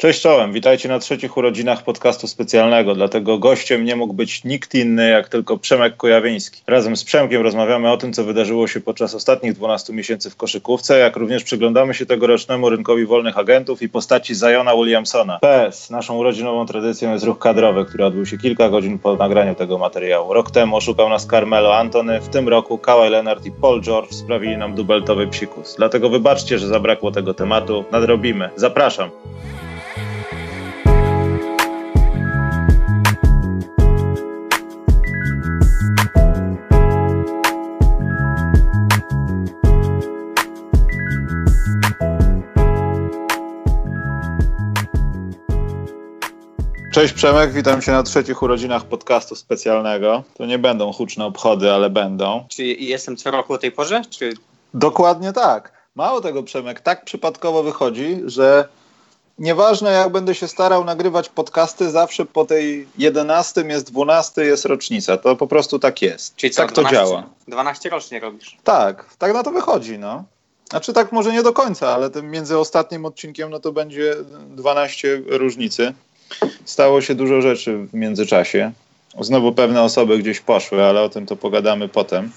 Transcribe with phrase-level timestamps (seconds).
[0.00, 5.10] Cześć czołem, witajcie na trzecich urodzinach podcastu specjalnego, dlatego gościem nie mógł być nikt inny
[5.10, 6.62] jak tylko Przemek Kojawiński.
[6.66, 10.98] Razem z Przemkiem rozmawiamy o tym, co wydarzyło się podczas ostatnich 12 miesięcy w koszykówce,
[10.98, 15.38] jak również przyglądamy się tegorocznemu rynkowi wolnych agentów i postaci Zajona Williamsona.
[15.38, 19.78] PS, naszą urodzinową tradycją jest ruch kadrowy, który odbył się kilka godzin po nagraniu tego
[19.78, 20.32] materiału.
[20.32, 24.56] Rok temu oszukał nas Carmelo Antony, w tym roku Kawhi Leonard i Paul George sprawili
[24.56, 25.74] nam dubeltowy psikus.
[25.78, 28.50] Dlatego wybaczcie, że zabrakło tego tematu, nadrobimy.
[28.56, 29.10] Zapraszam.
[46.98, 50.22] Cześć Przemek, witam Cię na trzecich urodzinach podcastu specjalnego.
[50.34, 52.46] To nie będą huczne obchody, ale będą.
[52.48, 54.02] Czy jestem co roku o tej porze?
[54.10, 54.32] Czy...
[54.74, 55.72] Dokładnie tak.
[55.94, 58.68] Mało tego Przemek, tak przypadkowo wychodzi, że
[59.38, 65.16] nieważne jak będę się starał nagrywać podcasty, zawsze po tej 11 jest 12 jest rocznica.
[65.16, 66.36] To po prostu tak jest.
[66.36, 67.26] Czyli co, tak to 12, działa.
[67.48, 68.56] 12 rocznie robisz.
[68.64, 70.24] Tak, tak na to wychodzi, no.
[70.70, 74.16] Znaczy tak może nie do końca, ale tym między ostatnim odcinkiem no to będzie
[74.50, 75.94] 12 różnicy.
[76.64, 78.72] Stało się dużo rzeczy w międzyczasie.
[79.20, 82.30] Znowu pewne osoby gdzieś poszły, ale o tym to pogadamy potem.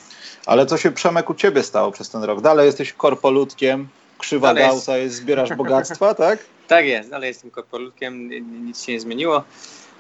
[0.46, 2.42] Ale co się Przemek u ciebie stało przez ten rok?
[2.42, 4.88] Dalej jesteś korpolutkiem, krzywa Dalej jest.
[4.88, 6.40] Jest, zbierasz bogactwa, tak?
[6.68, 8.30] Tak jest, dalej jestem korpolutkiem,
[8.66, 9.44] nic się nie zmieniło.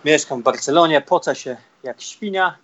[0.06, 2.58] Mieszkam w Barcelonie, poca się jak świnia.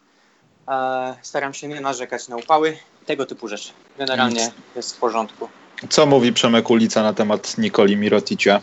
[1.21, 3.69] Staram się nie narzekać na upały, tego typu rzeczy.
[3.97, 5.49] Generalnie jest w porządku.
[5.89, 8.61] Co mówi Przemek ulica na temat Nikoli Miroticia?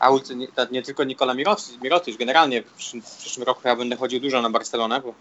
[0.00, 1.34] A ulicy- nie, nie tylko Nikola
[1.82, 5.14] Mirotic, generalnie w przyszłym, w przyszłym roku ja będę chodził dużo na Barcelonę, bo,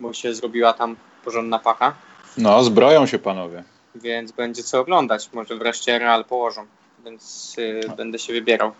[0.00, 1.94] bo się zrobiła tam porządna pacha,
[2.36, 3.64] No, zbroją się panowie.
[3.94, 5.30] więc będzie co oglądać.
[5.32, 6.66] Może wreszcie Real położą,
[7.04, 8.72] więc y, będę się wybierał.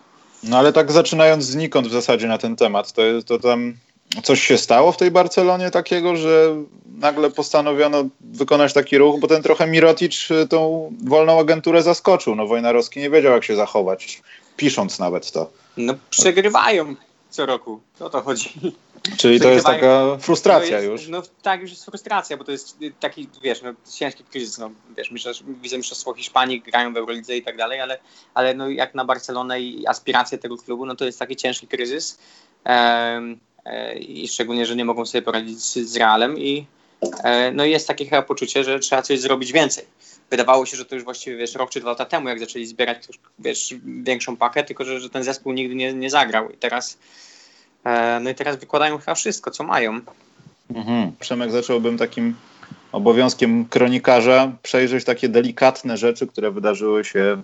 [0.43, 3.75] No ale tak zaczynając znikąd w zasadzie na ten temat, to, to tam
[4.23, 6.55] coś się stało w tej Barcelonie takiego, że
[6.99, 12.34] nagle postanowiono wykonać taki ruch, bo ten trochę Mirotic y, tą wolną agenturę zaskoczył.
[12.34, 14.23] No Wojnarowski nie wiedział jak się zachować,
[14.60, 15.50] pisząc nawet to.
[15.76, 16.94] No przegrywają
[17.31, 18.50] co roku, o to chodzi.
[19.19, 21.00] Czyli to jest taka frustracja no już.
[21.00, 24.59] jest, No tak, już jest frustracja, bo to jest y, taki, wiesz, no, ciężki kryzys,
[24.59, 27.99] no, wiesz, mistrzostw- widzę mistrzostwo Hiszpanii, grają w Eurolidze i tak dalej, ale,
[28.34, 32.19] ale no, jak na Barcelonę i aspiracje tego klubu, no to jest taki ciężki kryzys
[32.65, 36.66] e, i szczególnie, że nie mogą sobie poradzić z, Realem i
[37.25, 39.84] e, no i jest takie chyba poczucie, że trzeba coś zrobić więcej.
[40.31, 43.09] Wydawało się, że to już właściwie, wiesz, rok czy dwa lata temu, jak zaczęli zbierać
[43.09, 46.99] już, wiesz, większą pakę, tylko że, że ten zespół nigdy nie, nie zagrał i teraz
[47.85, 50.01] e, no i teraz wykładają chyba wszystko, co mają.
[50.75, 51.13] Mhm.
[51.21, 52.37] Przemek zacząłbym takim
[52.93, 57.43] obowiązkiem kronikarza przejrzeć takie delikatne rzeczy, które wydarzyły się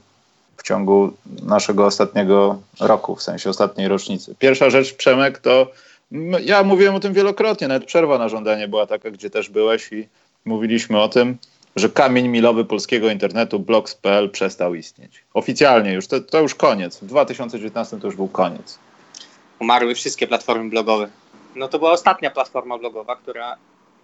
[0.57, 4.35] w ciągu naszego ostatniego roku, w sensie ostatniej rocznicy.
[4.39, 5.71] Pierwsza rzecz, Przemek, to
[6.43, 10.09] ja mówiłem o tym wielokrotnie, nawet przerwa na żądanie była taka, gdzie też byłeś i
[10.45, 11.39] mówiliśmy o tym,
[11.76, 15.25] że kamień milowy polskiego internetu blogs.pl przestał istnieć.
[15.34, 16.98] Oficjalnie już, to, to już koniec.
[16.98, 18.78] W 2019 to już był koniec.
[19.59, 21.09] Umarły wszystkie platformy blogowe.
[21.54, 23.56] No to była ostatnia platforma blogowa, która,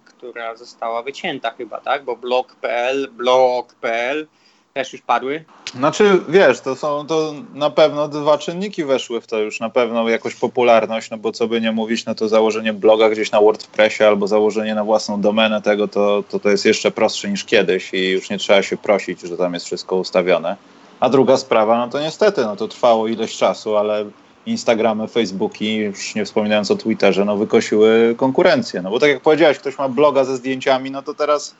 [0.05, 2.03] która została wycięta chyba, tak?
[2.03, 4.27] Bo blog.pl, blog.pl
[4.73, 5.45] też już padły.
[5.75, 10.09] Znaczy, wiesz, to są to na pewno dwa czynniki weszły w to już, na pewno
[10.09, 14.03] jakoś popularność, no bo co by nie mówić, no to założenie bloga gdzieś na WordPressie
[14.03, 18.09] albo założenie na własną domenę tego, to, to to jest jeszcze prostsze niż kiedyś i
[18.09, 20.55] już nie trzeba się prosić, że tam jest wszystko ustawione.
[20.99, 24.05] A druga sprawa, no to niestety, no to trwało ileś czasu, ale
[24.45, 28.81] Instagramy, Facebooki, już nie wspominając o Twitterze, no wykosiły konkurencję.
[28.81, 31.55] No bo tak jak powiedziałeś, ktoś ma bloga ze zdjęciami, no to teraz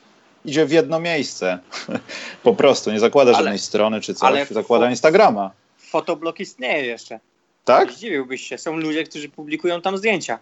[0.46, 1.60] idzie w jedno miejsce.
[2.44, 5.52] po prostu, nie zakłada Ale- żadnej strony czy coś, ale zakłada Instagrama.
[5.78, 7.20] Fotoblog istnieje jeszcze.
[7.66, 7.92] Tak?
[7.92, 8.58] Zdziwiłbyś się.
[8.58, 10.40] Są ludzie, którzy publikują tam zdjęcia.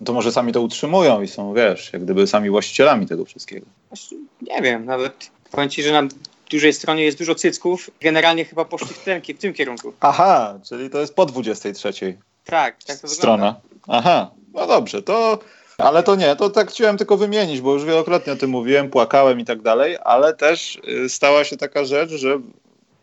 [0.00, 3.66] No to może sami to utrzymują i są, wiesz, jak gdyby sami właścicielami tego wszystkiego.
[3.88, 6.08] Znaczy, Nie wiem, nawet powiem ci, że na
[6.50, 7.90] dużej stronie jest dużo cycków.
[8.00, 9.92] Generalnie chyba poszli w tym, w tym kierunku.
[10.00, 13.14] Aha, czyli to jest po 23 Tak, tak to wygląda.
[13.14, 13.54] strona.
[13.88, 15.38] Aha, no dobrze, to...
[15.78, 19.40] Ale to nie, to tak chciałem tylko wymienić, bo już wielokrotnie o tym mówiłem, płakałem
[19.40, 22.40] i tak dalej, ale też y, stała się taka rzecz, że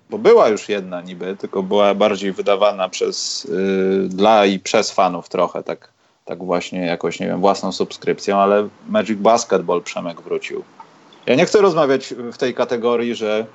[0.10, 5.30] bo była już jedna niby, tylko była bardziej wydawana przez, y, dla i przez fanów
[5.30, 5.90] trochę, tak,
[6.26, 10.64] tak właśnie jakoś, nie wiem, własną subskrypcją, ale Magic Basketball Przemek wrócił.
[11.26, 13.46] Ja nie chcę rozmawiać w tej kategorii, że,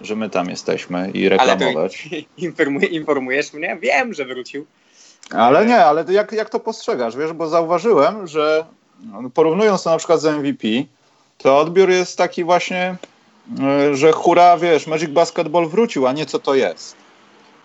[0.00, 2.08] że my tam jesteśmy i Ale reklamować.
[2.36, 3.78] informuj, informujesz mnie?
[3.80, 4.66] Wiem, że wrócił.
[5.30, 8.64] Ale nie, ale jak, jak to postrzegasz, wiesz, bo zauważyłem, że
[9.34, 10.68] porównując to na przykład z MVP,
[11.38, 12.96] to odbiór jest taki właśnie,
[13.90, 16.96] y, że hura, wiesz, Magic Basketball wrócił, a nie co to jest.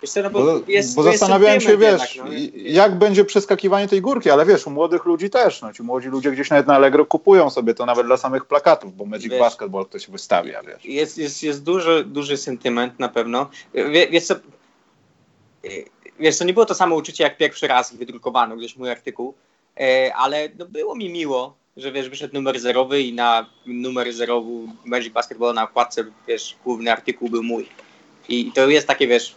[0.06, 2.62] Co, no bo, bo, jest, bo zastanawiałem się, wiesz, jednak, no.
[2.66, 6.32] jak będzie przeskakiwanie tej górki, ale wiesz, u młodych ludzi też, no ci młodzi ludzie
[6.32, 9.86] gdzieś nawet na Allegro kupują sobie to nawet dla samych plakatów, bo Magic wiesz, Basketball
[9.86, 10.86] ktoś wystawia, wiesz.
[10.86, 13.50] Jest, jest, jest duży, duży sentyment na pewno.
[13.74, 14.36] Wie, wiesz co,
[16.20, 19.34] wiesz, to nie było to samo uczucie, jak pierwszy raz wydrukowano gdzieś mój artykuł,
[19.80, 24.52] e, ale no, było mi miło, że wiesz, wyszedł numer zerowy i na numer zerowy
[24.86, 27.70] Magic Basketball na okładce, wiesz, główny artykuł był mój.
[28.30, 29.36] I to jest takie, wiesz,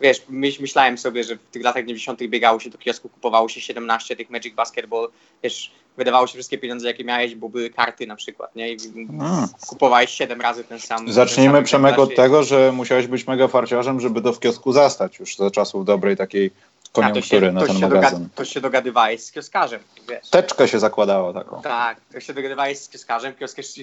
[0.00, 0.22] wiesz,
[0.60, 2.22] myślałem sobie, że w tych latach 90.
[2.22, 5.08] biegało się do kiosku, kupowało się 17 tych Magic Basketball,
[5.42, 8.72] wiesz, wydawało się wszystkie pieniądze, jakie miałeś, bo były karty na przykład, nie?
[8.72, 9.48] I hmm.
[9.68, 11.12] kupowałeś 7 razy ten sam.
[11.12, 15.18] Zacznijmy, ten Przemek, od tego, że musiałeś być mega farciarzem, żeby to w kiosku zastać
[15.18, 16.50] już za czasów dobrej takiej
[16.92, 18.28] koniunktury na ten magazyn.
[18.34, 20.30] to się dogadywałeś z kioskarzem, wiesz.
[20.30, 21.62] Teczkę się zakładało taką.
[21.62, 23.34] Tak, to się dogadywałeś z kioskarzem,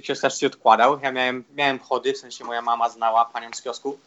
[0.04, 1.00] kioskarz się odkładał.
[1.04, 3.98] Ja miałem, miałem chody, w sensie moja mama znała panią z kiosku,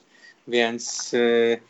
[0.48, 1.60] więc, yy,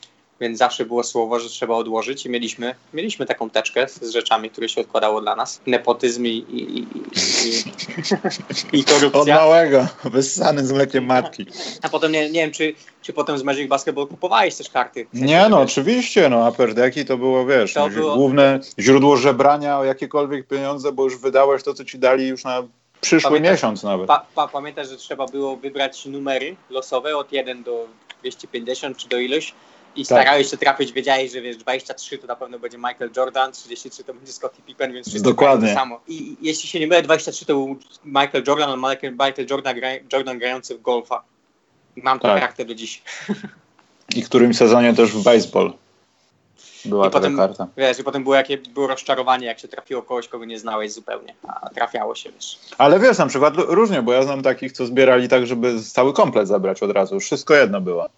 [0.40, 4.69] więc zawsze było słowo, że trzeba odłożyć i mieliśmy, mieliśmy taką teczkę z rzeczami, które
[4.69, 5.60] się odkładało dla nas.
[5.66, 6.86] Nepotyzm i, i, i,
[8.72, 9.20] i, i korupcja.
[9.20, 11.46] Od małego, wyssany z mlekiem matki.
[11.82, 15.06] A potem nie, nie wiem, czy, czy potem z Magic Basketball kupowałeś też karty?
[15.12, 18.16] W sensie, nie, no wiesz, oczywiście, no Upper Decki to było, wiesz, to no, było...
[18.16, 22.62] główne źródło żebrania o jakiekolwiek pieniądze, bo już wydałeś to, co ci dali już na
[23.00, 24.06] przyszły pamiętasz, miesiąc nawet.
[24.06, 27.86] Pa, pa, pamiętasz, że trzeba było wybrać numery losowe od 1 do
[28.20, 29.54] 250 czy do ilość
[29.96, 30.23] i tak.
[30.23, 34.14] starałeś się trafić, wiedziałeś, że wiesz, 23 to na pewno będzie Michael Jordan, 33 to
[34.14, 35.69] będzie Scottie Pippen, więc wszyscy Dokładnie.
[35.69, 36.00] to samo.
[36.08, 38.76] I jeśli się nie mylę, 23 to był Michael Jordan, a
[39.11, 39.76] Michael Jordan,
[40.12, 41.23] Jordan grający w golfa.
[41.96, 42.41] Mam tę tak.
[42.41, 43.02] kartę do dziś.
[44.17, 45.73] I w którym sezonie też w baseball
[46.85, 47.67] była I taka potem, karta.
[47.76, 51.35] Wiesz, i potem było, jakie, było rozczarowanie, jak się trafiło kogoś, kogo nie znałeś zupełnie,
[51.49, 52.58] a trafiało się, wiesz.
[52.79, 56.49] Ale wiesz, na przykład różnie, bo ja znam takich, co zbierali tak, żeby cały komplet
[56.49, 57.20] zabrać od razu.
[57.20, 58.08] Wszystko jedno było.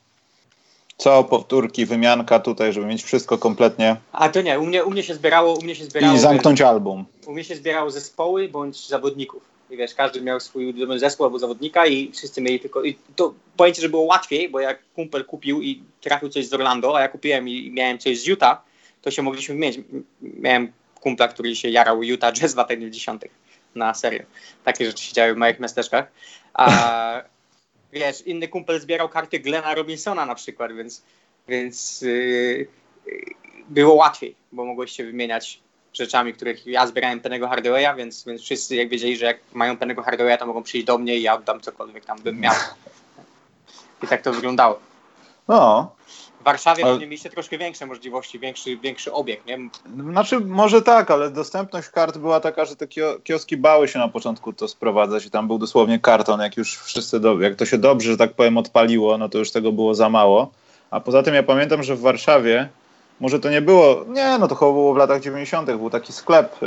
[0.96, 3.96] Co, powtórki, wymianka tutaj, żeby mieć wszystko kompletnie.
[4.12, 6.14] A to nie, u mnie, u mnie się zbierało, u mnie się zbierało.
[6.14, 7.04] I zamknąć album.
[7.26, 9.42] U mnie się zbierało zespoły bądź zawodników.
[9.70, 12.82] I wiesz, każdy miał swój ulubiony zespół albo zawodnika i wszyscy mieli tylko.
[12.82, 16.96] I to pojęcie, że było łatwiej, bo jak kumpel kupił i trafił coś z Orlando,
[16.96, 18.62] a ja kupiłem i miałem coś z Utah,
[19.02, 19.80] to się mogliśmy mieć.
[20.22, 23.24] Miałem kumpla, który się jarał Utah Jazz w latach 90.
[23.74, 24.22] na serio.
[24.64, 26.06] Takie rzeczy się działy w małych miasteczkach.
[26.54, 27.22] A
[27.98, 31.02] wiesz, inny kumpel zbierał karty Glena Robinsona na przykład, więc,
[31.48, 32.68] więc yy,
[33.68, 35.60] było łatwiej, bo mogłeś się wymieniać
[35.92, 40.02] rzeczami, których ja zbierałem penego Hardware'a, więc, więc wszyscy jak wiedzieli, że jak mają penego
[40.02, 42.54] Hardware'a, to mogą przyjść do mnie i ja oddam cokolwiek tam bym miał.
[44.02, 44.78] I tak to wyglądało.
[45.48, 45.90] No,
[46.46, 46.92] Warszawie ale...
[46.92, 49.58] pewnie mieliście troszkę większe możliwości, większy, większy obieg, nie?
[50.10, 52.86] Znaczy, może tak, ale dostępność kart była taka, że te
[53.24, 57.20] kioski bały się na początku to sprowadzać i tam był dosłownie karton, jak już wszyscy,
[57.20, 57.40] do...
[57.40, 60.50] jak to się dobrze, że tak powiem, odpaliło, no to już tego było za mało.
[60.90, 62.68] A poza tym ja pamiętam, że w Warszawie
[63.20, 65.66] może to nie było, nie, no to chyba było w latach 90.
[65.66, 66.58] Był taki sklep e,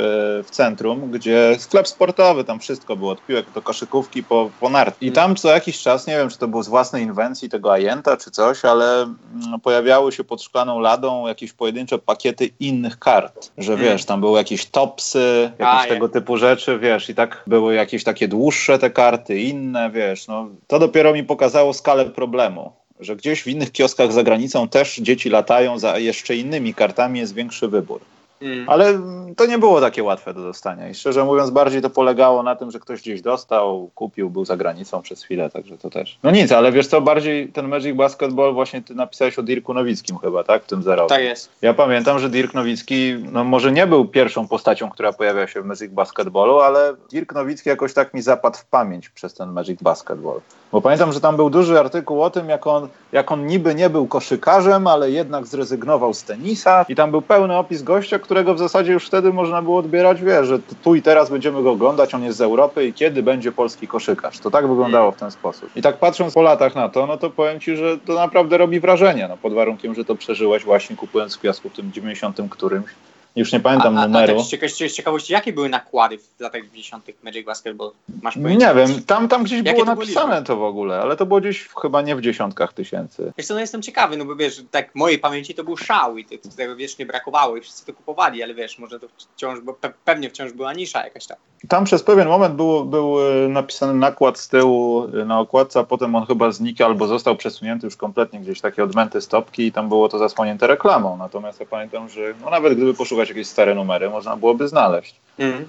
[0.42, 4.96] w centrum, gdzie sklep sportowy, tam wszystko było, od piłek do koszykówki po, po nart.
[5.00, 8.16] I tam co jakiś czas, nie wiem, czy to było z własnej inwencji tego Ajenta
[8.16, 13.72] czy coś, ale mm, pojawiały się pod szklaną ladą jakieś pojedyncze pakiety innych kart, że
[13.72, 13.84] mm.
[13.84, 18.04] wiesz, tam były jakieś topsy, jakieś A, tego typu rzeczy, wiesz, i tak były jakieś
[18.04, 23.42] takie dłuższe te karty, inne, wiesz, no to dopiero mi pokazało skalę problemu że gdzieś
[23.42, 28.00] w innych kioskach za granicą też dzieci latają za jeszcze innymi kartami, jest większy wybór.
[28.42, 28.68] Mm.
[28.68, 29.00] Ale
[29.36, 32.70] to nie było takie łatwe do dostania i szczerze mówiąc bardziej to polegało na tym,
[32.70, 36.18] że ktoś gdzieś dostał, kupił, był za granicą przez chwilę, także to też.
[36.22, 40.18] No nic, ale wiesz co, bardziej ten Magic Basketball właśnie ty napisałeś o Dirku Nowickim
[40.18, 40.64] chyba, tak?
[40.64, 41.08] W tym zerowym.
[41.08, 41.50] Tak jest.
[41.62, 45.64] Ja pamiętam, że Dirk Nowicki, no może nie był pierwszą postacią, która pojawia się w
[45.64, 50.40] Magic Basketballu, ale Dirk Nowicki jakoś tak mi zapadł w pamięć przez ten Magic Basketball.
[50.72, 53.90] Bo pamiętam, że tam był duży artykuł o tym, jak on, jak on niby nie
[53.90, 58.58] był koszykarzem, ale jednak zrezygnował z tenisa i tam był pełny opis gościa, którego w
[58.58, 62.24] zasadzie już wtedy można było odbierać, wie, że tu i teraz będziemy go oglądać, on
[62.24, 64.38] jest z Europy i kiedy będzie polski koszykarz.
[64.38, 65.76] To tak wyglądało w ten sposób.
[65.76, 68.80] I tak patrząc po latach na to, no to powiem Ci, że to naprawdę robi
[68.80, 72.90] wrażenie, no pod warunkiem, że to przeżyłeś właśnie kupując w kiosku w tym 90 którymś
[73.36, 74.40] już nie pamiętam a, a, numeru.
[74.40, 77.10] A tak z ciekawości, jakie były nakłady w latach 90.
[77.22, 77.92] Magic Basketball?
[78.22, 81.26] Masz Nie wiem, tam, tam gdzieś jakie było to napisane to w ogóle, ale to
[81.26, 83.32] było gdzieś chyba nie w dziesiątkach tysięcy.
[83.38, 86.24] Wiesz co, no jestem ciekawy, no bo wiesz, tak mojej pamięci to był szał i
[86.56, 89.92] tego wiesz, nie brakowało i wszyscy to kupowali, ale wiesz, może to wciąż, bo pe
[90.04, 91.36] pewnie wciąż była nisza jakaś tam.
[91.68, 95.84] Tam przez pewien moment był, był e, napisany nakład z tyłu e, na okładce, a
[95.84, 99.88] potem on chyba znikł albo został przesunięty już kompletnie gdzieś takie odmęty stopki i tam
[99.88, 101.16] było to zasłonięte reklamą.
[101.16, 105.14] Natomiast ja pamiętam, że no nawet gdyby poszukać jakieś stare numery, można byłoby znaleźć.
[105.38, 105.68] Mm.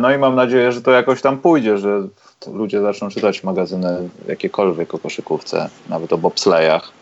[0.00, 2.02] No i mam nadzieję, że to jakoś tam pójdzie, że
[2.52, 6.92] ludzie zaczną czytać magazyny jakiekolwiek o koszykówce, nawet o bobslejach.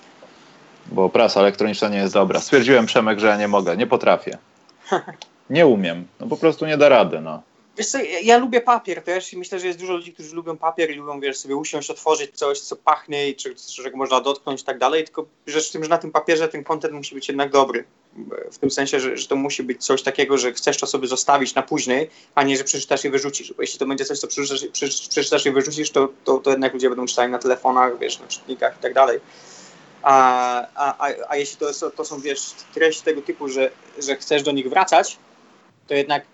[0.86, 2.40] bo prasa elektroniczna nie jest dobra.
[2.40, 4.38] Stwierdziłem, Przemek, że ja nie mogę, nie potrafię.
[5.50, 7.42] Nie umiem, no po prostu nie da rady, no.
[7.78, 10.56] Wiesz co, ja, ja, lubię papier też i myślę, że jest dużo ludzi, którzy lubią
[10.56, 14.62] papier i lubią, wiesz, sobie usiąść, otworzyć coś, co pachnie i czy, czego można dotknąć
[14.62, 17.28] i tak dalej, tylko rzecz w tym, że na tym papierze ten kontent musi być
[17.28, 17.84] jednak dobry.
[18.52, 21.54] W tym sensie, że, że to musi być coś takiego, że chcesz to sobie zostawić
[21.54, 23.52] na później, a nie, że przeczytasz i wyrzucisz.
[23.52, 24.66] Bo jeśli to będzie coś, co przeczytasz,
[25.08, 28.76] przeczytasz i wyrzucisz, to, to, to jednak ludzie będą czytali na telefonach, wiesz, na czytnikach
[28.78, 29.20] i tak dalej.
[30.02, 32.40] A, a, a, jeśli to, jest, to są, wiesz,
[32.74, 35.18] treści tego typu, że, że chcesz do nich wracać,
[35.86, 36.24] to jednak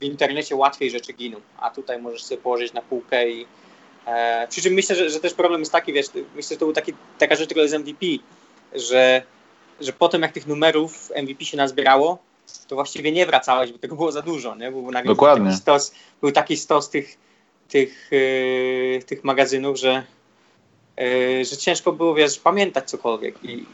[0.00, 3.46] w internecie łatwiej rzeczy giną, a tutaj możesz sobie położyć na półkę i
[4.06, 6.74] e, przy czym myślę, że, że, też problem jest taki, wiesz, myślę, że to był
[6.74, 8.06] taki, taka rzecz tylko z MVP,
[8.72, 9.22] że,
[9.80, 12.18] że potem jak tych numerów MVP się nazbierało,
[12.68, 14.70] to właściwie nie wracałeś, bo tego było za dużo, nie?
[14.70, 15.46] Był nagle Dokładnie.
[15.46, 17.16] Taki stos, był taki stos tych,
[17.68, 20.04] tych, yy, tych magazynów, że,
[20.96, 23.64] yy, że ciężko było, wiesz, pamiętać cokolwiek i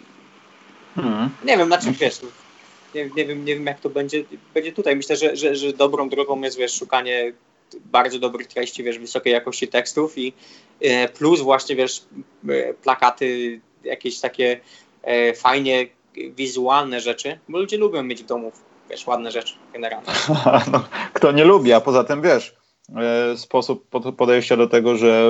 [0.95, 1.31] hmm.
[1.45, 2.21] nie wiem, na czym, wiesz,
[2.95, 4.97] nie, nie, wiem, nie wiem, jak to będzie, będzie tutaj.
[4.97, 7.33] Myślę, że, że, że dobrą drogą jest wiesz, szukanie
[7.85, 10.33] bardzo dobrych treści, wiesz, wysokiej jakości tekstów i
[10.81, 12.03] e, plus właśnie, wiesz,
[12.83, 14.61] plakaty, jakieś takie
[15.37, 18.53] fajnie wizualne rzeczy, bo ludzie lubią mieć w domu,
[18.91, 20.09] wiesz, ładne rzeczy generalnie.
[20.73, 22.55] no, kto nie lubi, a poza tym, wiesz,
[22.97, 25.25] E, sposób podejścia do tego, że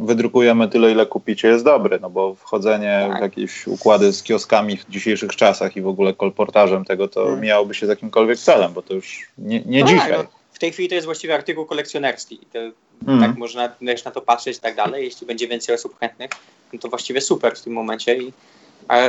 [0.00, 3.18] wydrukujemy tyle, ile kupicie, jest dobry, no bo wchodzenie tak.
[3.18, 7.40] w jakieś układy z kioskami w dzisiejszych czasach i w ogóle kolportażem tego, to hmm.
[7.40, 10.10] miałoby się z jakimkolwiek celem, bo to już nie, nie no dzisiaj.
[10.10, 12.38] Tak, no, w tej chwili to jest właściwie artykuł kolekcjonerski.
[12.52, 12.58] To,
[13.06, 13.24] hmm.
[13.24, 15.04] Tak można też na to patrzeć i tak dalej.
[15.04, 16.30] Jeśli będzie więcej osób chętnych,
[16.72, 18.18] no to właściwie super w tym momencie.
[18.18, 18.32] I,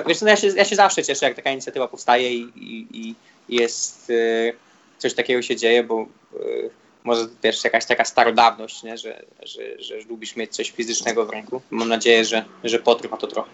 [0.07, 3.15] wiesz, no ja, się, ja się zawsze cieszę, jak taka inicjatywa powstaje i, i, i
[3.49, 4.53] jest y,
[4.97, 6.69] coś takiego się dzieje, bo y,
[7.03, 8.97] może też jakaś taka starodawność, nie?
[8.97, 11.61] Że, że, że lubisz mieć coś fizycznego w ręku.
[11.71, 13.49] Mam nadzieję, że, że potrwa to trochę.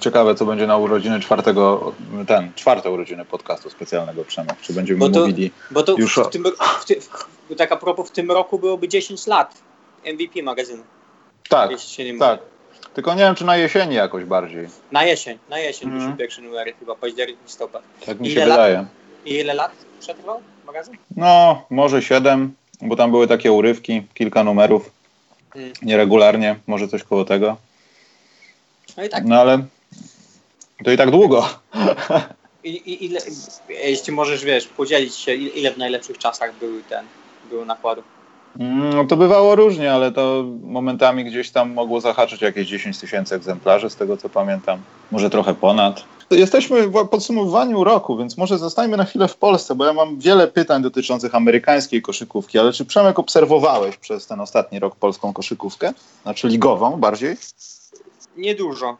[0.00, 1.92] Ciekawe, co będzie na urodziny czwartego,
[2.26, 4.56] ten, czwarte urodziny podcastu specjalnego Przemek.
[4.60, 6.44] Czy będziemy bo to, mówili bo to już w, tym,
[6.80, 9.54] w, ty, w, tak a propos, w tym roku byłoby 10 lat
[10.14, 10.82] MVP magazynu.
[11.48, 11.70] Tak,
[12.18, 12.40] tak.
[12.94, 14.68] Tylko nie wiem, czy na jesieni jakoś bardziej.
[14.92, 16.00] Na jesień, na jesień mm.
[16.00, 17.82] wyszły pierwsze numery, chyba październik, listopad.
[18.06, 18.76] Tak mi się ile wydaje.
[18.76, 18.86] Lat,
[19.24, 20.96] I ile lat przetrwał magazyn?
[21.16, 24.90] No, może 7, bo tam były takie urywki, kilka numerów,
[25.52, 25.72] hmm.
[25.82, 27.56] nieregularnie, może coś koło tego.
[28.96, 29.24] No, i tak.
[29.24, 29.64] no ale
[30.84, 31.48] to i tak długo.
[32.64, 33.20] I, i, ile,
[33.68, 37.06] jeśli możesz, wiesz, podzielić się, ile w najlepszych czasach były ten,
[37.50, 38.02] były nakłady?
[38.58, 43.90] No to bywało różnie, ale to momentami gdzieś tam mogło zahaczyć jakieś 10 tysięcy egzemplarzy,
[43.90, 44.78] z tego co pamiętam.
[45.10, 46.04] Może trochę ponad.
[46.30, 50.48] Jesteśmy w podsumowaniu roku, więc może zostańmy na chwilę w Polsce, bo ja mam wiele
[50.48, 55.92] pytań dotyczących amerykańskiej koszykówki, ale czy Przemek obserwowałeś przez ten ostatni rok polską koszykówkę?
[56.22, 57.36] Znaczy ligową bardziej?
[58.36, 58.96] Niedużo.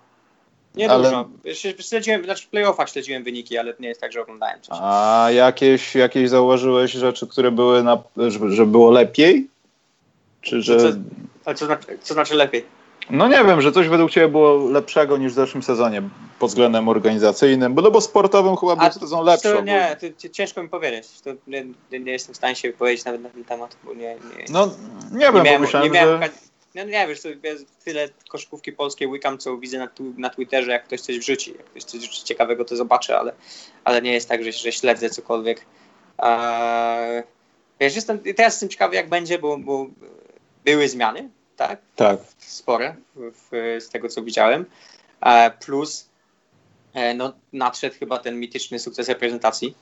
[0.75, 1.29] Niedużo.
[1.45, 1.55] Ale...
[1.79, 4.79] Śledziłem, znaczy w playoffach śledziłem wyniki, ale nie jest tak, że oglądałem coś.
[4.81, 8.03] A jakieś, jakieś zauważyłeś rzeczy, które były, na,
[8.49, 9.47] że było lepiej?
[10.41, 10.79] Czy że...
[10.79, 10.99] Co,
[11.45, 12.65] ale co znaczy, co znaczy lepiej?
[13.11, 16.03] No nie wiem, że coś według Ciebie było lepszego niż w zeszłym sezonie
[16.39, 19.53] pod względem organizacyjnym, bo no bo sportowym chyba był sezon lepszy.
[19.53, 21.21] To, nie, to ciężko mi powiedzieć.
[21.21, 24.03] To nie, nie, jestem w stanie się wypowiedzieć nawet na ten temat, bo nie...
[24.03, 24.71] nie no
[25.13, 26.29] nie wiem, nie miałem, myślałem, nie miałem, że...
[26.75, 27.21] No nie wiesz,
[27.85, 31.55] tyle koszykówki polskiej łykam, co widzę na, na Twitterze, jak ktoś coś wrzuci.
[31.59, 33.33] Jak ktoś coś wrzuci ciekawego, to zobaczę, ale,
[33.85, 35.67] ale nie jest tak, że, że śledzę cokolwiek.
[36.19, 37.23] Eee,
[37.81, 39.87] wiesz, jestem, teraz jestem ciekawy, jak będzie, bo, bo
[40.65, 41.81] były zmiany, tak?
[41.97, 42.21] Tak.
[42.39, 44.67] Spore w, w, z tego, co widziałem.
[45.21, 46.09] E, plus
[46.95, 49.77] e, no, nadszedł chyba ten mityczny sukces reprezentacji.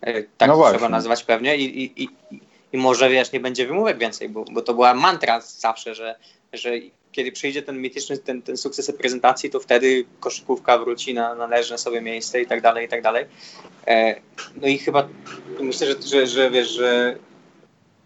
[0.00, 1.56] E, tak no trzeba nazwać pewnie.
[1.56, 2.08] I, i, i,
[2.74, 6.16] I może wiesz, nie będzie wymówek więcej, bo, bo to była mantra zawsze, że,
[6.52, 6.70] że
[7.12, 12.00] kiedy przyjdzie ten mityczny, ten, ten sukces reprezentacji, to wtedy koszykówka wróci na należne sobie
[12.00, 13.26] miejsce i tak dalej, i tak dalej.
[13.86, 14.20] E,
[14.56, 15.08] no i chyba
[15.60, 17.16] myślę, że, że, że wiesz, że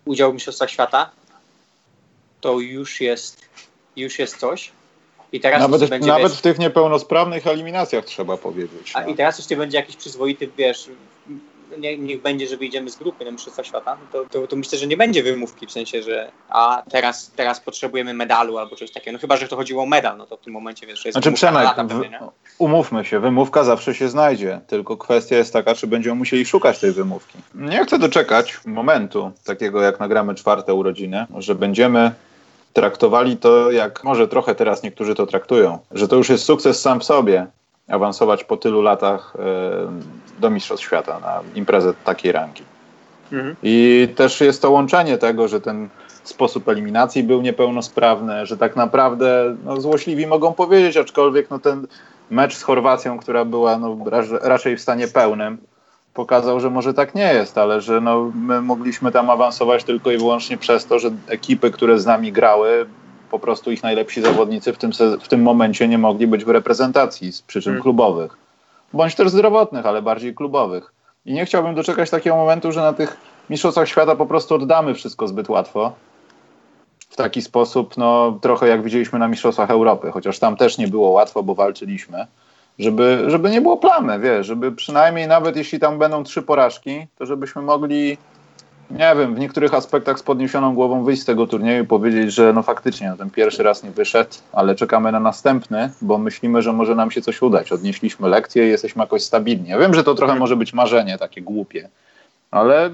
[0.05, 1.11] udział w Mistrzostwach Świata
[2.41, 3.49] to już jest,
[3.97, 4.73] już jest coś.
[5.33, 8.93] I teraz nawet, będzie, nawet wiesz, w tych niepełnosprawnych eliminacjach trzeba powiedzieć.
[8.95, 9.09] A, no.
[9.09, 10.89] I teraz jeszcze będzie jakiś przyzwoity, wiesz,
[11.79, 14.79] nie, niech będzie, że wyjdziemy z grupy na Mistrzostwa Świata, no to, to, to, myślę,
[14.79, 19.13] że nie będzie wymówki, w sensie, że a teraz, teraz potrzebujemy medalu albo coś takiego.
[19.13, 21.15] No chyba, że to chodziło o medal, no to w tym momencie wiesz, że jest
[21.15, 22.21] Znaczy Przemek, lata, pewnie,
[22.59, 26.93] umówmy się, wymówka zawsze się znajdzie, tylko kwestia jest taka, czy będziemy musieli szukać tej
[26.93, 27.39] wymówki.
[27.55, 32.13] Nie chcę doczekać momentu takiego, jak nagramy czwarte urodziny, że będziemy
[32.73, 37.01] traktowali to jak może trochę teraz niektórzy to traktują, że to już jest sukces sam
[37.01, 37.47] w sobie,
[37.89, 42.63] awansować po tylu latach e, do Mistrzostw Świata na imprezę takiej rangi.
[43.33, 43.57] Mhm.
[43.63, 45.89] I też jest to łączenie tego, że ten
[46.25, 51.87] sposób eliminacji był niepełnosprawny, że tak naprawdę no, złośliwi mogą powiedzieć, aczkolwiek no, ten
[52.31, 53.97] mecz z Chorwacją, która była no,
[54.43, 55.59] raczej w stanie pełnym,
[56.15, 60.19] pokazał, że może tak nie jest, ale że no, my mogliśmy tam awansować tylko i
[60.19, 62.87] wyłącznie przez to, że ekipy, które z nami grały,
[63.31, 67.33] po prostu ich najlepsi zawodnicy w tym, w tym momencie nie mogli być w reprezentacji
[67.33, 67.83] z przyczyn hmm.
[67.83, 68.37] klubowych.
[68.93, 70.93] Bądź też zdrowotnych, ale bardziej klubowych.
[71.27, 73.17] I nie chciałbym doczekać takiego momentu, że na tych
[73.51, 75.93] mistrzostwach świata po prostu oddamy wszystko zbyt łatwo.
[77.11, 81.11] W taki sposób, no trochę jak widzieliśmy na mistrzostwach Europy, chociaż tam też nie było
[81.11, 82.27] łatwo, bo walczyliśmy
[82.79, 87.27] żeby, żeby nie było plamy, wiesz, żeby przynajmniej nawet jeśli tam będą trzy porażki, to
[87.27, 88.19] żebyśmy mogli,
[88.91, 92.53] nie wiem, w niektórych aspektach z podniesioną głową wyjść z tego turnieju i powiedzieć, że
[92.53, 96.73] no faktycznie no, ten pierwszy raz nie wyszedł, ale czekamy na następny, bo myślimy, że
[96.73, 97.73] może nam się coś udać.
[97.73, 99.69] Odnieśliśmy lekcję i jesteśmy jakoś stabilni.
[99.69, 101.89] Ja wiem, że to trochę może być marzenie takie głupie,
[102.51, 102.91] ale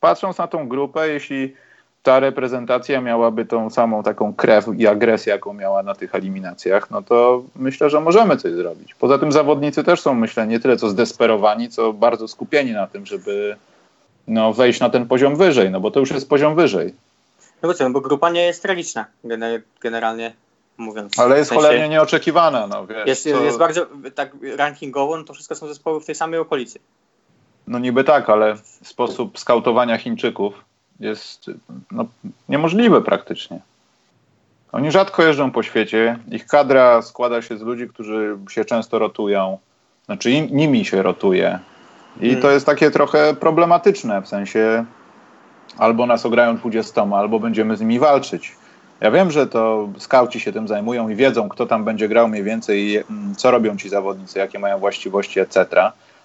[0.00, 1.54] patrząc na tą grupę, jeśli
[2.02, 7.02] ta reprezentacja miałaby tą samą taką krew i agresję, jaką miała na tych eliminacjach, no
[7.02, 8.94] to myślę, że możemy coś zrobić.
[8.94, 13.06] Poza tym zawodnicy też są, myślę, nie tyle co zdesperowani, co bardzo skupieni na tym,
[13.06, 13.56] żeby
[14.30, 16.94] no, wejść na ten poziom wyżej, no bo to już jest poziom wyżej.
[17.62, 19.06] No bo co, no bo grupa nie jest tragiczna,
[19.80, 20.32] generalnie
[20.78, 21.18] mówiąc.
[21.18, 23.06] Ale jest w sensie cholernie nieoczekiwana, no wiesz.
[23.06, 23.44] Jest, to...
[23.44, 26.78] jest bardzo, tak rankingowo, no to wszystko są zespoły w tej samej okolicy.
[27.66, 30.54] No niby tak, ale sposób skautowania Chińczyków
[31.00, 31.46] jest
[31.90, 32.06] no,
[32.48, 33.60] niemożliwe praktycznie.
[34.72, 36.18] Oni rzadko jeżdżą po świecie.
[36.30, 39.58] Ich kadra składa się z ludzi, którzy się często rotują.
[40.06, 41.58] Znaczy im, nimi się rotuje.
[42.16, 42.42] I hmm.
[42.42, 44.84] to jest takie trochę problematyczne, w sensie
[45.78, 48.56] albo nas ograją 20, albo będziemy z nimi walczyć.
[49.00, 52.42] Ja wiem, że to skauci się tym zajmują i wiedzą, kto tam będzie grał mniej
[52.42, 55.66] więcej, mm, co robią ci zawodnicy, jakie mają właściwości, etc.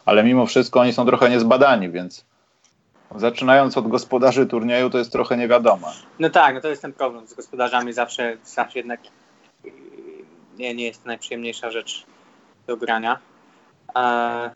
[0.06, 2.26] Ale mimo wszystko oni są trochę niezbadani, więc
[3.16, 5.92] zaczynając od gospodarzy turnieju, to jest trochę nie wiadomo.
[6.20, 9.00] No tak, no to jest ten problem z gospodarzami, zawsze, zawsze jednak
[9.64, 9.72] yy,
[10.58, 12.06] nie, nie jest to najprzyjemniejsza rzecz
[12.68, 13.20] do grania.
[13.96, 14.50] Eee,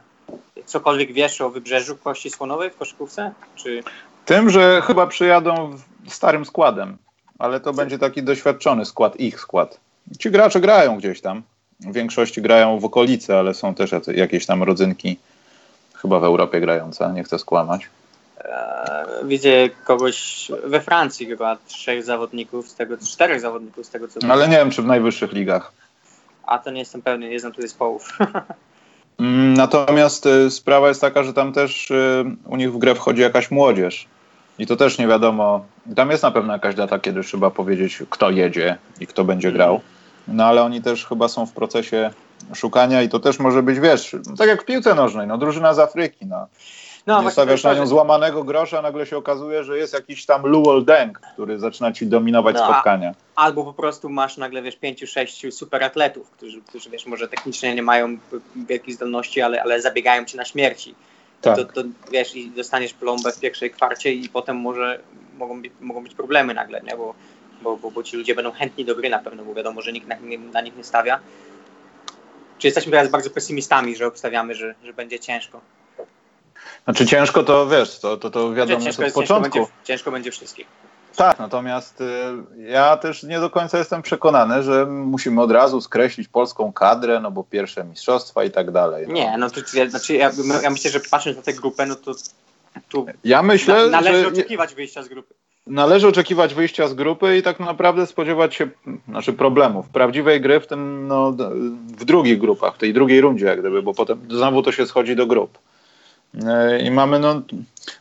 [0.65, 3.31] cokolwiek wiesz o wybrzeżu Kości Słonowej w koszykówce?
[3.55, 3.83] Czy...
[4.25, 6.97] Tym, że chyba przyjadą starym składem,
[7.39, 9.79] ale to będzie taki doświadczony skład, ich skład.
[10.19, 11.43] Ci gracze grają gdzieś tam.
[11.79, 15.19] W większości grają w okolicy, ale są też jakieś tam rodzynki
[15.95, 17.89] chyba w Europie grające, nie chcę skłamać.
[18.37, 19.49] E, widzę
[19.85, 24.57] kogoś we Francji chyba trzech zawodników, z tego czterech zawodników z tego co Ale nie
[24.57, 25.71] wiem, czy w najwyższych ligach.
[26.45, 28.17] A to nie jestem pewny, nie znam tu zespołów.
[29.19, 33.21] Mm, natomiast y, sprawa jest taka, że tam też y, u nich w grę wchodzi
[33.21, 34.07] jakaś młodzież.
[34.59, 35.65] I to też nie wiadomo.
[35.95, 39.81] Tam jest na pewno jakaś data, kiedy trzeba powiedzieć, kto jedzie i kto będzie grał.
[40.27, 42.09] No ale oni też chyba są w procesie
[42.53, 45.79] szukania i to też może być, wiesz, tak jak w piłce nożnej, no drużyna z
[45.79, 46.25] Afryki.
[46.25, 46.47] No.
[47.07, 50.85] No, nie stawiasz na nią złamanego grosza, nagle się okazuje, że jest jakiś tam Luol
[50.85, 53.13] Deng, który zaczyna ci dominować no, spotkania.
[53.35, 57.83] Albo po prostu masz nagle, wiesz, pięciu, sześciu superatletów, którzy, którzy wiesz, może technicznie nie
[57.83, 58.17] mają
[58.55, 60.95] wielkich zdolności, ale, ale zabiegają ci na śmierci.
[61.41, 61.55] Tak.
[61.55, 61.81] To, to,
[62.11, 64.99] wiesz, i dostaniesz plombę w pierwszej kwarcie i potem może
[65.37, 66.97] mogą, być, mogą być problemy nagle, nie?
[66.97, 67.13] Bo,
[67.61, 70.07] bo, bo, bo ci ludzie będą chętni do gry na pewno, bo wiadomo, że nikt
[70.07, 70.15] na,
[70.53, 71.19] na nich nie stawia.
[72.57, 75.61] Czy jesteśmy teraz bardzo pesymistami, że obstawiamy, że, że będzie ciężko?
[76.83, 79.57] Znaczy ciężko to, wiesz, to, to, to wiadomo znaczy, od początku.
[79.57, 80.67] Ciężko będzie, ciężko będzie wszystkich.
[81.15, 82.05] Tak, natomiast y,
[82.57, 87.31] ja też nie do końca jestem przekonany, że musimy od razu skreślić polską kadrę, no
[87.31, 89.05] bo pierwsze mistrzostwa i tak dalej.
[89.07, 89.13] No.
[89.13, 90.31] Nie, no to znaczy ja,
[90.63, 92.11] ja, myślę, że patrząc na tę grupę, no to
[92.89, 95.33] tu ja myślę, na, należy że, oczekiwać wyjścia z grupy.
[95.67, 98.69] Należy oczekiwać wyjścia z grupy i tak naprawdę spodziewać się
[99.07, 101.31] znaczy problemów, prawdziwej gry w tym, no,
[101.97, 105.15] w drugich grupach, w tej drugiej rundzie jak gdyby, bo potem znowu to się schodzi
[105.15, 105.57] do grup.
[106.47, 107.41] E, I mamy, no,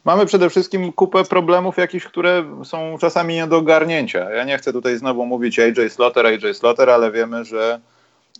[0.04, 4.30] mamy przede wszystkim kupę problemów jakichś, które są czasami nie do ogarnięcia.
[4.30, 7.80] Ja nie chcę tutaj znowu mówić AJ Slaughter, AJ Slaughter, ale wiemy, że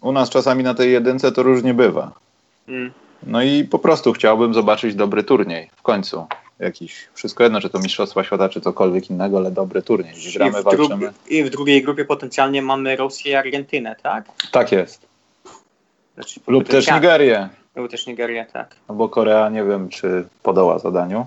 [0.01, 2.13] u nas czasami na tej jedynce to różnie bywa.
[2.69, 2.93] Mm.
[3.23, 6.27] No i po prostu chciałbym zobaczyć dobry turniej w końcu.
[6.59, 10.15] Jakiś, wszystko jedno, czy to Mistrzostwa Świata, czy cokolwiek innego, ale dobry turniej.
[10.35, 11.13] gramy, I w, walczymy.
[11.29, 14.25] I w drugiej grupie potencjalnie mamy Rosję i Argentynę, tak?
[14.53, 15.07] Tak jest.
[16.15, 17.49] Znaczy, Lub też Nigerię.
[17.79, 18.75] Był też Nigeria, tak.
[18.89, 21.27] No bo Korea nie wiem, czy podoła zadaniu.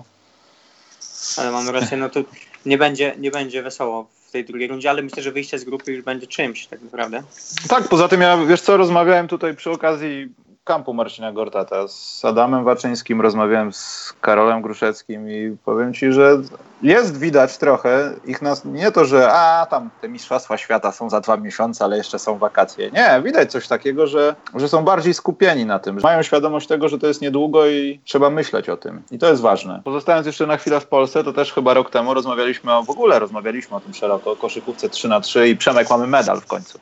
[1.36, 2.20] Ale mamy Rosję, no to
[2.66, 5.92] nie będzie, nie będzie wesoło w tej drugiej rundzie, ale myślę, że wyjście z grupy
[5.92, 7.22] już będzie czymś tak naprawdę.
[7.68, 10.28] Tak, poza tym ja, wiesz co, rozmawiałem tutaj przy okazji
[10.64, 11.88] kampu Marcina Gortata.
[11.88, 16.38] Z Adamem Waczyńskim rozmawiałem z Karolem Gruszeckim i powiem ci, że
[16.82, 21.20] jest widać trochę ich nas, nie to, że a tam te mistrzostwa świata są za
[21.20, 22.90] dwa miesiące, ale jeszcze są wakacje.
[22.90, 26.00] Nie, widać coś takiego, że, że są bardziej skupieni na tym.
[26.02, 29.02] Mają świadomość tego, że to jest niedługo i trzeba myśleć o tym.
[29.10, 29.80] I to jest ważne.
[29.84, 33.18] Pozostając jeszcze na chwilę w Polsce, to też chyba rok temu rozmawialiśmy o, w ogóle
[33.18, 36.78] rozmawialiśmy o tym szeroko, o koszykówce 3 na 3 i Przemek mamy medal w końcu.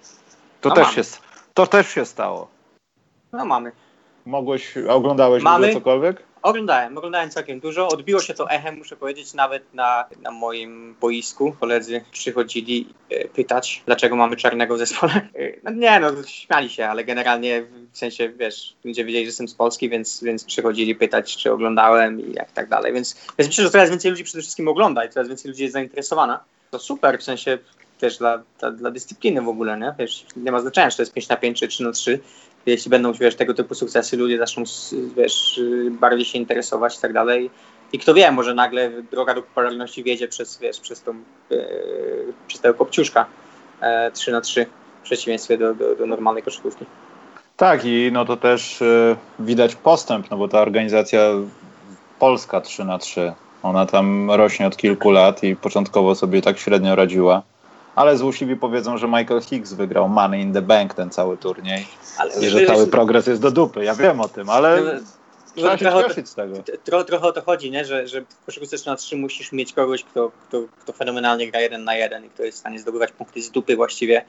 [0.61, 1.03] To, też, się,
[1.55, 2.60] to też się stało.
[3.33, 3.73] No mamy.
[4.27, 5.73] Mogłeś, oglądałeś Mamy.
[5.73, 6.23] cokolwiek?
[6.43, 7.89] Oglądałem, oglądałem całkiem dużo.
[7.89, 11.57] Odbiło się to echem, muszę powiedzieć, nawet na, na moim boisku.
[11.61, 15.13] Koledzy przychodzili e, pytać, dlaczego mamy czarnego w zespole.
[15.13, 17.63] E, No nie, no śmiali się, ale generalnie
[17.93, 22.21] w sensie, wiesz, ludzie wiedzieli, że jestem z Polski, więc, więc przychodzili pytać, czy oglądałem
[22.21, 22.93] i jak tak dalej.
[22.93, 25.73] Więc, więc myślę, że coraz więcej ludzi przede wszystkim ogląda i coraz więcej ludzi jest
[25.73, 26.45] zainteresowana.
[26.71, 27.59] To super, w sensie
[27.99, 29.95] też dla, dla, dla dyscypliny w ogóle, nie?
[29.99, 32.21] Wiesz, nie ma znaczenia, czy to jest 5 na 5 czy 3 na 3
[32.67, 34.65] jeśli będą wiesz, tego typu sukcesy, ludzie zaczną
[35.17, 37.51] wiesz, bardziej się interesować i tak dalej.
[37.93, 41.11] I kto wie, może nagle droga do popularności wiedzie przez, wiesz, przez, tą,
[41.51, 41.57] e,
[42.47, 43.27] przez tego kopciuszka
[43.81, 44.67] e, 3 na 3
[45.01, 46.87] w przeciwieństwie do, do, do normalnej koszykówki.
[47.57, 51.21] Tak, i no to też y, widać postęp, no bo ta organizacja
[52.19, 56.97] polska 3 na 3 ona tam rośnie od kilku lat i początkowo sobie tak średnio
[56.97, 57.43] radziła.
[57.95, 61.87] Ale złośliwi powiedzą, że Michael Hicks wygrał Money in the Bank ten cały turniej
[62.19, 63.85] Ale, i że cały progres jest do dupy.
[63.85, 65.01] Ja wiem o tym, ale
[65.57, 66.57] No, trzeba się trochę, cieszyć z tego.
[66.85, 67.85] tro, trochę o to chodzi, nie?
[67.85, 71.61] Że, że w koszykówce 3 na 3 musisz mieć kogoś, kto, kto, kto fenomenalnie gra
[71.61, 74.25] jeden na jeden i kto jest w stanie zdobywać punkty z dupy właściwie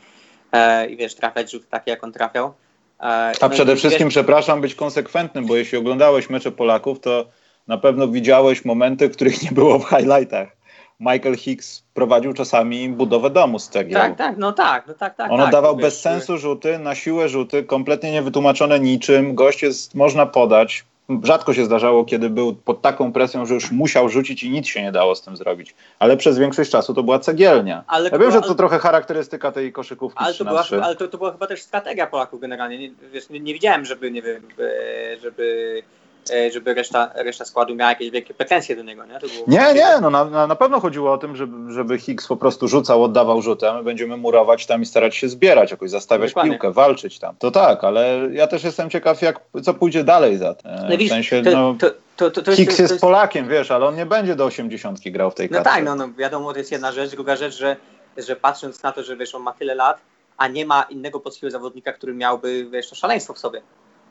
[0.52, 2.54] e, i wiesz, trafiać rzuty takie, jak on trafiał.
[3.00, 7.26] E, A no przede wszystkim, wiesz, przepraszam, być konsekwentnym, bo jeśli oglądałeś mecze Polaków, to
[7.68, 10.61] na pewno widziałeś momenty, których nie było w highlightach.
[11.02, 14.00] Michael Hicks prowadził czasami budowę domu z cegieł.
[14.00, 15.32] Tak, tak, no tak, no tak, tak.
[15.32, 19.36] On tak, wiesz, bez sensu rzuty, na siłę rzuty, kompletnie niewytłumaczone niczym.
[19.36, 20.86] Gość jest, można podać.
[21.24, 24.82] Rzadko się zdarzało, kiedy był pod taką presją, że już musiał rzucić i nic się
[24.82, 25.76] nie dało z tym zrobić.
[26.00, 27.84] Ale przez większość czasu to była cegielnia.
[27.88, 30.84] Ale ja wiem, że to trochę charakterystyka tej koszykówki Ale 3 to, była, 3.
[30.84, 32.78] ale to, to była chyba też strategia Polaków generalnie.
[32.78, 35.84] Nie, wiesz, nie, nie widziałem, żeby, nie wiem, e, żeby,
[36.52, 39.04] żeby reszta, reszta składu miała jakieś wielkie pretensje do niego.
[39.06, 42.68] Nie, Nie, nie, no na, na, pewno chodziło o tym, żeby, żeby Hicks po prostu
[42.68, 46.52] rzucał, oddawał rzutem, my będziemy murować tam i starać się zbierać, jakoś zastawiać Dokładnie.
[46.52, 47.36] piłkę, walczyć tam.
[47.40, 50.72] To tak, ale ja też jestem ciekaw, jak, co pójdzie dalej za tym.
[50.90, 53.86] No w sensie, to, no, to, to, to, to Hicks to jest Polakiem, wiesz, ale
[53.86, 55.72] on nie będzie do 80 grał w tej No kadrze.
[55.76, 57.12] tak, no, no wiadomo, to jest jedna rzecz.
[57.12, 57.76] Druga rzecz, że,
[58.18, 59.98] że patrząc na to, że wiesz, on ma tyle lat,
[60.38, 63.62] a nie ma innego polskiego zawodnika, który miałby wiesz, to szaleństwo w sobie.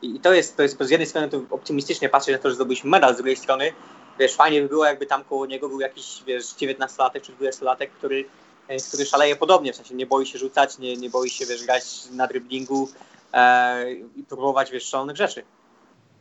[0.02, 2.90] I, to jest, to jest z jednej strony to optymistycznie patrzeć na to, że zdobyliśmy
[2.90, 3.72] medal, z drugiej strony
[4.20, 8.24] wiesz, fajnie by było, jakby tam koło niego był jakiś wiesz, 19-latek czy 20-latek, który,
[8.68, 11.64] e, który szaleje podobnie, w sensie nie boi się rzucać, nie, nie boi się wiesz,
[11.64, 12.88] grać na driblingu
[13.32, 15.42] e, i próbować wiesz, szalonych rzeczy.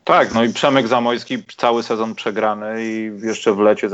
[0.03, 3.89] Tak, no i Przemek Zamojski cały sezon przegrany i jeszcze wlecie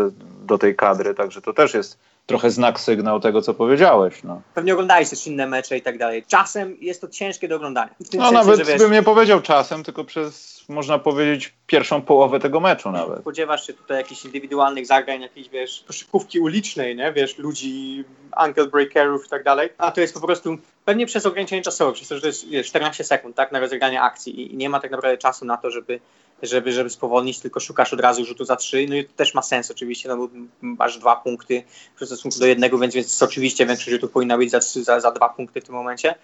[0.46, 4.24] do tej kadry, także to też jest trochę znak, sygnał tego, co powiedziałeś.
[4.24, 6.24] No, Pewnie oglądałeś też inne mecze i tak dalej.
[6.28, 7.90] Czasem jest to ciężkie do oglądania.
[8.00, 12.40] No sensie, nawet że wiesz, bym nie powiedział czasem, tylko przez, można powiedzieć, pierwszą połowę
[12.40, 13.20] tego meczu nawet.
[13.22, 17.14] spodziewasz się tutaj jakichś indywidualnych zagrań, jakiejś, wiesz, koszykówki ulicznej, nie?
[17.14, 21.62] Wiesz, ludzi, ankle breakerów i tak dalej, a to jest po prostu pewnie przez ograniczenie
[21.62, 24.58] czasowe, przez to, że to jest wiesz, 14 sekund, tak, na rozegranie akcji i- i
[24.58, 26.00] nie ma tak naprawdę czasu na to, żeby,
[26.48, 29.42] żeby, żeby spowolnić, tylko szukasz od razu rzutu za trzy, no i to też ma
[29.42, 30.30] sens oczywiście, no bo
[30.62, 31.64] masz dwa punkty
[31.96, 35.30] w stosunku do jednego, więc, więc oczywiście większość rzutów powinna być za, za, za dwa
[35.30, 36.16] punkty w tym momencie,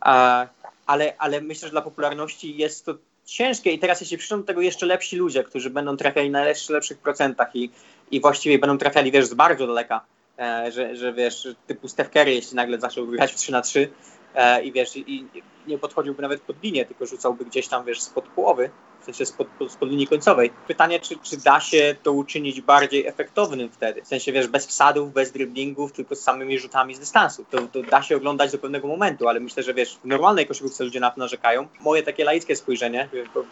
[0.00, 0.46] a,
[0.86, 4.60] ale, ale myślę, że dla popularności jest to ciężkie i teraz jeśli przyjdą do tego
[4.60, 7.70] jeszcze lepsi ludzie, którzy będą trafiali na jeszcze lepszych procentach i,
[8.10, 10.04] i właściwie będą trafiali, wiesz, z bardzo daleka,
[10.38, 13.90] e, że, że wiesz, typu Steph Curry, jeśli nagle zaczął grać w 3 na 3
[14.34, 18.00] e, i wiesz, i, i nie podchodziłby nawet pod linię, tylko rzucałby gdzieś tam, wiesz,
[18.00, 20.50] spod połowy, w sensie spod, spod linii końcowej.
[20.68, 24.02] Pytanie, czy, czy da się to uczynić bardziej efektownym wtedy?
[24.02, 27.44] W sensie, wiesz, bez wsadów, bez driblingów, tylko z samymi rzutami z dystansu.
[27.50, 30.84] To, to da się oglądać do pewnego momentu, ale myślę, że wiesz, w normalnej koszykówce
[30.84, 31.68] ludzie na to narzekają.
[31.80, 33.08] Moje takie laickie spojrzenie,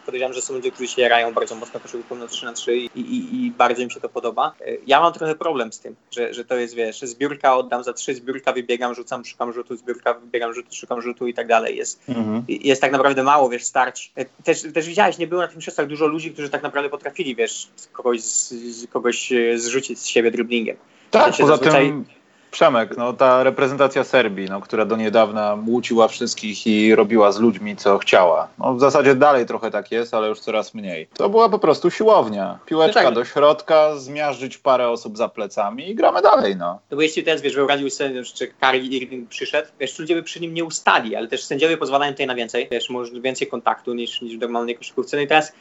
[0.06, 2.84] podejrzewam, że są ludzie, którzy się jarają bardzo mocno koszykówką na 3 na 3 i,
[2.94, 4.52] i, i bardzo im się to podoba.
[4.86, 8.14] Ja mam trochę problem z tym, że, że to jest, wiesz, zbiórka oddam za trzy,
[8.14, 11.76] zbiórka wybiegam, rzucam, szukam rzutu, zbiórka wybiegam, rzutu, szukam rzutu i tak dalej.
[11.76, 12.44] Jest, Mhm.
[12.48, 14.12] jest tak naprawdę mało, wiesz, starć.
[14.16, 17.36] E, Też, też widziałeś, nie było na tych mistrzostwach dużo ludzi, którzy tak naprawdę potrafili,
[17.36, 20.76] wiesz, kogoś, z, kogoś e, zrzucić z siebie driblingiem.
[21.10, 22.04] Tak, poza zazwyczaj- tym
[22.50, 27.76] Przemek, no ta reprezentacja Serbii, no, która do niedawna łuciła wszystkich i robiła z ludźmi
[27.76, 28.48] co chciała.
[28.58, 31.08] No, w zasadzie dalej trochę tak jest, ale już coraz mniej.
[31.14, 32.58] To była po prostu siłownia.
[32.66, 33.14] Piłeczka No tak.
[33.14, 36.78] do środka, zmiażdżyć parę osób za plecami i gramy dalej, no.
[36.90, 40.40] No bo jeśli teraz, wiesz, wyobraził sobie, czy Kyrie Irving przyszedł, wiesz, ludzie by przy
[40.40, 44.22] nim nie ustali, ale też sędziowie pozwalają tutaj na więcej, wiesz, może więcej kontaktu niż,
[44.22, 45.16] niż w normalnej koszykówce.
[45.16, 45.52] No i teraz,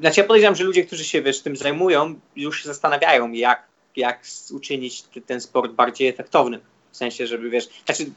[0.00, 3.62] znaczy ja podejrzewam, że ludzie, którzy się, wiesz, tym zajmują, już się zastanawiają, jak,
[3.96, 6.60] jak uczynić ten sport bardziej efektownym.
[6.96, 8.10] W sensie, żeby wiesz, znaczy,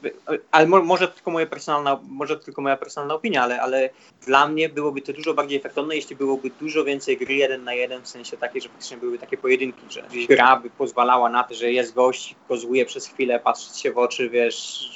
[0.52, 3.90] ale mo, może to tylko moja personalna, może tylko moja personalna opinia, ale, ale
[4.26, 8.02] dla mnie byłoby to dużo bardziej efektowne, jeśli byłoby dużo więcej gry jeden na jeden,
[8.02, 11.72] w sensie takiej, że faktycznie byłyby takie pojedynki, że gra by pozwalała na to, że
[11.72, 14.90] jest gość, kozłuje przez chwilę, patrzeć się w oczy, wiesz,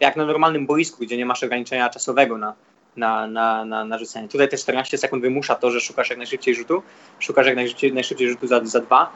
[0.00, 2.54] jak na normalnym boisku, gdzie nie masz ograniczenia czasowego na,
[2.96, 4.28] na, na, na, na rzucenie.
[4.28, 6.82] Tutaj te 14 sekund wymusza to, że szukasz jak najszybciej rzutu,
[7.18, 9.12] szukasz jak najszybciej, najszybciej rzutu za, za dwa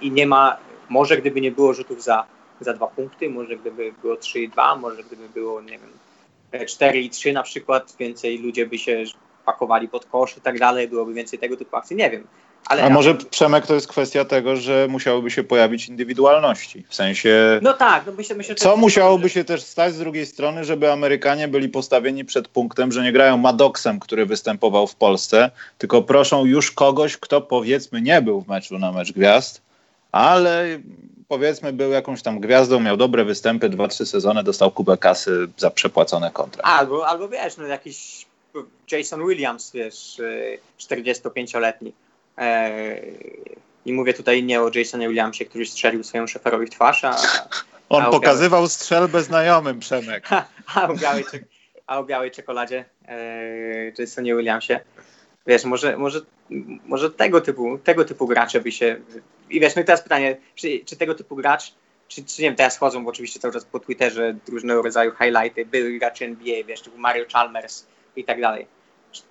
[0.00, 0.56] i, nie ma,
[0.88, 2.24] może gdyby nie było rzutów za,
[2.60, 7.00] za dwa punkty, może gdyby było 3 i 2, może gdyby było, nie wiem, 4
[7.00, 9.04] i 3 na przykład, więcej ludzie by się
[9.44, 12.26] pakowali pod kosz i tak dalej, byłoby więcej tego typu akcji, nie wiem.
[12.66, 17.60] Ale A może Przemek to jest kwestia tego, że musiałyby się pojawić indywidualności, w sensie...
[17.62, 21.48] No tak, no myślę, myślę Co musiałoby się też stać z drugiej strony, żeby Amerykanie
[21.48, 26.70] byli postawieni przed punktem, że nie grają Maddoxem, który występował w Polsce, tylko proszą już
[26.70, 29.67] kogoś, kto powiedzmy nie był w meczu na mecz gwiazd,
[30.12, 30.80] ale
[31.28, 35.70] powiedzmy był jakąś tam gwiazdą, miał dobre występy, dwa, trzy sezony, dostał kupę kasy za
[35.70, 36.62] przepłacone kontra.
[36.62, 38.26] Albo, albo wiesz, no jakiś
[38.92, 40.20] Jason Williams, wiesz,
[40.78, 41.92] 45-letni.
[42.38, 43.00] E,
[43.86, 47.16] I mówię tutaj nie o Jasonie Williamsie, który strzelił swojemu szeferowi w twarz, a...
[47.88, 48.70] On a pokazywał białej...
[48.70, 50.28] strzelbę znajomym, Przemek.
[50.74, 51.24] a, o białej,
[51.86, 54.80] a o białej czekoladzie e, Jasonie Williamsie.
[55.46, 56.20] Wiesz, może, może,
[56.86, 58.96] może tego, typu, tego typu gracze by się...
[59.50, 61.74] I wiesz, no i teraz pytanie, czy, czy tego typu gracz
[62.08, 65.66] czy, czy nie wiem, teraz chodzą bo oczywiście cały czas po Twitterze różnego rodzaju highlighty,
[65.66, 68.66] były gracze NBA, wiesz, typu Mario Chalmers i tak dalej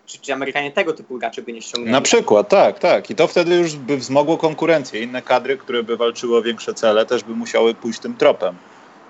[0.05, 1.91] czy, czy Amerykanie tego typu graczy by nie ściągnęli?
[1.91, 3.09] Na przykład, tak, tak.
[3.09, 5.01] I to wtedy już by wzmogło konkurencję.
[5.01, 8.55] Inne kadry, które by walczyły o większe cele, też by musiały pójść tym tropem.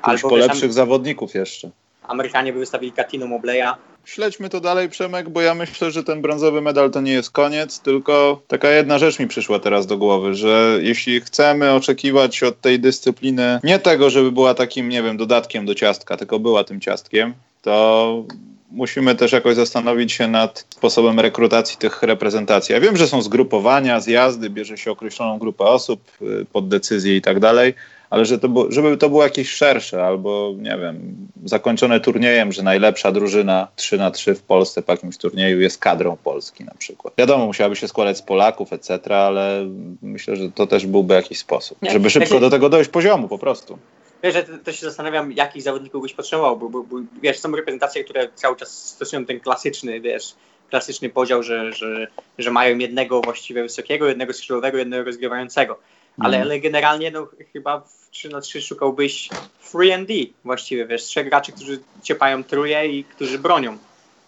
[0.04, 0.72] Pójść Albo po lepszych tam...
[0.72, 1.70] zawodników jeszcze.
[2.08, 3.74] Amerykanie by wystawili Katino Mobleya.
[4.06, 7.80] Śledźmy to dalej, Przemek, bo ja myślę, że ten brązowy medal to nie jest koniec,
[7.80, 12.80] tylko taka jedna rzecz mi przyszła teraz do głowy, że jeśli chcemy oczekiwać od tej
[12.80, 17.34] dyscypliny nie tego, żeby była takim, nie wiem, dodatkiem do ciastka, tylko była tym ciastkiem,
[17.62, 18.24] to
[18.72, 22.74] musimy też jakoś zastanowić się nad sposobem rekrutacji tych reprezentacji.
[22.74, 27.22] Ja wiem, że są zgrupowania, zjazdy, bierze się określoną grupę osób y, pod decyzję i
[27.22, 27.74] tak dalej,
[28.10, 33.12] ale że to, żeby to było jakieś szersze albo, nie wiem, zakończone turniejem, że najlepsza
[33.12, 37.14] drużyna 3 na 3 w Polsce po jakimś turnieju jest kadrą Polski na przykład.
[37.18, 39.66] Wiadomo, musiałaby się składać z Polaków, etc., ale
[40.02, 43.38] myślę, że to też byłby jakiś sposób, Nie, żeby szybko do tego dojść poziomu po
[43.38, 43.78] prostu.
[44.24, 48.04] Wiesz, że to się zastanawiam, jakich zawodników byś potrzebował, bo, bo, bo, wiesz, są reprezentacje,
[48.04, 50.36] które cały czas stosują ten klasyczny, wiesz,
[50.70, 55.80] klasyczny podział, że, że, że mają jednego właściwie wysokiego, jednego skrzydłowego, jednego rozgrywającego.
[56.20, 56.48] Ale, mm.
[56.48, 61.30] ale generalnie no, chyba w 3 na 3 szukałbyś free and D właściwie, wiesz, trzech
[61.30, 63.78] graczy, którzy ciepają truje i którzy bronią.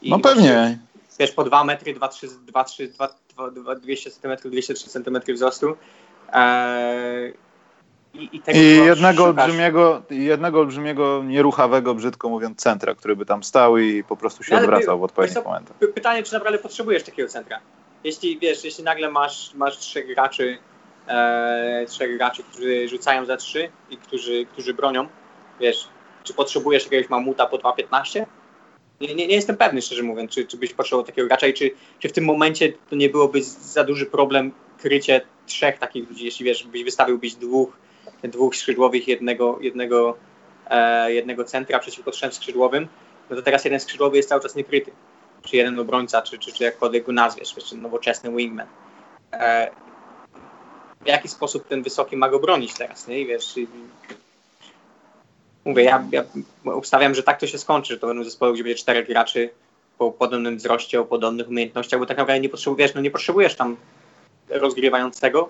[0.01, 0.79] I no pewnie.
[1.19, 3.09] Wiesz, po 2 metry, 2, 3, 2, 3, 2,
[3.51, 5.75] 2, 200 cm, 203 cm wzrostu.
[6.33, 7.33] Eee,
[8.13, 13.77] i, i, I jednego, olbrzymiego, jednego olbrzymiego, nieruchawego, brzydko mówiąc, centra, który by tam stał
[13.77, 15.77] i po prostu się no, odwracał w odpowiednich momentach.
[15.95, 17.59] Pytanie, czy naprawdę potrzebujesz takiego centra?
[18.03, 20.57] Jeśli wiesz, jeśli nagle masz, masz trzech graczy,
[21.07, 25.07] e, trzech graczy, którzy rzucają za trzy i którzy, którzy bronią,
[25.59, 25.87] wiesz,
[26.23, 28.25] czy potrzebujesz jakiegoś mamuta po 2.15?
[29.01, 31.71] Nie, nie, nie, jestem pewny, szczerze mówiąc, czy, czy byś potrzebował takiego gracza i czy,
[31.99, 36.45] czy w tym momencie to nie byłoby za duży problem krycie trzech takich ludzi, jeśli
[36.45, 37.77] wiesz, byś wystawiłbyś dwóch
[38.23, 40.17] dwóch skrzydłowych, jednego, jednego,
[40.69, 42.87] e, jednego centra przeciwko trzem skrzydłowym,
[43.29, 44.91] no to teraz jeden skrzydłowy jest cały czas niekryty.
[45.41, 48.67] Czy jeden obrońca, czy, czy, czy jakkolwiek go nazwiesz, czy nowoczesny wingman.
[49.33, 49.71] E,
[51.01, 53.19] w jaki sposób ten wysoki ma go bronić teraz, nie?
[53.19, 53.67] I wiesz, i,
[55.65, 56.23] mówię, ja, ja
[56.63, 59.49] ustawiam, że tak to się skończy, że to będą zespoły, gdzie będzie czterech graczy
[59.97, 63.77] po podobnym wzroście, o podobnych umiejętnościach, bo tak naprawdę nie potrzebujesz, no nie potrzebujesz tam
[64.49, 65.49] rozgrywającego,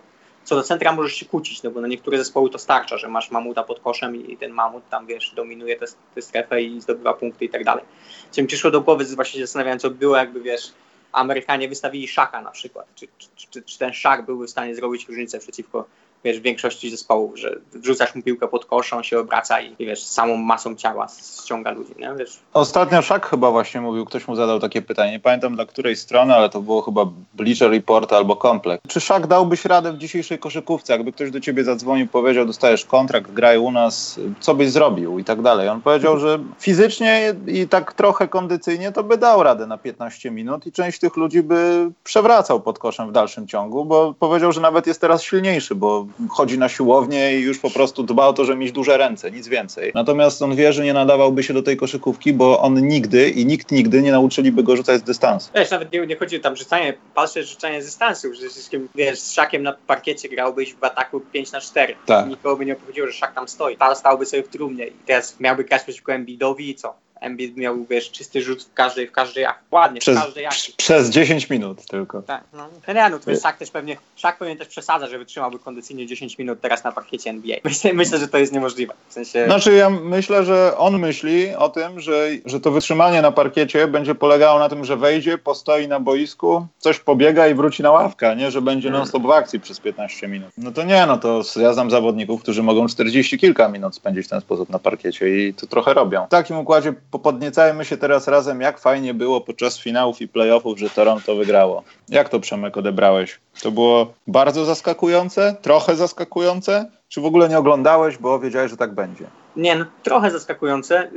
[0.49, 3.31] co do centra możesz się kłócić, no bo na niektóre zespoły to starcza, że masz
[3.31, 5.75] mamuta pod koszem i ten mamut tam, wiesz, dominuje
[6.15, 7.83] tę strefę i zdobywa punkty i tak dalej.
[8.31, 10.71] Co mi przyszło do głowy, właśnie się zastanawiałem, co było jakby, wiesz,
[11.11, 15.07] Amerykanie wystawili szaka na przykład, czy, czy, czy, czy ten szak byłby w stanie zrobić
[15.07, 15.85] różnicę przeciwko
[16.23, 20.03] wiesz, w większości zespołów, że wrzucasz mu piłkę pod kosz, on się obraca i, wiesz,
[20.03, 21.07] samą masą ciała
[21.43, 22.13] ściąga ludzi, nie?
[22.19, 22.39] Wiesz.
[22.53, 26.35] Ostatnio Szak chyba właśnie mówił, ktoś mu zadał takie pytanie, nie pamiętam dla której strony,
[26.35, 28.81] ale to było chyba Bleacher Report albo Komplek.
[28.87, 33.31] Czy Szak dałbyś radę w dzisiejszej koszykówce, jakby ktoś do ciebie zadzwonił, powiedział, dostajesz kontrakt,
[33.31, 35.69] graj u nas, co byś zrobił i tak dalej.
[35.69, 40.67] On powiedział, że fizycznie i tak trochę kondycyjnie to by dał radę na 15 minut
[40.67, 44.87] i część tych ludzi by przewracał pod koszem w dalszym ciągu, bo powiedział, że nawet
[44.87, 48.59] jest teraz silniejszy, bo chodzi na siłownię i już po prostu dba o to, żeby
[48.59, 49.91] mieć duże ręce, nic więcej.
[49.95, 53.71] Natomiast on wie, że nie nadawałby się do tej koszykówki, bo on nigdy i nikt
[53.71, 55.51] nigdy nie nauczyliby go rzucać z dystansu.
[55.55, 59.31] Wiesz, nawet nie, nie chodzi tam rzucanie, patrzę, rzucanie z dystansu, że wszystkim, wiesz, z
[59.31, 61.95] Szakiem na parkiecie grałbyś w ataku 5 na 4.
[62.05, 62.29] Tak.
[62.29, 63.77] Nikogo by nie powiedział, że Szak tam stoi.
[63.77, 67.08] Tal stałby sobie w trumnie i teraz miałby grać przeciwko Embiidowi i co?
[67.19, 70.73] Embiid miał, wiesz, czysty rzut w każdej, w każdej, ładnie, przez, w każdej akcji.
[70.77, 72.21] Przez 10 minut tylko.
[72.21, 72.93] Tak, no.
[72.93, 76.37] Nie, no to jest Szak też pewnie, Szak pewnie też przesadza, że wytrzymałby kondycyjnie 10
[76.37, 77.57] minut teraz na parkiecie NBA.
[77.63, 78.93] Myślę, myślę że to jest niemożliwe.
[79.09, 79.45] W sensie...
[79.45, 84.15] Znaczy ja myślę, że on myśli o tym, że, że to wytrzymanie na parkiecie będzie
[84.15, 88.51] polegało na tym, że wejdzie, postoi na boisku, coś pobiega i wróci na ławkę, nie,
[88.51, 88.99] że będzie hmm.
[88.99, 90.49] non-stop w akcji przez 15 minut.
[90.57, 94.29] No to nie, no to ja znam zawodników, którzy mogą 40 kilka minut spędzić w
[94.29, 96.25] ten sposób na parkiecie i to trochę robią.
[96.25, 100.89] W takim układzie podniecajmy się teraz razem, jak fajnie było podczas finałów i playoffów, że
[100.89, 101.83] Toronto wygrało.
[102.09, 103.39] Jak to Przemek odebrałeś?
[103.61, 108.93] To było bardzo zaskakujące, trochę zaskakujące, czy w ogóle nie oglądałeś, bo wiedziałeś, że tak
[108.93, 109.25] będzie?
[109.55, 111.11] Nie, no, trochę zaskakujące,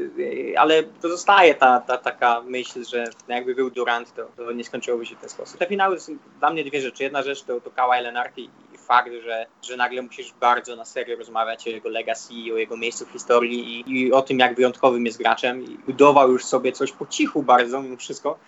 [0.57, 5.17] ale pozostaje ta, ta taka myśl, że jakby był Durant, to, to nie skończyłoby się
[5.17, 5.59] w ten sposób.
[5.59, 7.03] Te finały są dla mnie dwie rzeczy.
[7.03, 8.51] Jedna rzecz to, to Kawhi Leonard i
[8.83, 13.07] fakt, że, że nagle musisz bardzo na serio rozmawiać o jego legacy, o jego miejscu
[13.07, 15.65] w historii i, i o tym, jak wyjątkowym jest graczem.
[15.65, 18.39] I budował już sobie coś po cichu bardzo mimo wszystko,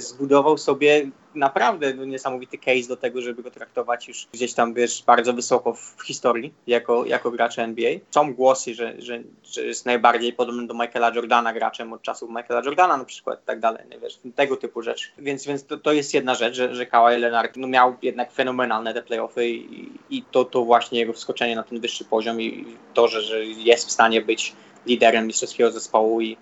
[0.00, 5.32] zbudował sobie naprawdę niesamowity case do tego, żeby go traktować już gdzieś tam, wiesz, bardzo
[5.32, 7.90] wysoko w historii jako, jako gracza NBA.
[8.10, 12.62] Są głosy, że, że, że jest najbardziej podobny do Michaela Jordana graczem od czasów Michaela
[12.64, 15.08] Jordana na przykład i tak dalej, wiesz, tego typu rzeczy.
[15.18, 18.94] Więc, więc to, to jest jedna rzecz, że, że Kawhi Leonard no, miał jednak fenomenalne
[18.94, 23.08] te playoffy i, i to, to właśnie jego wskoczenie na ten wyższy poziom i to,
[23.08, 24.52] że, że jest w stanie być
[24.86, 26.36] liderem mistrzowskiego zespołu i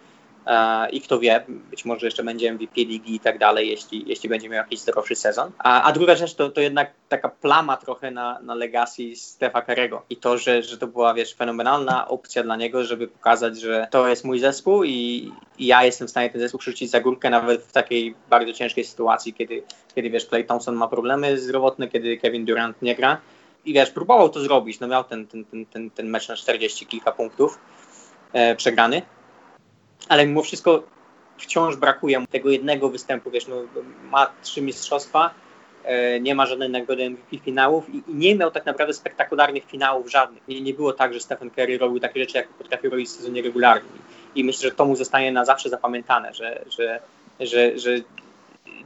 [0.92, 4.48] i kto wie, być może jeszcze będzie MVP ligi i tak dalej, jeśli, jeśli będzie
[4.48, 5.50] miał jakiś zdrowszy sezon.
[5.58, 10.02] A, a druga rzecz to, to jednak taka plama trochę na, na legacji Stefa Karego
[10.10, 14.08] i to, że, że to była, wiesz, fenomenalna opcja dla niego, żeby pokazać, że to
[14.08, 17.62] jest mój zespół i, i ja jestem w stanie ten zespół przerzucić za górkę nawet
[17.62, 19.62] w takiej bardzo ciężkiej sytuacji, kiedy,
[19.94, 23.20] kiedy wiesz, Clay Thompson ma problemy zdrowotne, kiedy Kevin Durant nie gra.
[23.64, 26.86] I wiesz, próbował to zrobić, no miał ten, ten, ten, ten, ten mecz na 40
[26.86, 27.58] kilka punktów
[28.32, 29.02] e, przegrany,
[30.08, 30.82] ale mimo wszystko
[31.38, 33.56] wciąż brakuje mu tego jednego występu, wiesz, no,
[34.10, 35.30] ma trzy mistrzostwa,
[35.84, 40.10] e, nie ma żadnej nagrody MVP finałów i, i, nie miał tak naprawdę spektakularnych finałów
[40.10, 40.48] żadnych.
[40.48, 43.42] Nie, nie było tak, że Stephen Curry robił takie rzeczy, jak potrafił robić w sezonie
[43.42, 43.98] regularnym.
[44.34, 47.00] I myślę, że to mu zostanie na zawsze zapamiętane, że, że,
[47.40, 47.90] że, że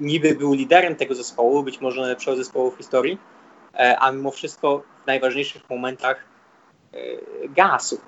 [0.01, 3.19] niby był liderem tego zespołu, być może najlepszego zespołu w historii,
[3.75, 6.25] e, a mimo wszystko w najważniejszych momentach
[6.93, 6.99] e,
[7.49, 8.01] gasu.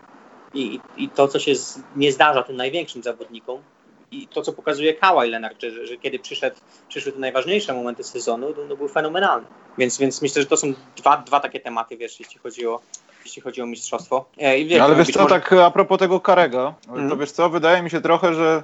[0.54, 3.62] I, I to, co się z, nie zdarza tym największym zawodnikom,
[4.11, 6.56] i to, co pokazuje Kawhi Leonard, że, że, kiedy przyszedł,
[6.88, 9.46] przyszły te najważniejsze momenty sezonu, to, to były fenomenalne.
[9.78, 12.80] Więc, więc myślę, że to są dwa, dwa takie tematy, wiesz, jeśli chodzi o,
[13.24, 14.24] jeśli chodzi o mistrzostwo.
[14.38, 15.34] E, wiesz, Ale wiesz co, może...
[15.34, 17.11] tak a propos tego Karego, mm.
[17.11, 18.62] to wiesz co, wydaje mi się trochę, że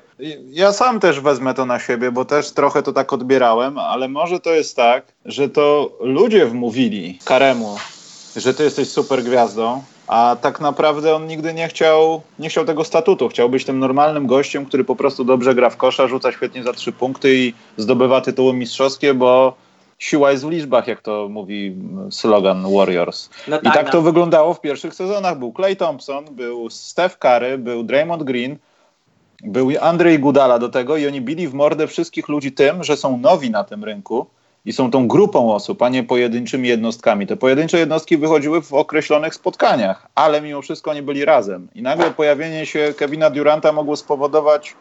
[0.50, 4.40] ja sam też wezmę to na siebie, bo też trochę to tak odbierałem, ale może
[4.40, 7.76] to jest tak, że to ludzie wmówili Karemu,
[8.36, 12.84] że ty jesteś super gwiazdą, a tak naprawdę on nigdy nie chciał, nie chciał tego
[12.84, 13.28] statutu.
[13.28, 16.72] Chciał być tym normalnym gościem, który po prostu dobrze gra w kosza, rzuca świetnie za
[16.72, 19.54] trzy punkty i zdobywa tytuły mistrzowskie, bo
[19.98, 21.76] siła jest w liczbach, jak to mówi
[22.10, 23.30] slogan Warriors.
[23.48, 23.92] No tak, I tak no.
[23.92, 25.38] to wyglądało w pierwszych sezonach.
[25.38, 28.56] Był Clay Thompson, był Steph Curry, był Draymond Green,
[29.44, 33.18] był Andrzej Gudala do tego i oni bili w mordę wszystkich ludzi tym, że są
[33.18, 34.26] nowi na tym rynku
[34.64, 37.26] i są tą grupą osób, a nie pojedynczymi jednostkami.
[37.26, 41.68] Te pojedyncze jednostki wychodziły w określonych spotkaniach, ale mimo wszystko oni byli razem.
[41.74, 44.76] I nagle pojawienie się Kevina Duranta mogło spowodować,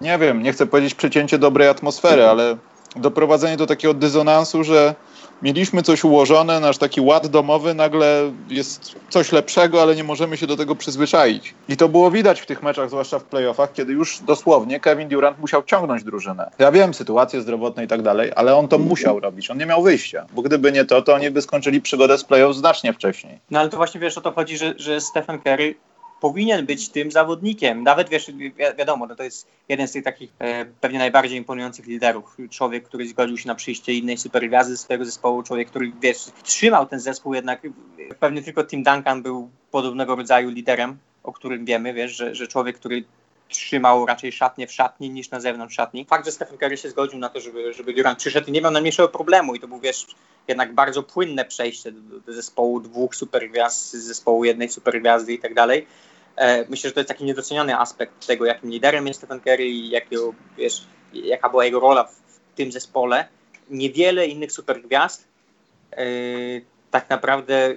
[0.00, 2.56] nie wiem, nie chcę powiedzieć przecięcie dobrej atmosfery, ale
[2.96, 4.94] doprowadzenie do takiego dysonansu, że
[5.42, 10.46] mieliśmy coś ułożone, nasz taki ład domowy, nagle jest coś lepszego, ale nie możemy się
[10.46, 11.54] do tego przyzwyczaić.
[11.68, 15.38] I to było widać w tych meczach, zwłaszcza w playoffach, kiedy już dosłownie Kevin Durant
[15.38, 16.50] musiał ciągnąć drużynę.
[16.58, 19.82] Ja wiem, sytuacje zdrowotne i tak dalej, ale on to musiał robić, on nie miał
[19.82, 23.38] wyjścia, bo gdyby nie to, to oni by skończyli przygodę z playoff znacznie wcześniej.
[23.50, 25.74] No ale to właśnie wiesz, o to chodzi, że, że Stephen Curry
[26.26, 27.82] powinien być tym zawodnikiem.
[27.82, 31.86] Nawet wiesz, wi wiadomo, no to jest jeden z tych takich e, pewnie najbardziej imponujących
[31.86, 32.36] liderów.
[32.50, 36.86] Człowiek, który zgodził się na przyjście innej supergwiazdy z swojego zespołu, człowiek, który wiesz, trzymał
[36.86, 37.62] ten zespół jednak.
[38.20, 42.76] Pewnie tylko Tim Duncan był podobnego rodzaju liderem, o którym wiemy, wiesz, że, że człowiek,
[42.76, 43.04] który
[43.48, 46.04] trzymał raczej szatnie w szatni niż na zewnątrz szatni.
[46.04, 48.72] Fakt, że Stephen Curry się zgodził na to, żeby, żeby Durant przyszedł i nie miał
[48.72, 50.06] najmniejszego problemu i to był, wiesz,
[50.48, 55.86] jednak bardzo płynne przejście do, do zespołu dwóch supergwiazd, zespołu jednej supergwiazdy i tak dalej.
[56.36, 59.90] E, myślę, że to jest taki niedoceniony aspekt tego, jakim liderem jest Stephen Curry i
[59.90, 63.28] jakiego, wiesz, jaka była jego rola w, w tym zespole.
[63.70, 65.28] Niewiele innych supergwiazd
[65.92, 66.04] e,
[66.90, 67.76] tak naprawdę e,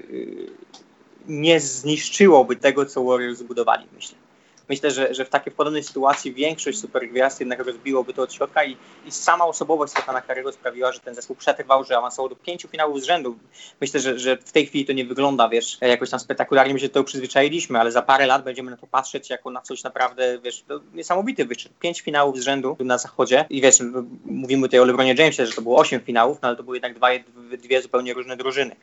[1.27, 4.17] nie zniszczyłoby tego, co Warriors zbudowali, myślę.
[4.69, 8.77] Myślę, że, że w takiej podobnej sytuacji większość supergwiazd jednak rozbiłoby to od środka i,
[9.05, 13.01] i sama osobowość Stefana Karego sprawiła, że ten zespół przetrwał, że awansował do pięciu finałów
[13.01, 13.37] z rzędu.
[13.81, 16.87] Myślę, że, że w tej chwili to nie wygląda, wiesz, jakoś tam spektakularnie, my się
[16.87, 20.39] do tego przyzwyczailiśmy, ale za parę lat będziemy na to patrzeć jako na coś naprawdę,
[20.39, 21.71] wiesz, no, niesamowity wyczyn.
[21.79, 23.79] Pięć finałów z rzędu na zachodzie i wiesz,
[24.25, 26.95] mówimy tutaj o LeBronie Jamesie, że to było osiem finałów, no ale to były jednak
[26.95, 27.07] dwa,
[27.57, 28.75] dwie zupełnie różne drużyny.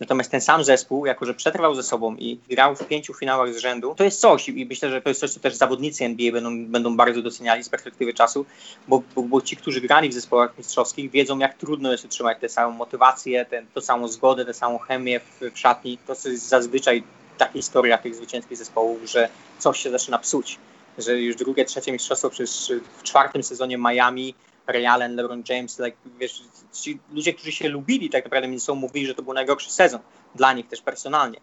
[0.00, 3.58] Natomiast ten sam zespół, jako że przetrwał ze sobą i grał w pięciu finałach z
[3.58, 6.66] rzędu, to jest coś i myślę, że to jest coś, co też zawodnicy NBA będą,
[6.66, 8.46] będą bardzo doceniali z perspektywy czasu,
[8.88, 12.48] bo, bo, bo ci, którzy grali w zespołach mistrzowskich, wiedzą, jak trudno jest utrzymać tę
[12.48, 15.98] samą motywację, tę samą zgodę, tę samą chemię w, w szatni.
[16.06, 17.02] To jest zazwyczaj
[17.38, 19.28] ta historia tych zwycięskich zespołów, że
[19.58, 20.58] coś się zaczyna psuć
[20.98, 24.34] że już drugie, trzecie mistrzostwo przecież w czwartym sezonie Miami
[24.68, 26.42] Ray Allen, LeBron James, like, wiesz,
[26.72, 30.00] ci ludzie, którzy się lubili tak naprawdę między sobą mówili, że to był najgorszy sezon
[30.34, 31.40] dla nich też personalnie.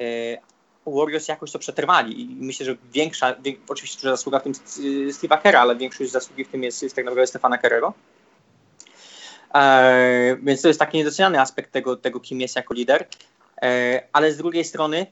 [0.00, 0.04] E,
[0.86, 3.36] Warriors jakoś to przetrwali i myślę, że większa,
[3.68, 4.52] oczywiście że zasługa w tym
[5.08, 7.94] Steve'a Kera, ale większość zasługi w tym jest, jest tak naprawdę Stefana Kerrego.
[9.54, 13.06] E, więc to jest taki niedoceniany aspekt tego, tego, kim jest jako lider.
[13.62, 15.06] E, ale z drugiej strony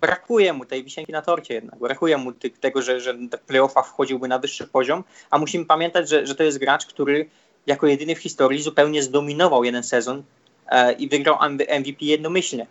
[0.00, 1.78] brakuje mu tej wisienki na torcie jednak.
[1.78, 3.18] Brakuje mu tego, że, że
[3.84, 7.28] wchodziłby na wyższy poziom, a musimy pamiętać, że, że to jest gracz, który
[7.66, 10.22] jako jedyny w historii zupełnie zdominował jeden sezon
[10.68, 11.38] e, i wygrał
[11.80, 12.66] MVP jednomyślnie.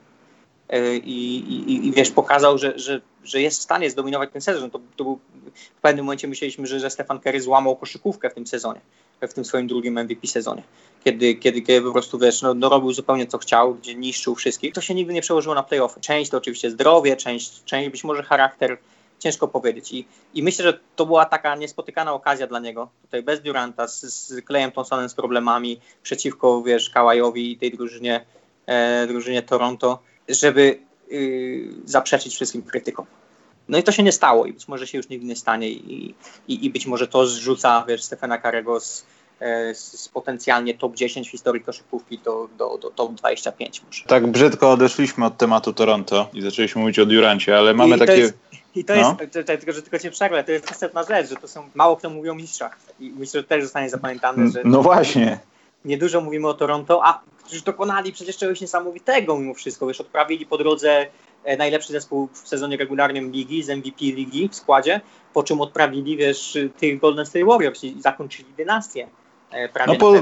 [0.70, 4.72] E, i, i, I wiesz, pokazał, że, że, że jest w stanie zdominować ten sezon.
[4.72, 5.20] To, to był,
[5.78, 8.82] w pewnym momencie myśleliśmy, że, że Stefan Curry złamał koszykówkę w tym sezonie,
[9.22, 10.64] w tym swoim drugim MVP sezonie
[11.06, 14.74] kiedy, kiedy, kiedy po prostu wiesz, no, no, robił zupełnie co chciał, gdzie niszczył wszystkich.
[14.74, 16.02] To się nigdy nie przełożyło na playoffy.
[16.02, 18.78] Część to oczywiście zdrowie, część, część być może charakter,
[19.20, 19.92] ciężko powiedzieć.
[19.92, 22.90] I, I myślę, że to była taka niespotykana okazja dla niego.
[23.02, 28.26] Tutaj bez Duranta, z, z Klejem Thompsonem z problemami, przeciwko, wiesz, Kawajowi i tej drużynie,
[28.66, 30.00] e, drużynie Toronto,
[30.30, 30.80] żeby
[31.12, 33.06] y, zaprzeczyć wszystkim krytykom.
[33.68, 36.16] No i to się nie stało i być może się już nigdy nie stanie i,
[36.48, 39.06] i, i być może to zrzuca, wiesz, Stefana Karego z,
[39.40, 44.04] E, z potencjalnie top 10 w historii koszykówki do, do, do top 25 może.
[44.04, 48.18] Tak brzydko odeszliśmy od tematu Toronto i zaczęliśmy mówić o Durancie, ale mamy I takie...
[48.18, 48.38] Jest,
[48.76, 49.00] I to no?
[49.00, 51.70] jest, to, to, tylko, że tylko cię przerwę, to jest następna rzecz, że to są,
[51.76, 54.62] mało kto mówi o mistrzach i myślę, że też zostanie zapamiętane, że...
[54.66, 55.40] No właśnie.
[55.86, 60.58] Niedużo mówimy o Toronto, a którzy dokonali przecież czegoś niesamowitego mimo wszystko, wiesz, odprawili po
[60.58, 61.08] drodze
[61.44, 65.02] e, najlepszy zespół w sezonie regularnym ligi, z MVP ligi w składzie,
[65.34, 69.08] po czym odprawili, wiesz, tych Golden State Warriors i zakończyli dynastię.
[69.52, 70.14] E, prawie no po,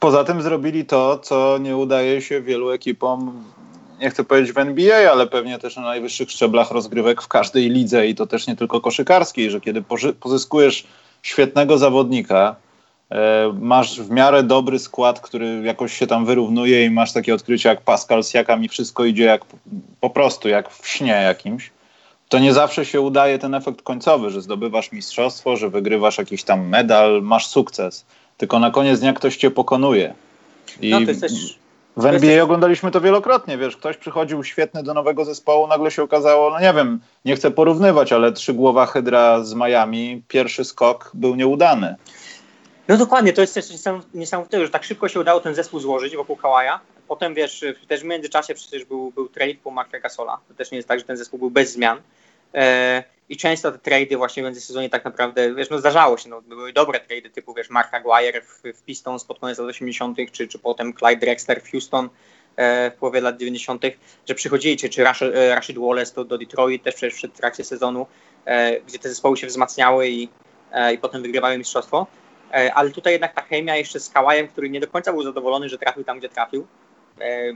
[0.00, 3.44] poza tym zrobili to, co nie udaje się wielu ekipom,
[4.00, 8.06] nie chcę powiedzieć w NBA, ale pewnie też na najwyższych szczeblach rozgrywek w każdej lidze
[8.06, 9.82] i to też nie tylko koszykarskiej, że kiedy
[10.20, 10.86] pozyskujesz
[11.22, 12.56] świetnego zawodnika,
[13.10, 17.68] e, masz w miarę dobry skład, który jakoś się tam wyrównuje i masz takie odkrycia
[17.68, 19.44] jak Pascal Siakam i wszystko idzie jak
[20.00, 21.70] po prostu jak w śnie jakimś,
[22.28, 26.68] to nie zawsze się udaje ten efekt końcowy, że zdobywasz mistrzostwo, że wygrywasz jakiś tam
[26.68, 28.06] medal, masz sukces
[28.40, 30.14] tylko na koniec dnia ktoś cię pokonuje.
[30.80, 31.32] I no, to jest też...
[31.96, 36.50] W NBA oglądaliśmy to wielokrotnie, wiesz, ktoś przychodził świetny do nowego zespołu, nagle się okazało,
[36.50, 41.94] no nie wiem, nie chcę porównywać, ale trzygłowa Hydra z Miami, pierwszy skok był nieudany.
[42.88, 43.64] No dokładnie, to jest też
[44.14, 46.80] niesamowite, że tak szybko się udało ten zespół złożyć wokół Kałaja.
[47.08, 50.38] Potem wiesz, też w międzyczasie przecież był, był trade po Marka Gasola.
[50.48, 51.98] To też nie jest tak, że ten zespół był bez zmian.
[52.54, 56.42] E, i często te trady właśnie w międzysezonie tak naprawdę, wiesz, no zdarzało się, no,
[56.42, 60.48] były dobre trady typu, wiesz, Mark Aguirre w, w Pistons pod koniec lat 80., czy,
[60.48, 62.08] czy potem Clyde Drexler w Houston
[62.56, 63.84] e, w połowie lat 90.,
[64.28, 67.64] że przychodzili, czy, czy Rashid, e, Rashid Wallace do, do Detroit też przecież w trakcie
[67.64, 68.06] sezonu,
[68.44, 70.28] e, gdzie te zespoły się wzmacniały i,
[70.72, 72.06] e, i potem wygrywały mistrzostwo.
[72.52, 75.68] E, ale tutaj jednak ta chemia jeszcze z Kałajem, który nie do końca był zadowolony,
[75.68, 76.66] że trafił tam, gdzie trafił,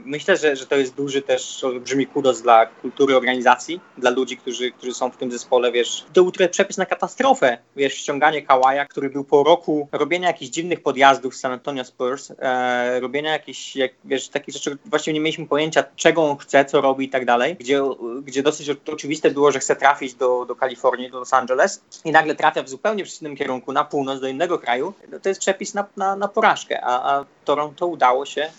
[0.05, 4.71] myślę, że, że to jest duży też olbrzymi kudos dla kultury organizacji, dla ludzi, którzy,
[4.71, 6.05] którzy są w tym zespole, wiesz.
[6.13, 10.51] To był trochę przepis na katastrofę, wiesz, ściąganie Kałaja, który był po roku robienia jakichś
[10.51, 15.19] dziwnych podjazdów z San Antonio Spurs, e, robienia jakichś, jak, wiesz, takich rzeczy, właściwie nie
[15.19, 17.81] mieliśmy pojęcia, czego on chce, co robi i tak dalej, gdzie,
[18.23, 22.35] gdzie dosyć oczywiste było, że chce trafić do, do Kalifornii, do Los Angeles i nagle
[22.35, 25.85] trafia w zupełnie przeciwnym kierunku, na północ, do innego kraju, no to jest przepis na,
[25.97, 28.49] na, na porażkę, a, a Toronto udało się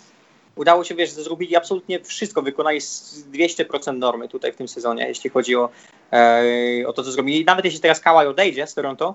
[0.56, 5.56] udało się, wiesz, zrobili absolutnie wszystko, wykonali 200% normy tutaj w tym sezonie, jeśli chodzi
[5.56, 5.68] o,
[6.12, 6.42] e,
[6.86, 7.44] o to, co zrobili.
[7.44, 9.14] Nawet jeśli teraz Kawhi odejdzie z Toronto,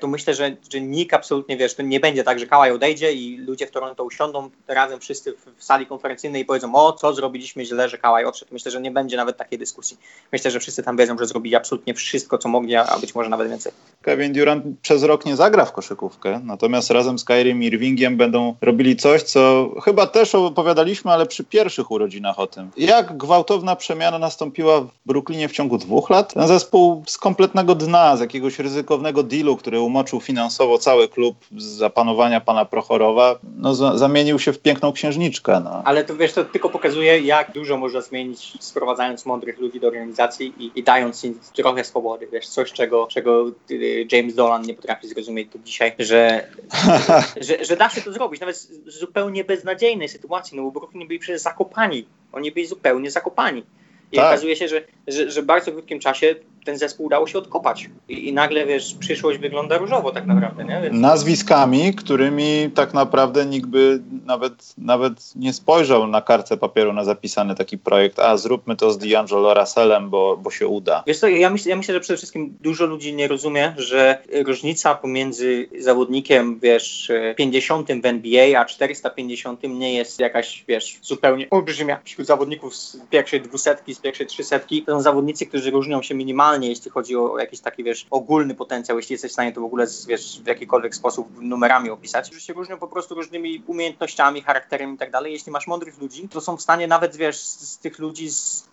[0.00, 3.36] to myślę, że, że nikt absolutnie, wiesz, to nie będzie tak, że Kałaj odejdzie i
[3.36, 7.88] ludzie w Toronto usiądą razem wszyscy w sali konferencyjnej i powiedzą, o, co zrobiliśmy źle,
[7.88, 8.52] że Kałaj odszedł.
[8.54, 9.96] Myślę, że nie będzie nawet takiej dyskusji.
[10.32, 13.48] Myślę, że wszyscy tam wiedzą, że zrobili absolutnie wszystko, co mogli, a być może nawet
[13.48, 13.72] więcej.
[14.02, 18.96] Kevin Durant przez rok nie zagra w koszykówkę, natomiast razem z Kyrie Irvingiem będą robili
[18.96, 22.70] coś, co chyba też opowiadaliśmy, ale przy pierwszych urodzinach o tym.
[22.76, 26.34] Jak gwałtowna przemiana nastąpiła w Brooklynie w ciągu dwóch lat?
[26.34, 31.64] Ten zespół z kompletnego dna, z jakiegoś ryzykownego dealu, który umoczył finansowo cały klub z
[31.64, 35.60] zapanowania pana Prochorowa, no, zamienił się w piękną księżniczkę.
[35.64, 35.82] No.
[35.84, 40.54] Ale to wiesz, to tylko pokazuje, jak dużo można zmienić, sprowadzając mądrych ludzi do organizacji
[40.58, 42.28] i, i dając im trochę swobody.
[42.32, 46.48] Wiesz, coś, czego, czego y, James Dolan nie potrafi zrozumieć do dzisiaj, że,
[47.46, 48.56] że, że da się to zrobić, nawet
[48.86, 52.06] w zupełnie beznadziejnej sytuacji, no bo Brooklyn byli przecież zakopani.
[52.32, 53.64] Oni byli zupełnie zakopani.
[54.12, 54.26] I tak.
[54.26, 56.34] okazuje się, że, że, że w bardzo krótkim czasie
[56.64, 57.90] ten zespół udało się odkopać.
[58.08, 60.80] I, I, nagle, wiesz, przyszłość wygląda różowo tak naprawdę, nie?
[60.82, 61.00] Więc...
[61.00, 67.54] Nazwiskami, którymi tak naprawdę nikt by nawet, nawet nie spojrzał na kartce papieru na zapisany
[67.54, 71.02] taki projekt, a zróbmy to z D'Angelo Russellem, bo, bo się uda.
[71.06, 74.94] Wiesz co, ja, myśl, ja myślę, że przede wszystkim dużo ludzi nie rozumie, że różnica
[74.94, 82.00] pomiędzy zawodnikiem, wiesz, 50 w NBA, a 450 nie jest jakaś, wiesz, zupełnie olbrzymia.
[82.04, 86.49] Wśród zawodników z pierwszej dwusetki, z pierwszej trzysetki, to są zawodnicy, którzy różnią się minimalnie
[86.50, 89.64] minimalnie, jeśli chodzi o jakiś taki, wiesz, ogólny potencjał, jeśli jesteś w stanie to w
[89.64, 94.94] ogóle, wiesz, w jakikolwiek sposób numerami opisać, że się różnią po prostu różnymi umiejętnościami, charakterem
[94.94, 95.32] i tak dalej.
[95.32, 98.68] Jeśli masz mądrych ludzi, to są w stanie nawet, wiesz, z, z tych ludzi z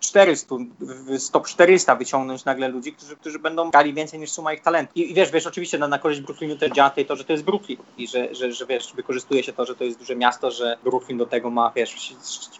[0.00, 0.56] 400,
[1.18, 4.96] z top 400 wyciągnąć nagle ludzi, którzy, którzy będą grali więcej niż suma ich talentów.
[4.96, 7.44] I, I, wiesz, wiesz, oczywiście na, na korzyść Brooklynu też działa to, że to jest
[7.44, 10.76] Brooklyn i że, że, że, wiesz, wykorzystuje się to, że to jest duże miasto, że
[10.84, 12.14] Brooklyn do tego ma, wiesz,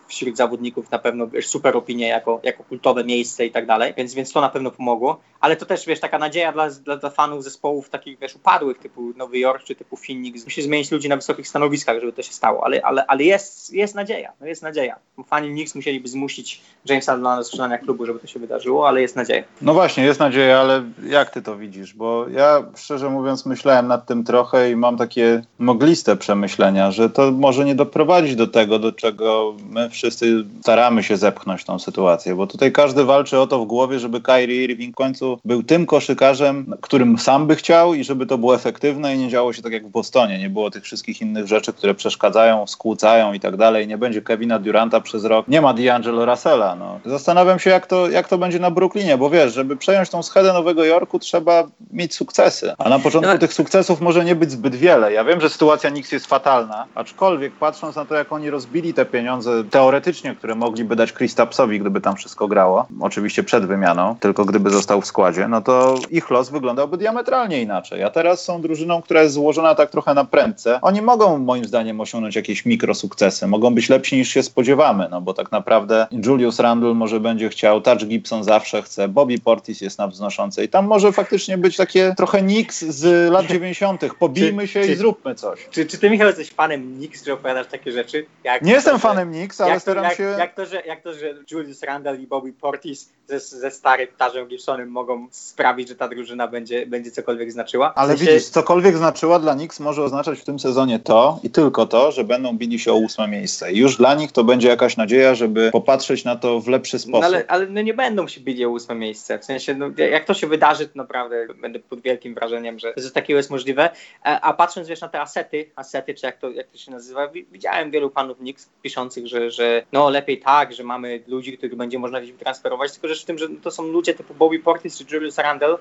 [0.09, 4.15] wśród zawodników na pewno wiesz, super opinię jako, jako kultowe miejsce i tak dalej, więc,
[4.15, 7.45] więc to na pewno pomogło, ale to też, wiesz, taka nadzieja dla, dla, dla fanów
[7.45, 10.45] zespołów takich, wiesz, upadłych, typu Nowy Jork czy typu Phoenix.
[10.45, 13.95] Musi zmienić ludzi na wysokich stanowiskach, żeby to się stało, ale, ale, ale jest, jest
[13.95, 14.97] nadzieja, no jest nadzieja.
[15.27, 19.43] Fani Knicks musieliby zmusić Jamesa do skrzydlania klubu, żeby to się wydarzyło, ale jest nadzieja.
[19.63, 21.95] No właśnie, jest nadzieja, ale jak ty to widzisz?
[21.95, 27.31] Bo ja, szczerze mówiąc, myślałem nad tym trochę i mam takie mogliste przemyślenia, że to
[27.31, 32.47] może nie doprowadzić do tego, do czego my wszyscy staramy się zepchnąć tą sytuację, bo
[32.47, 36.75] tutaj każdy walczy o to w głowie, żeby Kyrie Irving w końcu był tym koszykarzem,
[36.81, 39.87] którym sam by chciał i żeby to było efektywne i nie działo się tak jak
[39.87, 40.39] w Bostonie.
[40.39, 43.87] Nie było tych wszystkich innych rzeczy, które przeszkadzają, skłócają i tak dalej.
[43.87, 46.77] Nie będzie Kevina Duranta przez rok, nie ma D'Angelo Russella.
[46.77, 47.01] No.
[47.05, 50.53] Zastanawiam się, jak to, jak to będzie na Brooklynie, bo wiesz, żeby przejąć tą schedę
[50.53, 52.75] Nowego Jorku, trzeba mieć sukcesy.
[52.79, 53.39] A na początku no.
[53.39, 55.13] tych sukcesów może nie być zbyt wiele.
[55.13, 59.05] Ja wiem, że sytuacja Knicks jest fatalna, aczkolwiek patrząc na to, jak oni rozbili te
[59.05, 64.71] pieniądze teoretycznie, które mogliby dać Kristapsowi, gdyby tam wszystko grało, oczywiście przed wymianą, tylko gdyby
[64.71, 68.03] został w składzie, no to ich los wyglądałby diametralnie inaczej.
[68.03, 70.79] A teraz są drużyną, która jest złożona tak trochę na prędce.
[70.83, 75.35] Oni mogą moim zdaniem osiągnąć jakieś mikrosukcesy, mogą być lepsi niż się spodziewamy, no bo
[75.35, 80.09] tak naprawdę Julius Randle może będzie chciał, Touch Gibson zawsze chce, Bobby Portis jest na
[80.09, 80.69] wznoszącej.
[80.69, 84.01] Tam może faktycznie być takie trochę Knicks z lat 90.
[84.19, 85.69] Pobijmy się czy, i zróbmy coś.
[85.71, 88.27] Czy, czy ty, Michał, jesteś fanem Knicks, że opowiadasz takie rzeczy?
[88.45, 90.23] Jak Nie jestem fanem Knicks, ale staram jak, się...
[90.23, 94.47] Jak to, że, jak to, że Julius Randle i Bobby Portis ze, ze starym Tarzem
[94.47, 97.95] Gibsonem mogą sprawić, że ta drużyna będzie, będzie cokolwiek znaczyła.
[97.95, 98.33] Ale w sensie...
[98.33, 102.25] widzisz, cokolwiek znaczyła dla Knicks może oznaczać w tym sezonie to i tylko to, że
[102.25, 103.73] będą bili się o ósme miejsce.
[103.73, 107.21] I już dla nich to będzie jakaś nadzieja, żeby popatrzeć na to w lepszy sposób.
[107.21, 109.39] No ale, ale no nie będą się bili o ósme miejsce.
[109.39, 113.13] W sensie, no, jak to się wydarzy, to naprawdę będę pod wielkim wrażeniem, że coś
[113.13, 113.91] takiego jest możliwe.
[114.23, 117.29] A, a patrząc wiesz na te asety, asety, czy jak to, jak to się nazywa,
[117.53, 121.99] widziałem wielu panów Knicks piszących, że, że no lepiej tak, że mamy ludzi, których będzie
[121.99, 125.15] można gdzieś transferować, tylko rzecz w tym, że to są ludzie typu Bobby Portis czy
[125.15, 125.77] Julius Randle,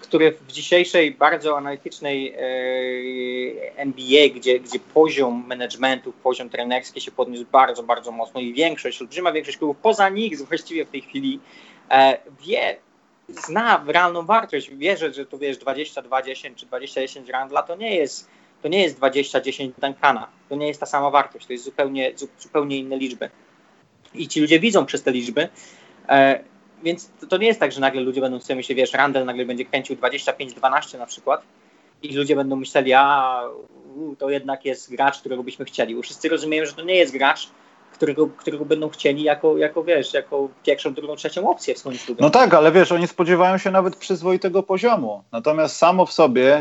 [0.00, 2.38] które w dzisiejszej bardzo analitycznej e,
[3.76, 9.32] NBA, gdzie, gdzie poziom managementu, poziom trenerski się podniósł bardzo, bardzo mocno i większość, olbrzyma
[9.32, 11.40] większość klubów poza nich właściwie w tej chwili
[11.90, 12.76] e, wie,
[13.28, 18.28] zna realną wartość, wie, że, że to wiesz 22-10 czy 20-10 Randla to nie jest
[18.64, 22.78] to nie jest 20-10 Duncana, to nie jest ta sama wartość, to jest zupełnie, zupełnie
[22.78, 23.30] inne liczby.
[24.14, 25.48] I ci ludzie widzą przez te liczby,
[26.08, 26.44] e,
[26.84, 29.64] więc to, nie jest tak, że nagle ludzie będą sobie myśleć, wiesz, Randall nagle będzie
[29.64, 31.42] kręcił 25-12 na przykład
[32.02, 33.40] i ludzie będą myśleli, a
[34.18, 36.02] to jednak jest gracz, którego byśmy chcieli.
[36.02, 37.48] Wszyscy rozumieją, że to nie jest gracz,
[37.94, 42.22] którego, którego będą chcieli jako, jako, wiesz, jako pierwszą, drugą, trzecią opcję w swoim klubie.
[42.22, 45.22] No tak, ale wiesz, oni spodziewają się nawet przyzwoitego poziomu.
[45.32, 46.60] Natomiast samo w sobie,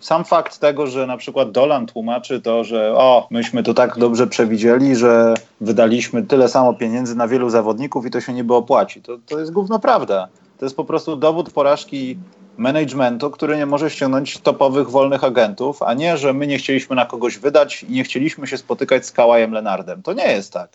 [0.00, 4.26] sam fakt tego, że na przykład Dolan tłumaczy to, że o, myśmy to tak dobrze
[4.26, 9.02] przewidzieli, że wydaliśmy tyle samo pieniędzy na wielu zawodników i to się niby opłaci.
[9.02, 10.28] To, to jest gówno prawda.
[10.64, 12.18] To jest po prostu dowód porażki
[12.56, 17.06] managementu, który nie może ściągnąć topowych wolnych agentów, a nie, że my nie chcieliśmy na
[17.06, 20.02] kogoś wydać i nie chcieliśmy się spotykać z Kałajem Lenardem.
[20.02, 20.70] To nie jest tak.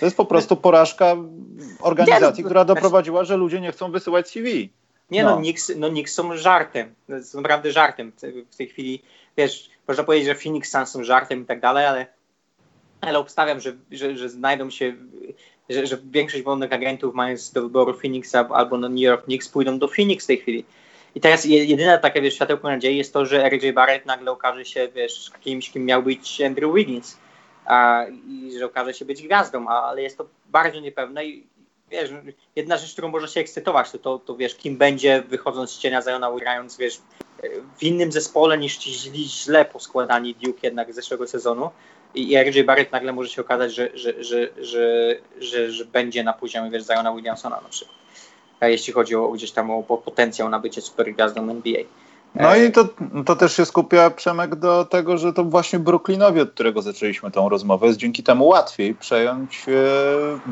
[0.00, 1.16] To jest po prostu porażka
[1.80, 4.70] organizacji, która doprowadziła, że ludzie nie chcą wysyłać CV.
[5.10, 6.94] Nie no, no Knicks, no Knicks są żartem.
[7.22, 8.12] Są naprawdę żartem
[8.50, 9.02] w tej chwili.
[9.36, 12.06] Wiesz, można powiedzieć, że Phoenix Suns są żartem i tak dalej, ale,
[13.00, 14.94] ale obstawiam, że, że, że znajdą się,
[15.72, 19.78] że, że większość wolnych agentów mając do wyboru Phoenixa albo no New York Knicks pójdą
[19.78, 20.64] do Phoenix w tej chwili.
[21.14, 24.88] I teraz jedyna taka, wiesz, światełko nadziei jest to, że RJ Barrett nagle okaże się,
[24.94, 27.16] wiesz, kimś, kim miał być Andrew Wiggins.
[27.64, 31.46] A, I że okaże się być gwiazdą, ale jest to bardzo niepewne i
[31.90, 32.10] wiesz,
[32.56, 36.02] jedna rzecz, którą można się ekscytować, to, to, to wiesz, kim będzie wychodząc z cienia
[36.02, 37.00] Ziona, grając, wiesz,
[37.76, 41.70] w innym zespole niż ci źli, źle poskładani Duke jednak z zeszłego sezonu
[42.14, 46.32] i RJ Barrett nagle może się okazać, że, że, że, że, że, że będzie na
[46.32, 48.02] poziomie, wiesz, Ziona Williamsona na przykład
[48.68, 51.82] jeśli chodzi o gdzieś tam o potencjał na bycie supergwiazdą NBA.
[52.34, 52.88] No i to,
[53.26, 57.48] to też się skupia Przemek do tego, że to właśnie Brooklynowi, od którego zaczęliśmy tą
[57.48, 59.72] rozmowę, jest dzięki temu łatwiej przejąć e,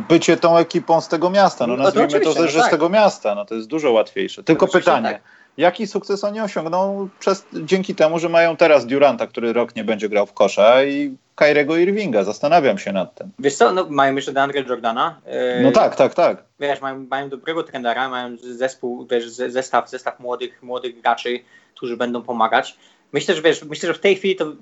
[0.08, 1.66] bycie tą ekipą z tego miasta.
[1.66, 2.70] No, no nazwijmy to, to też, że no tak.
[2.70, 3.34] z tego miasta.
[3.34, 4.44] No to jest dużo łatwiejsze.
[4.44, 5.22] Tylko pytanie, tak.
[5.60, 10.08] Jaki sukces oni osiągną przez, dzięki temu, że mają teraz Duranta, który rok nie będzie
[10.08, 12.24] grał w kosza i Kairego Irvinga.
[12.24, 13.30] Zastanawiam się nad tym.
[13.38, 15.20] Wiesz co, no, mają jeszcze Deandre Jordana.
[15.26, 16.44] Yy, no tak, tak, tak.
[16.60, 21.40] Wiesz, mają, mają dobrego trenera, mają zespół, wiesz, zestaw, zestaw młodych, młodych graczy,
[21.74, 22.76] którzy będą pomagać.
[23.12, 24.52] Myślę, że wiesz, myślę, że w tej chwili to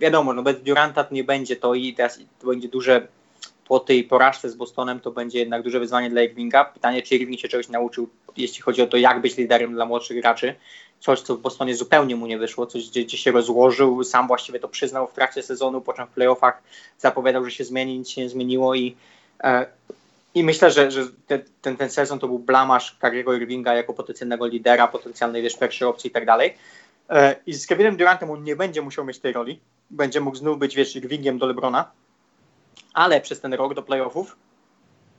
[0.00, 3.08] wiadomo, no bez Duranta to nie będzie to i teraz to będzie duże
[3.68, 6.64] po tej porażce z Bostonem to będzie jednak duże wyzwanie dla Irvinga.
[6.64, 10.20] Pytanie, czy Irving się czegoś nauczył, jeśli chodzi o to, jak być liderem dla młodszych
[10.20, 10.54] graczy
[11.00, 14.60] coś, co w Bostonie zupełnie mu nie wyszło, coś, gdzie, gdzie się rozłożył, sam właściwie
[14.60, 16.62] to przyznał w trakcie sezonu, po czym w playoffach
[16.98, 18.96] zapowiadał, że się zmieni, nic się nie zmieniło i,
[19.44, 19.66] e,
[20.34, 24.46] i myślę, że, że te, ten, ten sezon to był blamasz Kariego Irvinga jako potencjalnego
[24.46, 26.54] lidera, potencjalnej wiesz, pierwszej opcji i tak dalej.
[27.10, 29.60] E, I z Kevinem Durantem on nie będzie musiał mieć tej roli,
[29.90, 31.90] będzie mógł znów być wiesz, Irvingiem do Lebrona,
[32.98, 34.36] ale przez ten rok do playoffów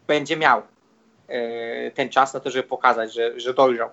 [0.08, 0.62] będzie miał
[1.28, 3.90] e, ten czas na to, żeby pokazać, że, że dojrzał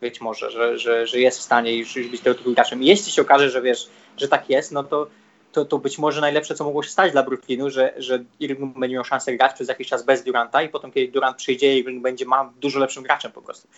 [0.00, 2.82] być może, że, że, że jest w stanie już, już być tego graczem.
[2.82, 5.06] Jeśli się okaże, że wiesz, że tak jest, no to,
[5.52, 8.94] to, to być może najlepsze, co mogło się stać dla Brooklynu, że, że Irving będzie
[8.94, 12.26] miał szansę grać przez jakiś czas bez Duranta i potem, kiedy Durant przyjdzie, Irving będzie
[12.26, 13.68] ma dużo lepszym graczem po prostu.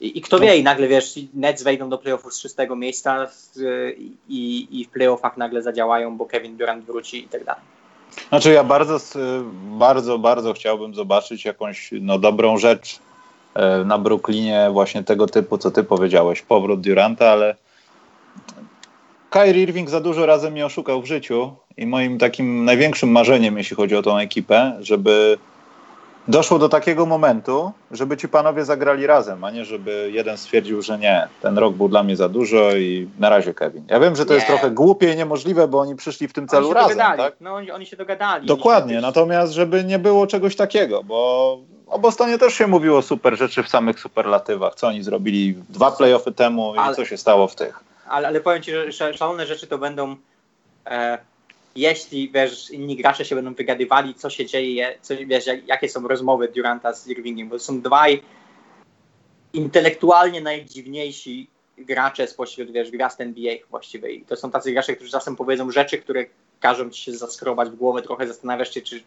[0.00, 3.28] I, i kto wie, i nagle wiesz, Nets wejdą do playoffów z szóstego miejsca
[4.28, 7.62] i, i w playoffach nagle zadziałają, bo Kevin Durant wróci i tak dalej.
[8.28, 8.98] Znaczy ja bardzo,
[9.78, 13.00] bardzo, bardzo chciałbym zobaczyć jakąś no, dobrą rzecz
[13.54, 17.56] E, na Brooklynie właśnie tego typu, co ty powiedziałeś, powrót Duranta, ale
[19.30, 23.76] Kyrie Irving za dużo razy mnie oszukał w życiu i moim takim największym marzeniem, jeśli
[23.76, 25.38] chodzi o tą ekipę, żeby
[26.28, 30.98] doszło do takiego momentu, żeby ci panowie zagrali razem, a nie żeby jeden stwierdził, że
[30.98, 33.84] nie, ten rok był dla mnie za dużo i na razie Kevin.
[33.88, 34.34] Ja wiem, że to nie.
[34.34, 36.98] jest trochę głupie i niemożliwe, bo oni przyszli w tym celu razem.
[36.98, 37.34] Tak?
[37.40, 38.46] No oni, oni się dogadali.
[38.46, 43.62] Dokładnie, natomiast żeby nie było czegoś takiego, bo o Bostonie też się mówiło super rzeczy
[43.62, 44.74] w samych superlatywach.
[44.74, 47.80] Co oni zrobili dwa playoffy temu i ale, co się stało w tych.
[48.08, 50.16] Ale, ale powiem Ci, że szalone rzeczy to będą,
[50.86, 51.18] e,
[51.76, 56.08] jeśli wiesz, inni gracze się będą wygadywali, co się dzieje, co, wiesz, jak, jakie są
[56.08, 58.22] rozmowy Duranta z Irvingiem, bo są dwaj
[59.52, 61.48] intelektualnie najdziwniejsi
[61.78, 64.24] gracze spośród wiesz, gwiazd NBA właściwie.
[64.24, 66.24] To są tacy gracze, którzy czasem powiedzą rzeczy, które
[66.60, 69.02] każą ci się zaskrobać w głowę, trochę zastanawiasz się, czy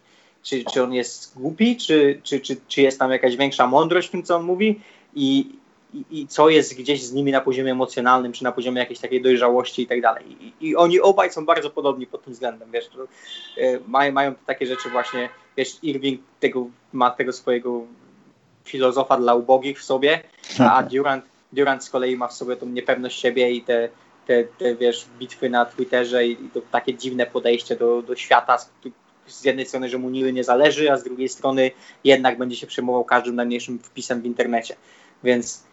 [0.46, 4.10] czy, czy on jest głupi, czy, czy, czy, czy jest tam jakaś większa mądrość w
[4.10, 4.80] tym, co on mówi
[5.14, 5.48] i,
[5.94, 9.22] i, i co jest gdzieś z nimi na poziomie emocjonalnym, czy na poziomie jakiejś takiej
[9.22, 10.54] dojrzałości i tak dalej.
[10.60, 13.04] I, oni obaj są bardzo podobni pod tym względem, wiesz, to,
[13.62, 17.82] y, mają, mają takie rzeczy właśnie, wiesz, Irving tego, ma tego swojego
[18.64, 20.22] filozofa dla ubogich w sobie,
[20.58, 23.88] a Durant, Durant z kolei ma w sobie tą niepewność siebie i te,
[24.26, 28.58] te, te wiesz, bitwy na Twitterze i, i to takie dziwne podejście do, do świata,
[29.26, 31.70] z jednej strony, że mu niby nie zależy, a z drugiej strony
[32.04, 34.76] jednak będzie się przejmował każdym najmniejszym wpisem w internecie.
[35.24, 35.64] Więc,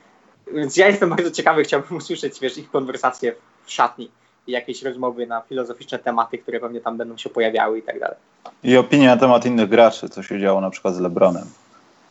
[0.53, 3.35] więc ja jestem bardzo ciekawy, chciałbym usłyszeć wiesz, ich konwersacje
[3.65, 4.11] w szatni
[4.47, 8.17] i jakieś rozmowy na filozoficzne tematy, które pewnie tam będą się pojawiały i tak dalej.
[8.63, 11.45] I opinie na temat innych graczy, co się działo na przykład z LeBronem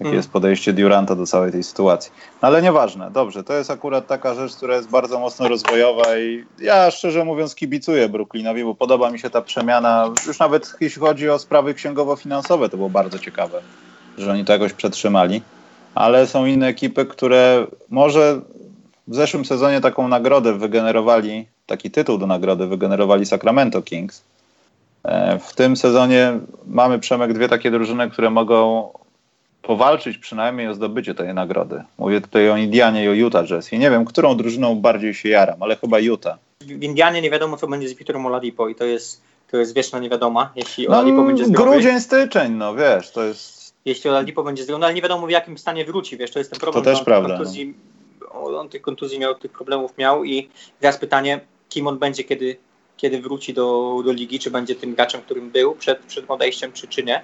[0.02, 0.16] jakie mm.
[0.16, 2.12] jest podejście Duranta do całej tej sytuacji.
[2.42, 6.44] No ale nieważne, dobrze, to jest akurat taka rzecz, która jest bardzo mocno rozwojowa i
[6.58, 11.30] ja szczerze mówiąc kibicuję Brooklynowi, bo podoba mi się ta przemiana, już nawet jeśli chodzi
[11.30, 13.62] o sprawy księgowo-finansowe, to było bardzo ciekawe,
[14.18, 15.42] że oni to jakoś przetrzymali,
[15.95, 18.40] ale są inne ekipy, które może
[19.09, 24.22] w zeszłym sezonie taką nagrodę wygenerowali, taki tytuł do nagrody wygenerowali Sacramento Kings.
[25.05, 28.88] E, w tym sezonie mamy Przemek dwie takie drużyny, które mogą
[29.62, 31.82] powalczyć przynajmniej o zdobycie tej nagrody.
[31.99, 33.72] Mówię tutaj o Indianie i o Utah Jazz.
[33.72, 36.38] I nie wiem, którą drużyną bardziej się jaram, ale chyba Utah.
[36.61, 39.99] W Indianie nie wiadomo, co będzie z Wiktorem Oladipo i to jest, to jest wieczna
[39.99, 41.70] niewiadoma, jeśli no, Oladipo będzie zdrowy.
[41.70, 43.61] Grudzień, styczeń, no wiesz, to jest...
[43.84, 46.50] Jeśli Oladipo będzie zdrowy, no ale nie wiadomo w jakim stanie wróci, wiesz, to jest
[46.50, 46.84] ten problem.
[46.84, 47.36] To też prawda.
[47.36, 47.74] Kontuzji,
[48.20, 48.60] no.
[48.60, 50.48] On tych kontuzji miał, tych problemów miał i
[50.80, 52.56] teraz pytanie, kim on będzie, kiedy,
[52.96, 56.88] kiedy wróci do, do ligi, czy będzie tym graczem, którym był przed, przed odejściem, czy,
[56.88, 57.22] czy nie.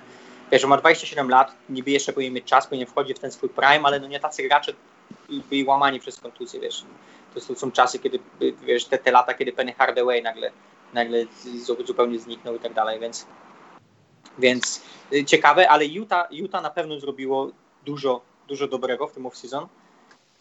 [0.52, 3.48] Wiesz, on ma 27 lat, niby jeszcze powinien mieć czas, powinien wchodzić w ten swój
[3.48, 4.72] prime, ale no nie tacy gracze
[5.50, 6.84] byli łamani przez kontuzję, wiesz.
[7.34, 8.18] To są czasy, kiedy,
[8.66, 10.50] wiesz, te, te lata, kiedy Penny Hardaway nagle,
[10.94, 11.24] nagle
[11.86, 13.26] zupełnie zniknął i tak dalej, więc,
[14.38, 14.82] więc
[15.12, 17.50] y, ciekawe, ale Utah, Utah na pewno zrobiło
[17.84, 19.66] dużo, dużo dobrego w tym off-season.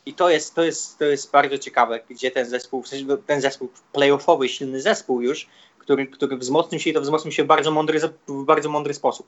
[0.05, 3.69] I to jest, to, jest, to jest bardzo ciekawe, gdzie ten zespół, no, ten zespół
[3.93, 5.47] playoffowy, silny zespół już,
[5.79, 9.27] który, który wzmocnił się i to wzmocnił się w bardzo mądry, w bardzo mądry sposób.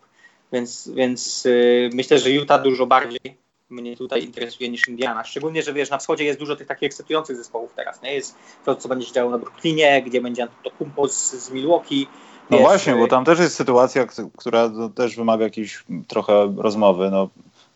[0.52, 3.38] Więc, więc yy, myślę, że Utah dużo bardziej
[3.70, 5.24] mnie tutaj interesuje niż Indiana.
[5.24, 8.02] Szczególnie, że wiesz, na wschodzie jest dużo tych takich ekscytujących zespołów teraz.
[8.02, 8.14] Nie?
[8.14, 12.08] Jest to, co będzie się działo na Brooklynie, gdzie będzie Antetokounmpo z, z Milwaukee.
[12.50, 14.06] No właśnie, bo tam też jest sytuacja,
[14.38, 17.12] która też wymaga jakiejś trochę rozmowy.
[17.12, 17.30] No,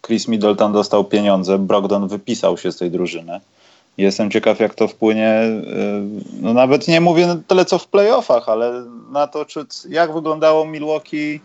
[0.06, 3.40] Chris Middleton dostał pieniądze, Brogdon wypisał się z tej drużyny.
[3.98, 8.86] Jestem ciekaw, jak to wpłynie, y, no nawet nie mówię tyle co w playoffach, ale
[9.12, 11.40] na to, czy, jak wyglądało Milwaukee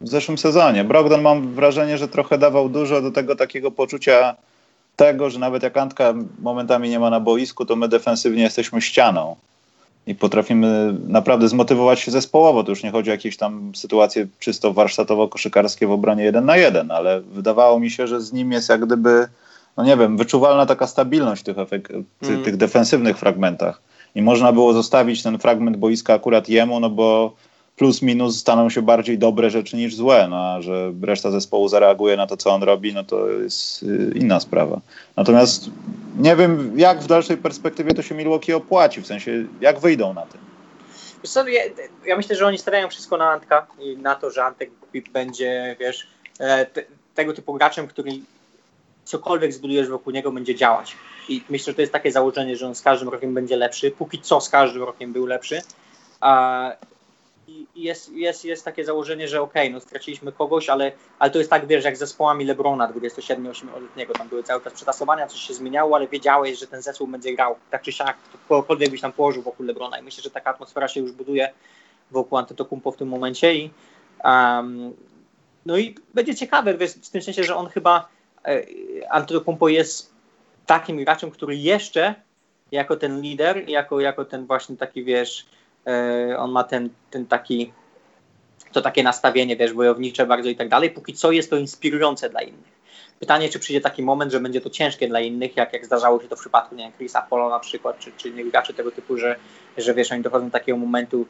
[0.00, 0.84] w zeszłym sezonie.
[0.84, 4.36] Brogdon mam wrażenie, że trochę dawał dużo do tego takiego poczucia
[4.96, 9.36] tego, że nawet jak Antka momentami nie ma na boisku, to my defensywnie jesteśmy ścianą
[10.06, 12.64] i potrafimy naprawdę zmotywować się zespołowo.
[12.64, 16.90] To już nie chodzi o jakieś tam sytuacje czysto warsztatowo-koszykarskie w obronie jeden na jeden,
[16.90, 19.28] ale wydawało mi się, że z nim jest jak gdyby,
[19.76, 22.44] no nie wiem, wyczuwalna taka stabilność w tych, efek- mm.
[22.44, 23.82] tych defensywnych fragmentach.
[24.14, 27.34] I można było zostawić ten fragment boiska akurat jemu, no bo
[27.80, 32.16] plus minus staną się bardziej dobre rzeczy niż złe, no, a że reszta zespołu zareaguje
[32.16, 34.80] na to, co on robi, no to jest y, inna sprawa.
[35.16, 35.70] Natomiast
[36.18, 40.26] nie wiem, jak w dalszej perspektywie to się Milwaukee opłaci, w sensie jak wyjdą na
[40.26, 40.40] tym.
[41.22, 41.62] Co, ja,
[42.06, 44.70] ja, myślę, że oni stawiają wszystko na Antka i na to, że Antek
[45.12, 46.06] będzie, wiesz,
[46.38, 46.82] e, te,
[47.14, 48.12] tego typu graczem, który
[49.04, 50.96] cokolwiek zbudujesz wokół niego będzie działać.
[51.28, 53.90] I myślę, że to jest takie założenie, że on z każdym rokiem będzie lepszy.
[53.90, 55.62] Póki co z każdym rokiem był lepszy.
[57.80, 61.50] Jest, jest, jest takie założenie, że okej, okay, no straciliśmy kogoś, ale, ale to jest
[61.50, 65.96] tak, wiesz, jak z zespołami Lebrona 27-letniego, tam były cały czas przetasowania, coś się zmieniało,
[65.96, 67.56] ale wiedziałeś, że ten zespół będzie grał.
[67.70, 68.16] Tak czy siak,
[68.48, 69.98] cokolwiek byś tam położył wokół Lebrona.
[69.98, 71.52] I myślę, że taka atmosfera się już buduje
[72.10, 73.70] wokół Antetokumpo w tym momencie i
[74.24, 74.94] um,
[75.66, 78.08] no i będzie ciekawe, wiesz, w tym sensie, że on chyba
[78.44, 78.62] e,
[79.10, 80.14] Antetokumpo jest
[80.66, 82.14] takim graczem, który jeszcze
[82.72, 85.46] jako ten lider, jako, jako ten właśnie taki, wiesz,
[86.38, 87.72] on ma ten, ten taki,
[88.72, 90.90] to takie nastawienie, wiesz, wojownicze bardzo i tak dalej.
[90.90, 92.80] Póki co jest to inspirujące dla innych.
[93.20, 96.28] Pytanie, czy przyjdzie taki moment, że będzie to ciężkie dla innych, jak, jak zdarzało się
[96.28, 99.16] to w przypadku, nie wiem, Chrisa Polo na przykład, czy, czy nie graczy tego typu,
[99.16, 99.36] że,
[99.76, 101.26] że wiesz, oni dochodzą do takiego momentu,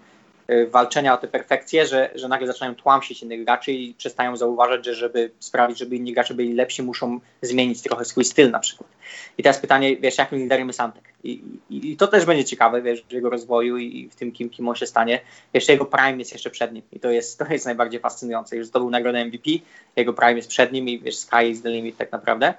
[0.70, 4.94] walczenia o tę perfekcję, że, że nagle zaczynają tłamsić innych graczy i przestają zauważać, że
[4.94, 8.90] żeby sprawić, żeby inni gracze byli lepsi, muszą zmienić trochę swój styl na przykład.
[9.38, 11.04] I teraz pytanie, wiesz, jakim liderem jest Antek?
[11.24, 14.50] I, i, I, to też będzie ciekawe, wiesz, w jego rozwoju i w tym, kim,
[14.50, 15.20] kim on się stanie.
[15.54, 18.56] Jeszcze jego prime jest jeszcze przed nim i to jest, to jest najbardziej fascynujące.
[18.56, 19.50] Już zdobył nagrodę MVP,
[19.96, 22.54] jego prime jest przed nim i wiesz, sky is the limit tak naprawdę.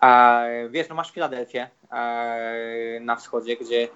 [0.00, 1.70] A, wiesz, no masz Filadelfię
[3.00, 3.88] na wschodzie, gdzie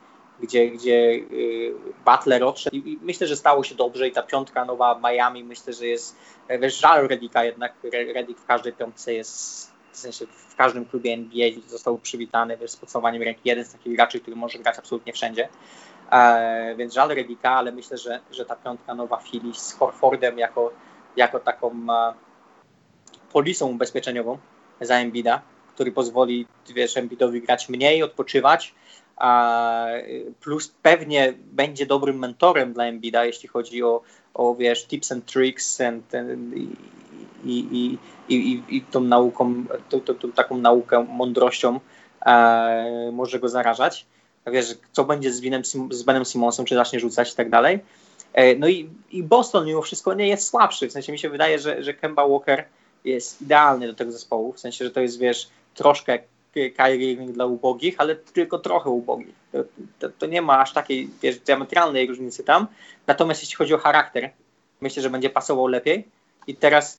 [0.43, 1.75] gdzie, gdzie y,
[2.05, 5.87] Butler odszedł i myślę, że stało się dobrze i ta piątka nowa Miami myślę, że
[5.87, 6.17] jest,
[6.61, 7.75] wiesz, żal Redika jednak,
[8.15, 12.77] Redik w każdej piątce jest w sensie w każdym klubie NBA został przywitany wiesz, z
[12.77, 15.49] podsumowaniem ręki jeden z takich graczy, który może grać absolutnie wszędzie.
[16.13, 20.73] E, więc żal Redika, ale myślę, że, że ta piątka nowa Philly z Horfordem jako,
[21.17, 22.15] jako taką e,
[23.33, 24.39] polisą ubezpieczeniową
[24.81, 25.43] za Embida,
[25.75, 28.75] który pozwoli wiesz, Embidowi grać mniej, odpoczywać,
[30.41, 34.03] plus pewnie będzie dobrym mentorem dla Embida, jeśli chodzi o,
[34.35, 36.69] o wiesz, tips and tricks and, and i,
[37.45, 37.99] i,
[38.29, 41.81] i, i, tą nauką, tą, tą, taką naukę, mądrością
[42.27, 44.07] e, może go zarażać.
[44.47, 47.79] Wiesz, co będzie z, Winem, z Benem Simonsem, czy zacznie rzucać i tak dalej.
[48.33, 51.59] E, no i, i Boston mimo wszystko nie jest słabszy, w sensie mi się wydaje,
[51.59, 52.65] że, że Kemba Walker
[53.05, 56.19] jest idealny do tego zespołu, w sensie, że to jest, wiesz, troszkę
[56.77, 59.35] Kyrie dla ubogich, ale tylko trochę ubogich.
[59.53, 59.59] To,
[59.99, 62.67] to, to, nie ma aż takiej wiesz, diametralnej różnicy tam.
[63.07, 64.31] Natomiast jeśli chodzi o charakter,
[64.81, 66.09] myślę, że będzie pasował lepiej.
[66.47, 66.99] I teraz,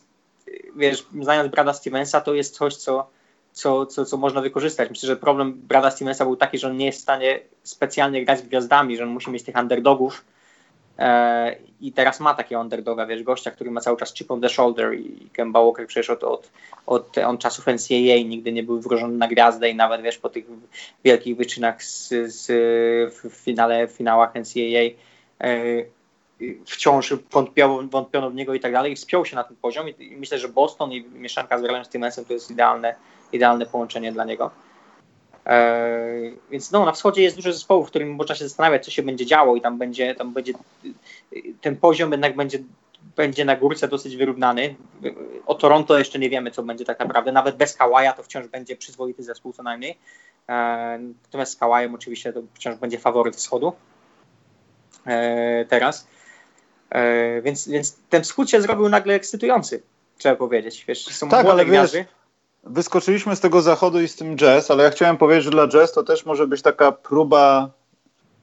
[0.76, 3.10] wiesz, znając Brada Stevensa, to jest coś, co,
[3.52, 4.90] co, co, co można wykorzystać.
[4.90, 8.40] Myślę, że problem Brada Stevensa był taki, że on nie jest w stanie specjalnie grać
[8.40, 10.26] z gwiazdami, że on musi mieć tych underdogów,
[11.82, 14.94] I teraz ma takiego underdoga, wiesz, gościa, który ma cały czas chip on the shoulder
[14.94, 16.52] i Kemba Walker przecież od, od,
[16.86, 20.46] od, od czasów NCAA nigdy nie był wróżony na gwiazdę i nawet, wiesz, po tych
[21.04, 22.48] wielkich wyczynach z, z,
[23.14, 24.96] w finale, w finałach NCAA
[25.42, 25.58] e,
[26.66, 30.18] wciąż wątpiono, wątpiono w niego i tak dalej, wspiął się na ten poziom i, i
[30.18, 32.96] myślę, że Boston i mieszanka z Graham Stevensem to jest idealne,
[33.32, 34.52] idealne połączenie dla niego.
[35.46, 39.04] E, więc no, na wschodzie jest dużo zespołów, w którym można się zastanawiać, co się
[39.04, 40.54] będzie działo i tam będzie, tam będzie
[41.62, 42.60] ten poziom jednak będzie,
[43.16, 44.76] będzie na górce dosyć wyrównany.
[45.46, 47.32] O Toronto jeszcze nie wiemy, co będzie tak naprawdę.
[47.32, 49.98] Nawet bez Kawaja to wciąż będzie przyzwoity zespół co najmniej.
[50.50, 53.74] E, natomiast z Kawajem oczywiście to wciąż będzie faworyt wschodu
[55.08, 56.08] e, teraz.
[57.44, 59.84] Więc, więc ten wschód się zrobił nagle ekscytujący,
[60.18, 60.86] trzeba powiedzieć.
[60.88, 61.98] Wiesz, są tak, ale gwiazdy.
[61.98, 62.21] Wiesz,
[62.64, 65.92] wyskoczyliśmy z tego zachodu i z tym jazz, ale ja chciałem powiedzieć, że dla jazz
[65.92, 67.70] to też może być taka próba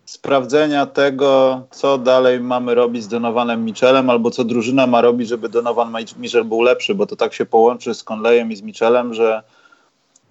[0.05, 5.49] sprawdzenia tego, co dalej mamy robić z Donovanem Mitchellem, albo co drużyna ma robić, żeby
[5.49, 9.43] Donovan Mitchell był lepszy, bo to tak się połączy z Conleyem i z Mitchellem, że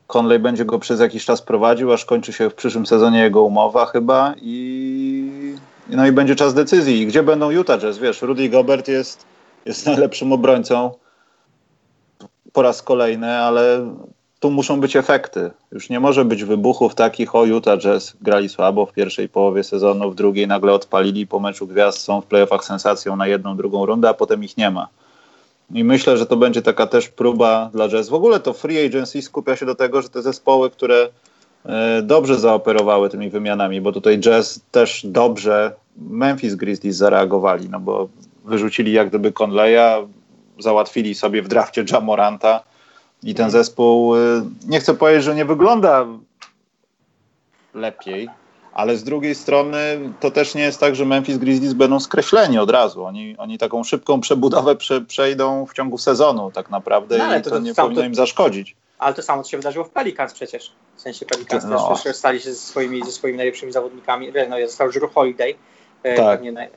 [0.07, 3.85] Conley będzie go przez jakiś czas prowadził, aż kończy się w przyszłym sezonie jego umowa
[3.85, 5.55] chyba i
[5.89, 7.01] no i będzie czas decyzji.
[7.01, 7.97] I gdzie będą Utah Jazz?
[7.97, 9.25] Wiesz, Rudy Gobert jest,
[9.65, 10.91] jest najlepszym obrońcą
[12.53, 13.91] po raz kolejny, ale
[14.39, 15.51] tu muszą być efekty.
[15.71, 20.11] Już nie może być wybuchów takich, o Utah Jazz grali słabo w pierwszej połowie sezonu,
[20.11, 24.09] w drugiej nagle odpalili, po meczu gwiazd są w playoffach sensacją na jedną, drugą rundę,
[24.09, 24.87] a potem ich nie ma.
[25.73, 28.09] I myślę, że to będzie taka też próba dla Jazz.
[28.09, 31.09] W ogóle to free agency skupia się do tego, że te zespoły, które
[31.65, 38.09] e, dobrze zaoperowały tymi wymianami, bo tutaj Jazz też dobrze Memphis Grizzlies zareagowali, no bo
[38.45, 40.07] wyrzucili jak gdyby Conleya,
[40.59, 42.63] załatwili sobie w drafcie Jamoranta
[43.23, 44.19] i ten zespół, y,
[44.67, 46.05] nie chcę powiedzieć, że nie wygląda
[47.73, 48.29] lepiej,
[48.73, 52.69] ale z drugiej strony to też nie jest tak, że Memphis Grizzlies będą skreśleni od
[52.69, 53.05] razu.
[53.05, 57.49] Oni, oni taką szybką przebudowę prze, przejdą w ciągu sezonu tak naprawdę no, i to,
[57.49, 58.75] to nie powinno im zaszkodzić.
[58.99, 60.71] Ale to samo się wydarzyło w Pelicans przecież.
[60.95, 61.95] W sensie Pelicans no.
[61.95, 64.31] też rozstali się ze swoimi, ze swoimi najlepszymi zawodnikami.
[64.49, 65.55] No, został Drew Holiday,
[66.03, 66.41] e, tak.
[66.45, 66.69] E,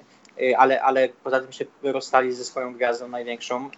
[0.58, 3.70] ale, ale poza tym się rozstali ze swoją gwiazdą największą.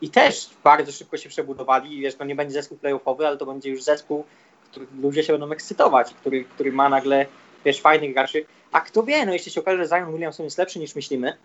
[0.00, 2.00] I też bardzo szybko się przebudowali.
[2.00, 4.24] Wiesz, to nie będzie zespół playoffowy, ale to będzie już zespół,
[4.70, 7.26] który ludzie się będą ekscytować, który, który ma nagle
[7.64, 8.44] wiesz, fajnych graczy.
[8.72, 11.36] A kto wie, no jeśli się okaże, że Zion Williamson jest lepszy niż myślimy,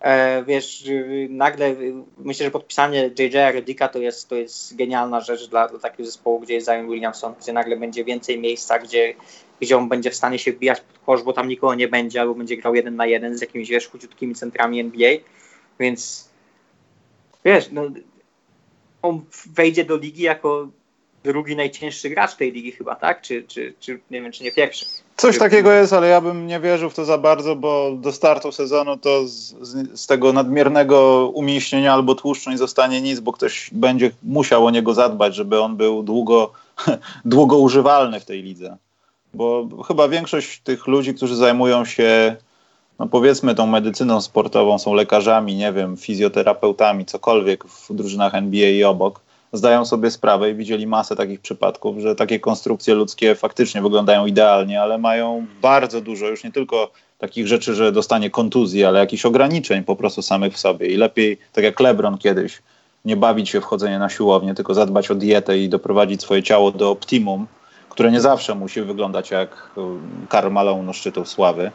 [0.00, 0.84] e, wiesz,
[1.28, 1.74] nagle
[2.18, 3.54] myślę, że podpisanie J.J.
[3.54, 7.34] Redicka to jest, to jest genialna rzecz dla, dla takiego zespołu, gdzie jest Zion Williamson,
[7.40, 9.14] gdzie nagle będzie więcej miejsca, gdzie,
[9.60, 12.34] gdzie on będzie w stanie się wbijać pod kosz, bo tam nikogo nie będzie, albo
[12.34, 15.12] będzie grał jeden na jeden z jakimiś, wiesz, chudziutkimi centrami NBA,
[15.80, 16.28] więc
[17.44, 17.82] wiesz, no,
[19.02, 20.68] on wejdzie do ligi jako
[21.24, 23.22] drugi najcięższy gracz tej ligi chyba, tak?
[23.22, 24.86] Czy, czy, czy nie wiem, czy nie pierwszy.
[25.16, 28.52] Coś takiego jest, ale ja bym nie wierzył w to za bardzo, bo do startu
[28.52, 29.54] sezonu to z,
[30.00, 34.94] z, tego nadmiernego umięśnienia albo tłuszczu nie zostanie nic, bo ktoś będzie musiał o niego
[34.94, 36.52] zadbać, żeby on był długo,
[37.24, 38.76] długo używalny w tej lidze.
[39.36, 42.36] Bo chyba większość tych ludzi, którzy zajmują się
[42.98, 48.84] no powiedzmy tą medycyną sportową, są lekarzami, nie wiem, fizjoterapeutami, cokolwiek w drużynach NBA i
[48.84, 49.20] obok,
[49.52, 54.82] zdają sobie sprawę i widzieli masę takich przypadków, że takie konstrukcje ludzkie faktycznie wyglądają idealnie,
[54.82, 59.84] ale mają bardzo dużo już nie tylko takich rzeczy, że dostanie kontuzji, ale jakichś ograniczeń
[59.84, 60.86] po prostu samych w sobie.
[60.86, 62.62] I lepiej, tak jak LeBron kiedyś,
[63.04, 66.72] nie bawić się w chodzenie na siłownię, tylko zadbać o dietę i doprowadzić swoje ciało
[66.72, 67.46] do optimum,
[67.96, 69.70] które nie zawsze musi wyglądać jak
[70.28, 71.70] Karl Malone szczytów sławy.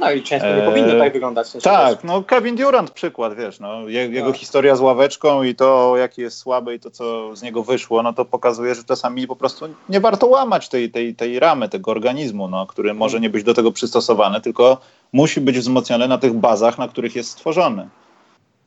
[0.00, 1.52] No i często nie powinno tak wyglądać.
[1.62, 4.36] tak, no Kevin Durant przykład, wiesz, no, jego tak.
[4.36, 8.12] historia z ławeczką i to, jaki jest słaby i to, co z niego wyszło, no
[8.12, 12.48] to pokazuje, że czasami po prostu nie warto łamać tej, tej, tej ramy, tego organizmu,
[12.48, 14.78] no, który może nie być do tego przystosowany, tylko
[15.12, 17.88] musi być wzmocniony na tych bazach, na których jest stworzony.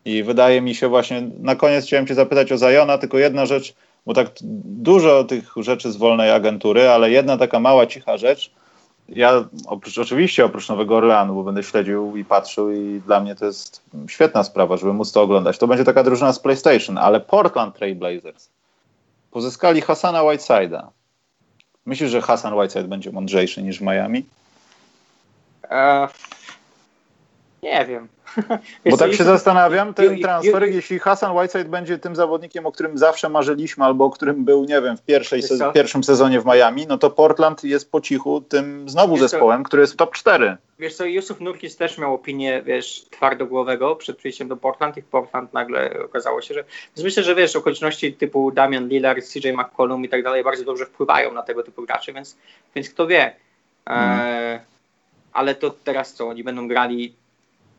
[0.05, 3.73] I wydaje mi się właśnie, na koniec chciałem cię zapytać o Zajona, tylko jedna rzecz,
[4.07, 4.27] bo tak
[4.63, 8.51] dużo tych rzeczy z wolnej agentury, ale jedna taka mała, cicha rzecz,
[9.09, 13.45] ja oprócz, oczywiście oprócz Nowego Orleanu, bo będę śledził i patrzył i dla mnie to
[13.45, 15.57] jest świetna sprawa, żeby móc to oglądać.
[15.57, 18.49] To będzie taka drużyna z PlayStation, ale Portland Trail Blazers
[19.31, 20.87] pozyskali Hassana Whiteside'a.
[21.85, 24.25] Myślisz, że Hassan Whiteside będzie mądrzejszy niż Miami?
[25.63, 26.09] Uh,
[27.63, 28.07] nie wiem.
[28.91, 33.29] Bo tak się zastanawiam, ten transfer, jeśli Hassan Whiteside będzie tym zawodnikiem, o którym zawsze
[33.29, 35.41] marzyliśmy, albo o którym był, nie wiem, w pierwszej
[35.73, 39.93] pierwszym sezonie w Miami, no to Portland jest po cichu tym znowu zespołem, który jest
[39.93, 40.57] w top 4.
[40.79, 45.05] Wiesz co, Yusuf Nurkis też miał opinię, wiesz, twardogłowego przed przyjściem do Portland i w
[45.05, 46.63] Portland nagle okazało się, że
[47.03, 51.33] myślę, że wiesz, okoliczności typu Damian Lillard, CJ McCollum i tak dalej bardzo dobrze wpływają
[51.33, 52.37] na tego typu graczy, więc,
[52.75, 53.35] więc kto wie.
[53.85, 54.19] Hmm.
[54.19, 54.59] E,
[55.33, 57.13] ale to teraz co, oni będą grali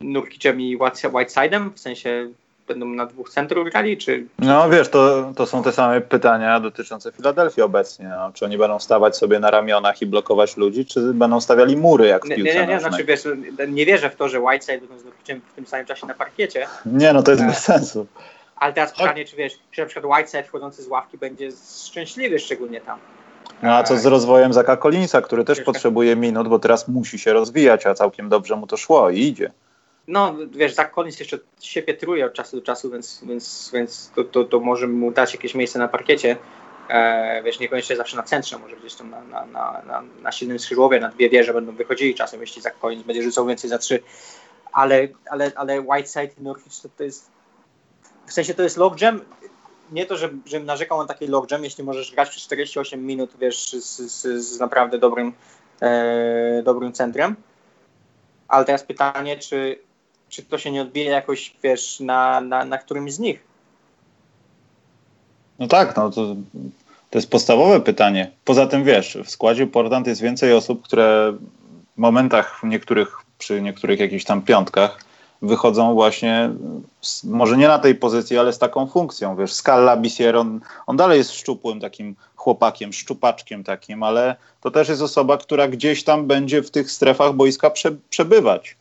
[0.01, 2.29] Nurkicem i Whiteside'em, w sensie
[2.67, 4.25] będą na dwóch centrów grali, czy...
[4.39, 8.07] No wiesz, to, to są te same pytania dotyczące Filadelfii obecnie.
[8.07, 8.31] No.
[8.33, 12.25] Czy oni będą stawać sobie na ramionach i blokować ludzi, czy będą stawiali mury jak
[12.25, 13.27] w nie, piłce Nie, nie, nie, znaczy wiesz,
[13.67, 16.67] nie wierzę w to, że Whiteside będą z Nurkicem w tym samym czasie na parkiecie.
[16.85, 18.07] Nie, no to jest bez sensu.
[18.55, 21.49] Ale teraz pytanie, czy wiesz, czy na przykład Whiteside wchodzący z ławki będzie
[21.85, 22.99] szczęśliwy szczególnie tam.
[23.63, 27.33] No a co z rozwojem Zaka Collinsa, który też potrzebuje minut, bo teraz musi się
[27.33, 29.51] rozwijać, a całkiem dobrze mu to szło i idzie.
[30.09, 34.23] No, wiesz, Zach Collins jeszcze się pietruje od czasu do czasu, więc, więc, więc to,
[34.23, 36.37] to, to może mu dać jakieś miejsce na parkiecie.
[36.89, 40.59] E, wiesz, niekoniecznie zawsze na centrze, może gdzieś tam na, na, na, na, na silnym
[40.59, 44.03] skrzydłowie, na dwie wieże będą wychodzili czasem, jeśli Zach Collins będzie rzucał więcej za trzy.
[44.71, 47.31] Ale, ale, ale Whiteside i Norwich to, to jest
[48.25, 49.21] w sensie to jest logjam,
[49.91, 53.71] nie to, że, że narzekał na taki logjam, jeśli możesz grać przez 48 minut, wiesz,
[53.71, 55.33] z, z, z naprawdę dobrym,
[55.81, 57.35] e, dobrym centrem.
[58.47, 59.88] Ale teraz pytanie, czy,
[60.29, 63.43] czy to się nie odbije jakoś, wiesz, na, na, na którymś z nich?
[65.59, 66.35] No tak, no to,
[67.09, 68.31] to jest podstawowe pytanie.
[68.45, 71.33] Poza tym, wiesz, w składzie Portland jest więcej osób, które
[71.97, 74.99] w momentach niektórych, przy niektórych jakichś tam piątkach
[75.41, 76.49] wychodzą właśnie,
[77.01, 79.35] z, może nie na tej pozycji, ale z taką funkcją.
[79.35, 84.89] Wiesz, Scala Bissier, on, on dalej jest szczupłym takim chłopakiem, szczupaczkiem takim, ale to też
[84.89, 88.75] jest osoba, która gdzieś tam będzie w tych strefach boiska prze, przebywać.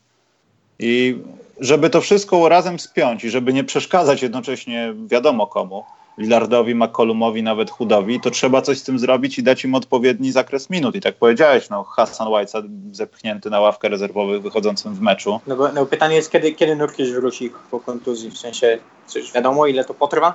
[0.79, 1.19] I
[1.61, 5.85] żeby to wszystko razem spiąć i żeby nie przeszkadzać jednocześnie wiadomo komu,
[6.19, 10.71] Lillardowi, McCollumowi, nawet Hudowi, to trzeba coś z tym zrobić i dać im odpowiedni zakres
[10.71, 10.95] minut.
[10.95, 15.41] I tak powiedziałeś, no Hassan Whiteside zepchnięty na ławkę rezerwowych wychodzącym w meczu.
[15.47, 19.67] No bo no, pytanie jest, kiedy, kiedy Nurkic wróci po kontuzji, w sensie, coś wiadomo
[19.67, 20.35] ile to potrwa?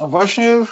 [0.00, 0.66] No właśnie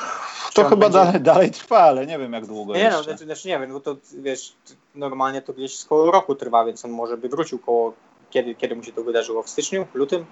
[0.54, 0.98] to chyba będzie...
[0.98, 2.96] dalej, dalej trwa, ale nie wiem jak długo Nie, jeszcze.
[2.96, 4.52] no, znaczy, znaczy nie wiem, bo to wiesz,
[4.94, 7.92] normalnie to gdzieś koło roku trwa, więc on może by wrócił koło
[8.31, 9.43] kiedy, kiedy mu się to wydarzyło?
[9.43, 9.87] W styczniu?
[9.93, 10.26] W lutym?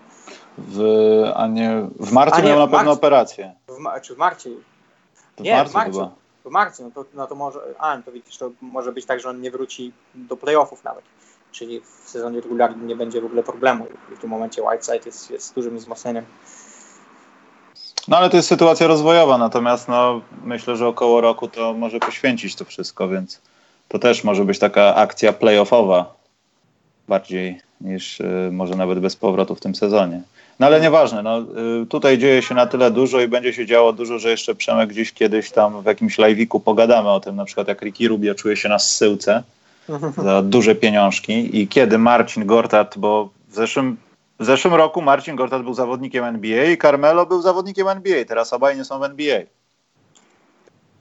[0.59, 0.82] W,
[1.34, 2.92] a nie, w marcu nie, miał na pewno marcu.
[2.92, 3.55] operację.
[3.68, 4.51] W czy w marcu?
[5.36, 5.99] W nie, marcu w marcu.
[5.99, 6.11] Chyba.
[6.44, 9.20] W marcu, no to, no to może, a no to widzisz, to może być tak,
[9.20, 11.05] że on nie wróci do playoffów nawet.
[11.53, 13.86] Czyli w sezonie regularnym nie będzie w ogóle problemu.
[14.12, 16.24] I w tym momencie Whiteside jest, jest dużym wzmocnieniem.
[18.09, 22.57] No ale to jest sytuacja rozwojowa, natomiast no, myślę, że około roku to może poświęcić
[22.57, 23.40] to wszystko, więc
[23.88, 26.14] to też może być taka akcja playoffowa
[27.09, 30.22] bardziej niż y, może nawet bez powrotu w tym sezonie.
[30.60, 31.40] No ale nieważne, no,
[31.82, 34.88] y, tutaj dzieje się na tyle dużo i będzie się działo dużo, że jeszcze Przemek
[34.88, 38.56] gdzieś kiedyś tam w jakimś live'iku pogadamy o tym, na przykład jak Ricky Rubio czuje
[38.56, 39.42] się na zsyłce
[40.24, 43.96] za duże pieniążki i kiedy Marcin Gortat, bo w zeszłym,
[44.40, 48.76] w zeszłym roku Marcin Gortat był zawodnikiem NBA i Carmelo był zawodnikiem NBA, teraz obaj
[48.76, 49.40] nie są w NBA.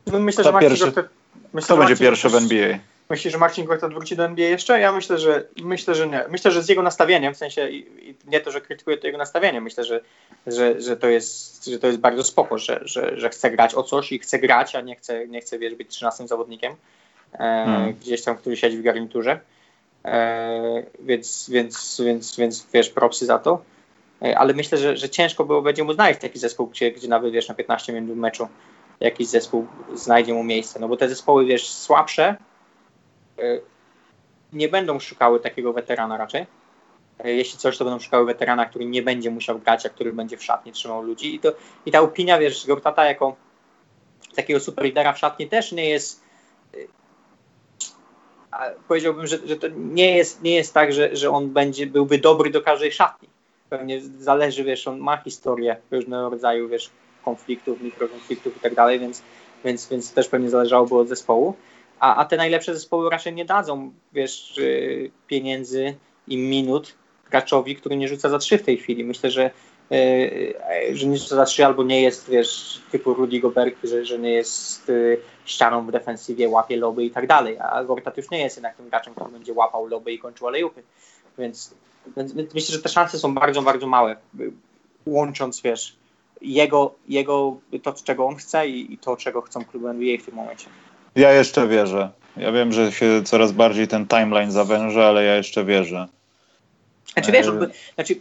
[0.08, 1.06] No myślę, kto że Marcin pierwszy, Gortat,
[1.54, 2.80] myślę, kto będzie pierwszy w NBA?
[3.10, 4.80] Myślisz, że Marcin Gortat wróci do NBA jeszcze?
[4.80, 6.26] Ja myślę, że myślę, że nie.
[6.30, 9.18] Myślę, że z jego nastawieniem, w sensie i, i nie to, że krytykuję to jego
[9.18, 10.02] nastawienie, myślę, że,
[10.48, 13.84] że, że, to, jest, że to jest bardzo spoko, że, że, że chce grać o
[13.84, 16.76] coś i chce grać, a nie chce, nie chce wiesz, być 13 zawodnikiem
[17.34, 17.94] e, hmm.
[17.94, 19.40] gdzieś tam, który siedzi w garniturze.
[20.06, 23.62] E, więc, więc, więc, więc wiesz, propsy za to.
[24.22, 27.34] E, ale myślę, że, że ciężko było będzie mu znaleźć taki zespół, gdzie, gdzie nawet
[27.34, 28.48] wiesz, na 15 minut meczu
[29.00, 30.80] jakiś zespół znajdzie mu miejsce.
[30.80, 32.36] No bo te zespoły, wiesz, słabsze,
[34.54, 36.46] nie będą szukały takiego weterana raczej.
[37.20, 40.38] E, jeśli coś, to będą szukały weterana, który nie będzie musiał grać, a który będzie
[40.38, 41.36] w szatni trzymał ludzi.
[41.36, 41.54] I, to,
[41.86, 43.36] i ta opinia, wiesz, Gortata jako
[44.36, 46.24] takiego super lidera w szatni też nie jest
[48.54, 52.18] e, powiedziałbym, że, że to nie jest, nie jest tak, że, że on będzie, byłby
[52.18, 53.28] dobry do każdej szatni.
[53.70, 56.90] Pewnie zależy, wiesz, on ma historię różnego rodzaju, wiesz,
[57.26, 59.22] konfliktów, mikrokonfliktów i tak dalej, więc,
[59.66, 61.56] więc, więc też pewnie zależałoby od zespołu
[62.00, 64.60] a, a te najlepsze zespoły raczej nie dadzą, wiesz,
[65.28, 65.96] pieniędzy
[66.28, 66.96] i minut
[67.32, 69.04] graczowi, który nie rzuca za trzy w tej chwili.
[69.04, 69.52] Myślę, że,
[69.92, 74.20] e, że nie rzuca za trzy albo nie jest, wiesz, typu Rudy Gobert, że, że
[74.20, 74.92] nie jest
[75.46, 77.58] ścianą w defensywie, łapie loby i tak dalej.
[77.60, 80.84] A Gortat już nie jest jednak tym graczem, który będzie łapał loby i kończył alejupy.
[81.38, 81.76] Więc,
[82.18, 84.16] więc myślę, że te szanse są bardzo, bardzo małe.
[85.06, 85.96] Łącząc, wiesz,
[86.42, 90.36] jego, jego to, czego on chce i, i to, czego chcą kluby NBA w tym
[90.36, 90.68] momencie.
[91.18, 92.10] Ja jeszcze wierzę.
[92.38, 96.08] Ja wiem, że się coraz bardziej ten timeline zawęża, ale ja jeszcze wierzę.
[97.14, 98.16] Znaczy wiesz, e, znaczy,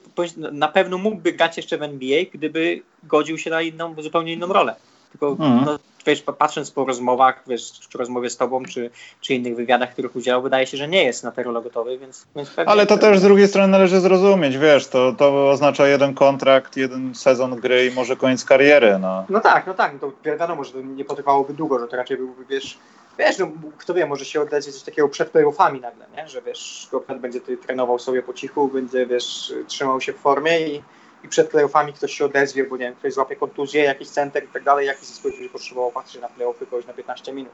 [0.53, 4.74] na pewno mógłby grać jeszcze w NBA, gdyby godził się na inną, zupełnie inną rolę.
[5.12, 5.64] Tylko hmm.
[5.64, 8.90] no, wiesz, patrząc po rozmowach, wiesz, czy rozmowie z tobą, czy,
[9.20, 12.26] czy innych wywiadach, których udziałał, wydaje się, że nie jest na te role gotowy, więc,
[12.36, 16.14] więc pewnie, Ale to też z drugiej strony należy zrozumieć, wiesz, to, to oznacza jeden
[16.14, 19.24] kontrakt, jeden sezon gry i może koniec kariery, no.
[19.28, 22.16] No tak, no tak, no to wiadomo, że to nie potrwałoby długo, że to raczej
[22.16, 22.78] byłby, wiesz,
[23.18, 23.48] wiesz, no,
[23.78, 26.28] kto wie, może się oddać coś takiego przed playoffami nagle, nie?
[26.28, 30.61] że wiesz, Goffert będzie tutaj trenował sobie po cichu, będzie, wiesz, trzymał się w formie
[30.61, 30.82] i,
[31.25, 34.49] i przed playoffami ktoś się odezwie, bo nie wiem, ktoś złapie kontuzję, jakiś center i
[34.49, 37.53] tak dalej, jakiś zespół będzie potrzebował patrzeć na playoffy kogoś na 15 minut.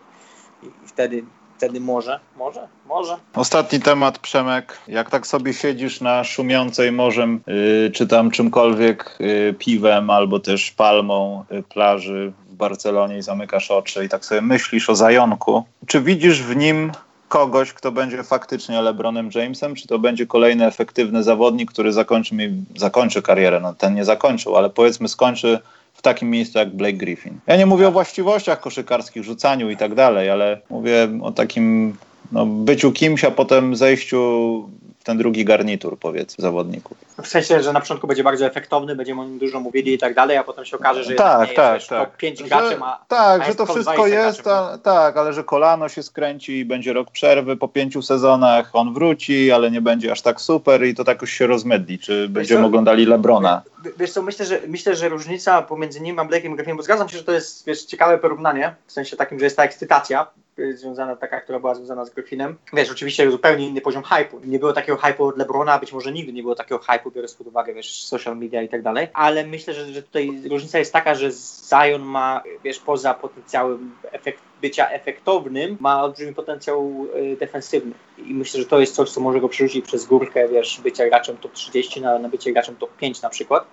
[0.62, 1.24] I, i wtedy
[1.62, 3.16] wtedy może, może, może.
[3.34, 4.78] Ostatni temat, Przemek.
[4.88, 10.70] Jak tak sobie siedzisz na szumiącej morzem, yy, czy tam czymkolwiek, yy, piwem albo też
[10.70, 16.00] palmą yy, plaży w Barcelonie i zamykasz oczy i tak sobie myślisz o Zajonku, czy
[16.00, 16.92] widzisz w nim
[17.32, 22.64] kogoś, kto będzie faktycznie LeBronem Jamesem, czy to będzie kolejny efektywny zawodnik, który zakończy, mi,
[22.76, 23.60] zakończy karierę?
[23.60, 25.58] No ten nie zakończył, ale powiedzmy skończy
[25.94, 27.38] w takim miejscu jak Blake Griffin.
[27.46, 31.96] Ja nie mówię o właściwościach koszykarskich, rzucaniu i tak dalej, ale mówię o takim
[32.32, 34.68] no, byciu kimś, a potem zejściu
[35.04, 36.98] ten drugi garnitur, powiedzmy, zawodników.
[37.22, 40.14] W sensie, że na początku będzie bardzo efektowny, będziemy o nim dużo mówili i tak
[40.14, 42.08] dalej, a potem się okaże, że tak, nie tak, jest, tak.
[42.08, 43.04] top 5 graczy ma.
[43.08, 47.10] Tak, że to wszystko jest, a, tak, ale że kolano się skręci i będzie rok
[47.10, 51.20] przerwy po pięciu sezonach, on wróci, ale nie będzie aż tak super i to tak
[51.20, 53.62] już się rozmydli, czy będziemy oglądali Lebrona.
[53.98, 57.18] Wiesz co, myślę, że myślę, że różnica pomiędzy nim a Blake'em Griffinem, bo zgadzam się,
[57.18, 60.26] że to jest wiesz, ciekawe porównanie, w sensie takim, że jest ta ekscytacja,
[60.74, 62.56] związana taka, która była związana z Griffinem.
[62.72, 64.46] Wiesz, oczywiście zupełnie inny poziom hype'u.
[64.46, 67.46] Nie było takiego hype'u od LeBrona, być może nigdy nie było takiego hype'u, biorąc pod
[67.46, 71.14] uwagę, wiesz, social media i tak dalej, ale myślę, że, że tutaj różnica jest taka,
[71.14, 78.34] że Zion ma, wiesz, poza potencjałem efekt, bycia efektownym, ma olbrzymi potencjał y, defensywny i
[78.34, 81.52] myślę, że to jest coś, co może go przerzucić przez górkę, wiesz, bycia graczem top
[81.52, 83.66] 30 na, na bycie graczem top 5 na przykład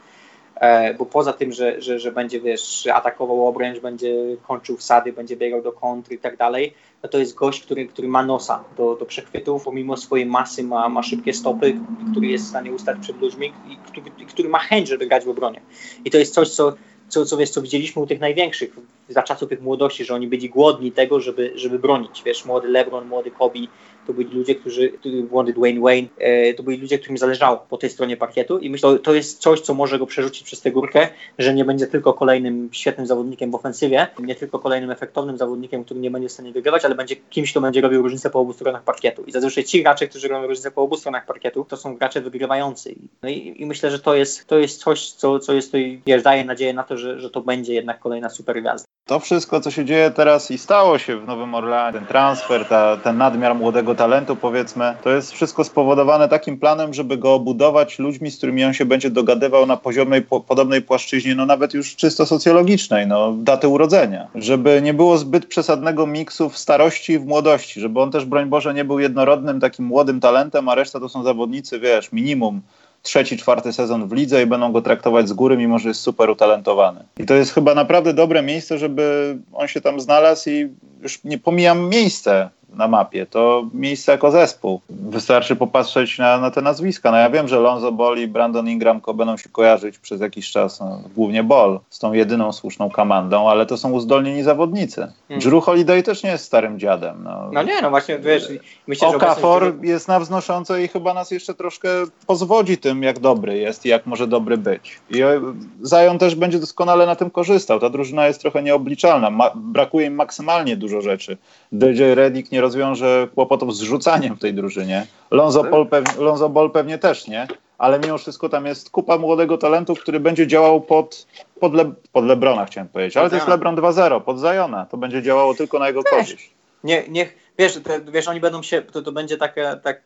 [0.97, 4.15] bo poza tym, że, że, że będzie wiesz, atakował obręcz, będzie
[4.47, 8.07] kończył wsady, będzie biegał do kontry i tak dalej, no to jest gość, który, który
[8.07, 11.75] ma nosa do, do przechwytów, pomimo swojej masy ma, ma szybkie stopy,
[12.11, 15.29] który jest w stanie ustać przed ludźmi i który, który ma chęć, żeby grać w
[15.29, 15.61] obronie.
[16.05, 16.73] I to jest coś, co,
[17.07, 18.75] co, co, wiesz, co widzieliśmy u tych największych
[19.09, 22.23] za czasów ich młodości, że oni byli głodni tego, żeby, żeby bronić.
[22.23, 23.59] Wiesz, młody LeBron, młody Kobe,
[24.07, 24.93] to byli ludzie, którzy,
[25.31, 28.91] młody Dwayne Wayne, e, to byli ludzie, którym zależało po tej stronie parkietu i myślę,
[28.91, 31.07] że to jest coś, co może go przerzucić przez tę górkę,
[31.39, 35.99] że nie będzie tylko kolejnym świetnym zawodnikiem w ofensywie, nie tylko kolejnym efektownym zawodnikiem, który
[35.99, 38.83] nie będzie w stanie wygrywać, ale będzie kimś, kto będzie robił różnicę po obu stronach
[38.83, 39.23] parkietu.
[39.23, 42.95] I zazwyczaj ci gracze, którzy robią różnicę po obu stronach parkietu, to są gracze wygrywający.
[43.23, 45.73] No i, i myślę, że to jest, to jest coś, co, co jest
[46.05, 48.89] wiesz, daje nadzieję na to, że, że to będzie jednak kolejna super gwiazda.
[49.09, 52.97] To wszystko, co się dzieje teraz i stało się w Nowym Orleanie, ten transfer, ta,
[52.97, 58.31] ten nadmiar młodego talentu, powiedzmy, to jest wszystko spowodowane takim planem, żeby go obudować ludźmi,
[58.31, 62.25] z którymi on się będzie dogadywał na poziomie po, podobnej płaszczyźnie, no nawet już czysto
[62.25, 64.27] socjologicznej, no daty urodzenia.
[64.35, 68.49] Żeby nie było zbyt przesadnego miksu w starości i w młodości, żeby on też, broń
[68.49, 72.61] Boże, nie był jednorodnym takim młodym talentem, a reszta to są zawodnicy, wiesz, minimum
[73.01, 76.29] trzeci, czwarty sezon w lidze i będą go traktować z góry, mimo że jest super
[76.29, 77.03] utalentowany.
[77.19, 80.69] I to jest chyba naprawdę dobre miejsce, żeby on się tam znalazł i
[81.01, 84.81] już nie pomijam miejsce, na mapie, to miejsce jako zespół.
[84.89, 87.11] Wystarczy popatrzeć na, na te nazwiska.
[87.11, 90.79] No ja wiem, że Lonzo Ball i Brandon Ingram będą się kojarzyć przez jakiś czas,
[90.79, 95.07] no, głównie Ball, z tą jedyną słuszną komandą, ale to są uzdolnieni zawodnicy.
[95.27, 95.49] Hmm.
[95.49, 97.23] Drew Holiday też nie jest starym dziadem.
[97.23, 98.47] No, no nie, no właśnie, wiesz,
[98.87, 101.89] myślę, Okafor że jest na wznoszącej i chyba nas jeszcze troszkę
[102.27, 104.99] pozwodzi tym, jak dobry jest i jak może dobry być.
[105.09, 105.41] I e,
[105.85, 107.79] Zion też będzie doskonale na tym korzystał.
[107.79, 109.29] Ta drużyna jest trochę nieobliczalna.
[109.29, 111.37] Ma, brakuje im maksymalnie dużo rzeczy.
[111.71, 115.07] DJ Redick nie nie rozwiąże kłopotów z rzucaniem w tej drużynie.
[115.31, 117.47] Lonzo, Ball pewnie, Lonzo Ball pewnie też nie,
[117.77, 121.27] ale mimo wszystko tam jest kupa młodego talentu, który będzie działał pod,
[121.59, 123.17] pod, Le, pod Lebrona, chciałem powiedzieć.
[123.17, 124.85] Ale to jest Lebron 2-0, pod Zajona.
[124.85, 126.51] To będzie działało tylko na jego korzyść.
[126.83, 130.01] Nie, niech, wiesz, to, wiesz, oni będą się, to, to będzie taki tak,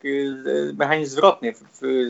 [0.77, 1.53] mechanizm zwrotny.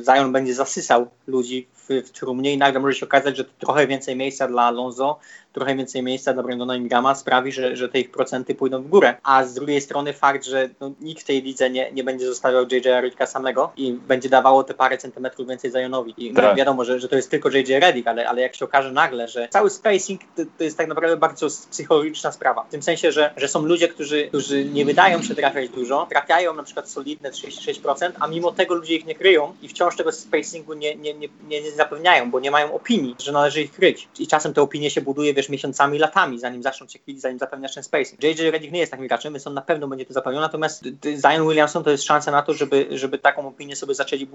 [0.06, 4.16] Zion będzie zasysał ludzi w, w trumnie i nagle może się okazać, że trochę więcej
[4.16, 5.20] miejsca dla Alonso
[5.54, 9.16] trochę więcej miejsca dla Brandona Ingrama sprawi, że, że te ich procenty pójdą w górę.
[9.24, 12.64] A z drugiej strony fakt, że no, nikt w tej lidze nie, nie będzie zostawiał
[12.64, 16.14] JJ Redick samego i będzie dawało te parę centymetrów więcej Zionowi.
[16.18, 16.58] I no, tak.
[16.58, 19.48] wiadomo, że, że to jest tylko JJ Redick, ale, ale jak się okaże nagle, że
[19.50, 22.64] cały spacing to, to, jest tak naprawdę bardzo psychologiczna sprawa.
[22.64, 26.54] W tym sensie, że, że są ludzie, którzy, którzy nie wydają się trafiać dużo, trafiają
[26.54, 30.74] na przykład solidne 36%, a mimo tego ludzie ich nie kryją i wciąż tego spacingu
[30.74, 34.08] nie, nie, nie, nie zapewniają, bo nie mają opinii, że należy ich kryć.
[34.20, 37.74] I czasem te opinie się buduje, wiesz, miesiącami, latami, zanim zaczną cię chwilić, zanim zapewniasz
[37.74, 38.24] ten spacing.
[38.24, 41.48] JJ Redick nie jest takim graczem, więc on na pewno będzie to zapewniał, natomiast Zion
[41.48, 44.28] Williamson to jest szansa na to, żeby, żeby taką opinię sobie zaczęli,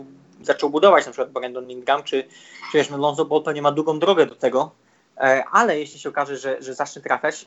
[0.42, 2.24] zaczął budować, na przykład Brandon Ingram, czy,
[2.72, 4.70] czy wiesz, no Lonzo Ball pewnie ma długą drogę do tego,
[5.16, 7.46] e, ale jeśli się okaże, że, że zacznie trafiać,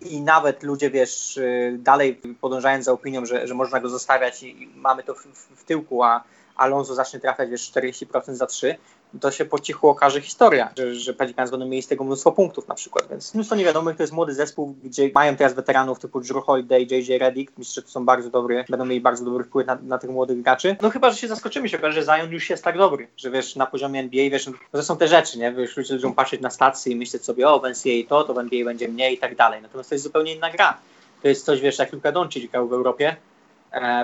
[0.00, 4.62] i nawet ludzie, wiesz, y, dalej podążając za opinią, że, że można go zostawiać i,
[4.62, 6.24] i mamy to w, w, w, tyłku, a
[6.56, 8.76] Alonso zacznie trafiać, wiesz, 40% za 3,
[9.20, 12.68] to się po cichu okaże historia, że, że Pelicans będą mieli z tego mnóstwo punktów
[12.68, 16.44] na przykład, więc mnóstwo niewiadomych, to jest młody zespół, gdzie mają teraz weteranów typu Drew
[16.44, 19.78] Holiday, JJ Redick, myślę, że to są bardzo dobry, będą mieli bardzo dobry wpływ na,
[19.82, 20.76] na tych młodych graczy.
[20.82, 23.56] No chyba, że się zaskoczymy, się okaże, że Zion już jest tak dobry, że wiesz,
[23.56, 26.92] na poziomie NBA, wiesz, to są te rzeczy, nie, wiesz, ludzie będą patrzeć na stacje
[26.92, 29.62] i myśleć sobie, o, w NCAA to, to w NBA będzie mniej i tak dalej,
[29.62, 30.78] natomiast to jest zupełnie inna gra.
[31.22, 33.16] To jest coś, wiesz, jak Luka Doncic grał w Europie,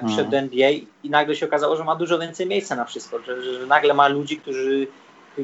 [0.07, 0.45] przed mhm.
[0.45, 0.71] NBA
[1.03, 4.09] i nagle się okazało, że ma dużo więcej miejsca na wszystko, że, że nagle ma
[4.09, 4.87] ludzi, którzy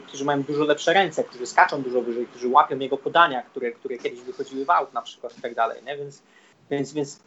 [0.07, 3.99] którzy mają dużo lepsze ręce, którzy skaczą dużo wyżej, którzy łapią jego podania, które, które
[3.99, 5.97] kiedyś wychodziły w aut na przykład i tak dalej, nie?
[5.97, 6.23] Więc,
[6.71, 7.21] więc, więc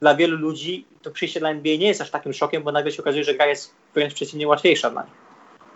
[0.00, 3.02] dla wielu ludzi to przyjście dla NBA nie jest aż takim szokiem, bo nagle się
[3.02, 5.12] okazuje, że gra jest wręcz przeciwnie łatwiejsza dla nich.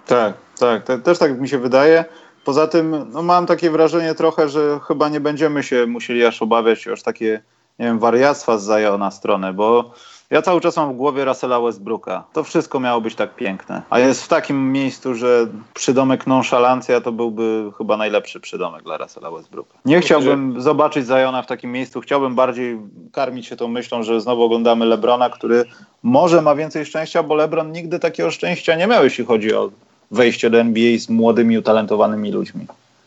[0.06, 2.04] Tak, tak, te, też tak mi się wydaje.
[2.44, 6.86] Poza tym no, mam takie wrażenie trochę, że chyba nie będziemy się musieli aż obawiać
[6.86, 7.42] już takie,
[7.82, 9.90] nie wiem, wariactwa z Zajona stronę, bo
[10.30, 12.24] ja cały czas mam w głowie Russella Westbrooka.
[12.32, 13.82] To wszystko miało być tak piękne.
[13.90, 19.30] A jest w takim miejscu, że przydomek nonszalancja to byłby chyba najlepszy przydomek dla Russella
[19.30, 19.78] Westbrooka.
[19.84, 22.00] Nie chciałbym zobaczyć Zajona w takim miejscu.
[22.00, 22.78] Chciałbym bardziej
[23.12, 25.64] karmić się tą myślą, że znowu oglądamy Lebrona, który
[26.02, 29.70] może ma więcej szczęścia, bo Lebron nigdy takiego szczęścia nie miał, jeśli chodzi o
[30.10, 32.66] wejście do NBA z młodymi, utalentowanymi ludźmi.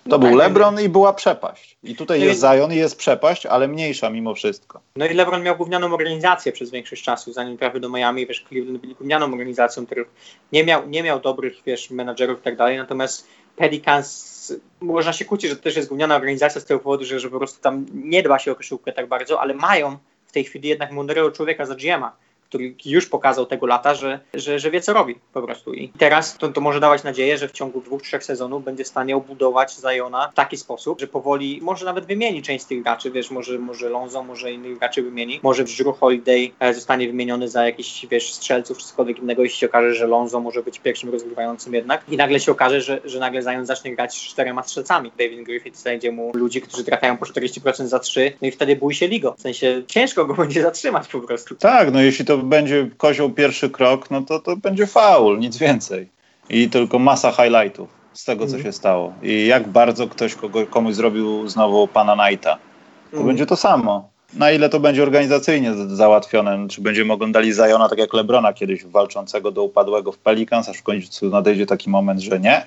[0.10, 1.78] To był LeBron i była przepaść.
[1.84, 2.42] I tutaj no jest i...
[2.42, 4.82] Zion i jest przepaść, ale mniejsza mimo wszystko.
[4.96, 8.82] No i LeBron miał gównianą organizację przez większość czasu, zanim trafił do Miami, wiesz, Cleveland
[8.82, 10.08] byli gównianą organizacją, których
[10.52, 15.50] nie miał, nie miał dobrych, wiesz, menadżerów i tak dalej, natomiast Pelicans można się kłócić,
[15.50, 18.24] że to też jest gówniana organizacja z tego powodu, że, że po prostu tam nie
[18.24, 21.76] dba się o koszykówkę tak bardzo, ale mają w tej chwili jednak mądrego człowieka za
[21.76, 22.12] GM-a,
[22.50, 25.74] który już pokazał tego lata, że, że, że wie co robi po prostu.
[25.74, 28.88] I teraz to, to może dawać nadzieję, że w ciągu dwóch, trzech sezonów będzie w
[28.88, 33.12] stanie obudować Zajona w taki sposób, że powoli może nawet wymieni część z tych graczy,
[33.12, 37.66] wiesz, może, może Lonzo, może innych graczy wymieni, może Drew Holiday e, zostanie wymieniony za
[37.66, 42.02] jakiś, wiesz, strzelców cokolwiek innego, jeśli się okaże, że Lonzo może być pierwszym rozgrywającym jednak
[42.10, 45.12] i nagle się okaże, że, że nagle Zion zacznie grać z czterema strzelcami.
[45.20, 48.94] David Griffith znajdzie mu ludzi, którzy trafiają po 40% za trzy, no i wtedy bój
[48.94, 49.36] się ligo.
[49.38, 51.56] W sensie ciężko go będzie zatrzymać po prostu.
[51.56, 56.10] Tak, no jeśli to będzie kozioł pierwszy krok, no to to będzie faul, nic więcej.
[56.50, 58.64] I tylko masa highlightów z tego, co mm.
[58.64, 59.14] się stało.
[59.24, 62.58] I jak bardzo ktoś kogo, komuś zrobił znowu pana Knighta.
[63.12, 63.28] To mm.
[63.28, 64.10] będzie to samo.
[64.34, 66.68] Na ile to będzie organizacyjnie załatwione?
[66.68, 70.84] Czy będziemy oglądali Zajona tak jak Lebrona kiedyś walczącego do upadłego w Pelicans, aż w
[70.84, 72.66] końcu nadejdzie taki moment, że nie?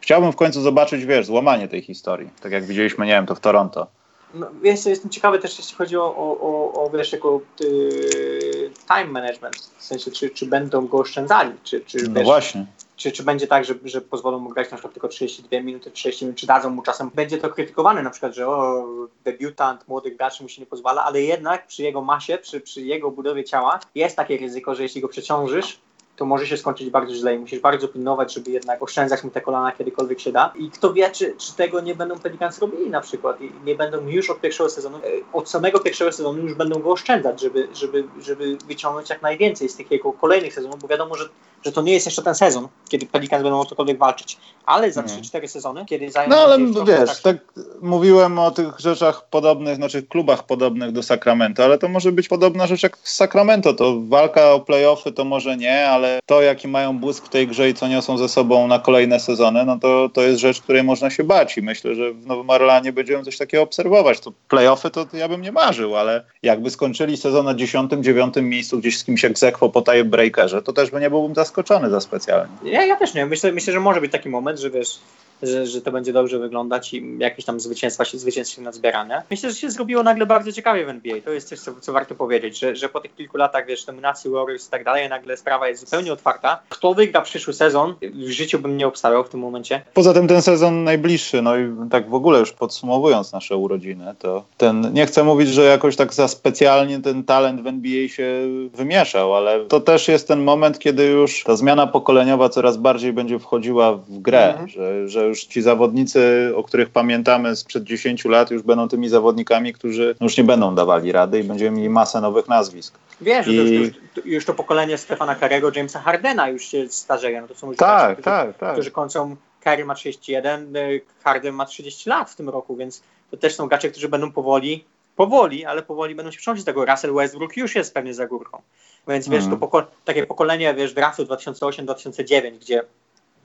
[0.00, 2.28] Chciałbym w końcu zobaczyć, wiesz, złamanie tej historii.
[2.42, 3.86] Tak jak widzieliśmy, nie wiem, to w Toronto.
[4.34, 9.84] No, jestem ciekawy też, jeśli chodzi o, o, o wiesz, jako y, time management, w
[9.84, 12.66] sensie, czy, czy będą go oszczędzali, czy, czy no wiesz, właśnie.
[12.96, 16.24] Czy, czy będzie tak, że, że pozwolą mu grać na przykład tylko 32 minuty, 30
[16.24, 18.84] minut, czy dadzą mu czasem, będzie to krytykowane na przykład, że o,
[19.24, 23.10] debiutant, młody gracz mu się nie pozwala, ale jednak przy jego masie, przy, przy jego
[23.10, 25.80] budowie ciała jest takie ryzyko, że jeśli go przeciążysz,
[26.20, 29.40] to może się skończyć bardzo źle i musisz bardzo pilnować, żeby jednak oszczędzać mu te
[29.40, 30.52] kolana kiedykolwiek się da.
[30.56, 34.08] I kto wie, czy, czy tego nie będą Pelicans robili na przykład i nie będą
[34.08, 35.00] już od pierwszego sezonu, e,
[35.32, 39.76] od samego pierwszego sezonu już będą go oszczędzać, żeby, żeby, żeby wyciągnąć jak najwięcej z
[39.76, 41.28] tych jego kolejnych sezonów, bo wiadomo, że,
[41.64, 45.02] że to nie jest jeszcze ten sezon, kiedy Pelicans będą o cokolwiek walczyć, ale za
[45.02, 45.48] 3-4 mhm.
[45.48, 47.22] sezony, kiedy zajmą No ale wiesz, tak...
[47.22, 52.28] tak mówiłem o tych rzeczach podobnych, znaczy klubach podobnych do Sacramento, ale to może być
[52.28, 56.68] podobna rzecz jak w Sacramento, to walka o playoffy to może nie, ale to, jaki
[56.68, 60.08] mają błysk w tej grze i co niosą ze sobą na kolejne sezony, no to,
[60.12, 63.38] to jest rzecz, której można się bać i myślę, że w Nowym Orlanie będziemy coś
[63.38, 64.20] takiego obserwować.
[64.20, 68.78] To playoffy to ja bym nie marzył, ale jakby skończyli sezon na 10, 9 miejscu
[68.78, 71.49] gdzieś z kimś egzekwo po breakerze, to też by nie byłbym zaskoczony
[71.90, 72.52] za specjalnie.
[72.64, 73.26] Ja, ja też nie.
[73.26, 75.00] Myślę, myślę, że może być taki moment, że wiesz,
[75.42, 79.22] że, że to będzie dobrze wyglądać i jakieś tam zwycięstwa się, zwycięstw się nadzbierane.
[79.30, 81.20] Myślę, że się zrobiło nagle bardzo ciekawie w NBA.
[81.24, 84.30] To jest coś, co, co warto powiedzieć, że, że po tych kilku latach, wiesz, dominacji
[84.30, 86.60] Warriors i tak dalej, nagle sprawa jest zupełnie otwarta.
[86.68, 89.82] Kto wygra przyszły sezon, w życiu bym nie obstawiał w tym momencie.
[89.94, 94.44] Poza tym ten sezon najbliższy, no i tak w ogóle już podsumowując nasze urodziny, to
[94.56, 98.30] ten, nie chcę mówić, że jakoś tak za specjalnie ten talent w NBA się
[98.74, 103.38] wymieszał, ale to też jest ten moment, kiedy już ta zmiana pokoleniowa coraz bardziej będzie
[103.38, 104.68] wchodziła w grę, mhm.
[104.68, 109.72] że, że już ci zawodnicy, o których pamiętamy sprzed 10 lat, już będą tymi zawodnikami,
[109.72, 112.98] którzy już nie będą dawali rady i będziemy mieli masę nowych nazwisk.
[113.20, 113.54] Wiesz, I...
[113.54, 113.90] już, już,
[114.24, 117.40] już, to pokolenie Stefana Karego, Jamesa Hardena już się starzeje.
[117.40, 118.72] No to są już tak, gracze, tak, którzy, tak.
[118.72, 123.36] którzy kończą Curry ma 31, y, Harden ma 30 lat w tym roku, więc to
[123.36, 124.84] też są gracze, którzy będą powoli,
[125.20, 126.84] powoli, ale powoli będą się przenosić z tego.
[126.84, 128.62] Russell Westbrook już jest pewnie za górką.
[129.08, 129.50] Więc wiesz, mm.
[129.50, 129.60] to mhm.
[129.60, 132.82] poko takie pokolenie, wiesz, draftu 2008-2009, gdzie,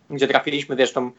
[0.10, 1.11] gdzie trafiliśmy, wiesz, tą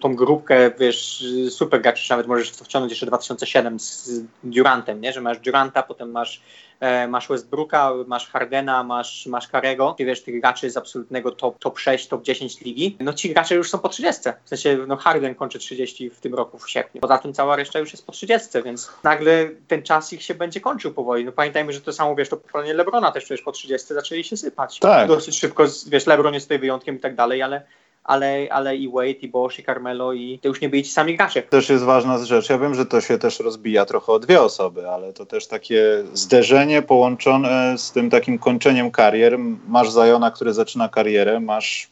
[0.00, 5.12] tą grupkę, wiesz, super graczy, nawet możesz w to wciągnąć jeszcze 2007 z Durantem, nie?
[5.12, 6.42] że masz Duranta, potem masz
[6.82, 11.58] E, masz Westbrooka, masz Hardena, masz, masz Karego, i wiesz, tych graczy z absolutnego top,
[11.58, 14.22] top 6, top 10 ligi, no ci gracze już są po 30.
[14.44, 17.00] W sensie, no Harden kończy 30 w tym roku w sierpniu.
[17.00, 20.60] Poza tym cała reszta już jest po 30, więc nagle ten czas ich się będzie
[20.60, 21.24] kończył powoli.
[21.24, 24.36] No pamiętajmy, że to samo, wiesz, to pokolenie Lebrona też przecież po 30 zaczęli się
[24.36, 24.78] sypać.
[24.78, 25.08] Tak.
[25.08, 27.62] Dosyć szybko, wiesz, Lebron jest tutaj wyjątkiem i tak dalej, ale
[28.04, 31.16] ale, ale i Wade, i Bosch, i Carmelo, i to już nie byli ci sami
[31.16, 31.42] gracze.
[31.42, 32.50] Też jest ważna rzecz.
[32.50, 36.04] Ja wiem, że to się też rozbija trochę o dwie osoby, ale to też takie
[36.12, 39.38] zderzenie połączone z tym takim kończeniem karier.
[39.68, 41.88] Masz Zajona, który zaczyna karierę, masz,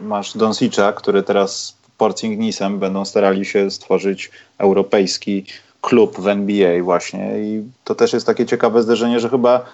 [0.00, 5.44] masz Donsicza, który teraz Porcingnisem będą starali się stworzyć europejski
[5.80, 9.64] klub w NBA właśnie i to też jest takie ciekawe zderzenie, że chyba,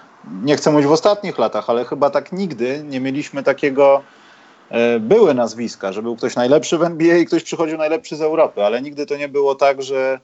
[0.43, 4.03] nie chcę mówić w ostatnich latach, ale chyba tak nigdy nie mieliśmy takiego
[5.01, 8.83] były nazwiska, że był ktoś najlepszy w NBA i ktoś przychodził najlepszy z Europy, ale
[8.83, 10.21] nigdy to nie było tak, że,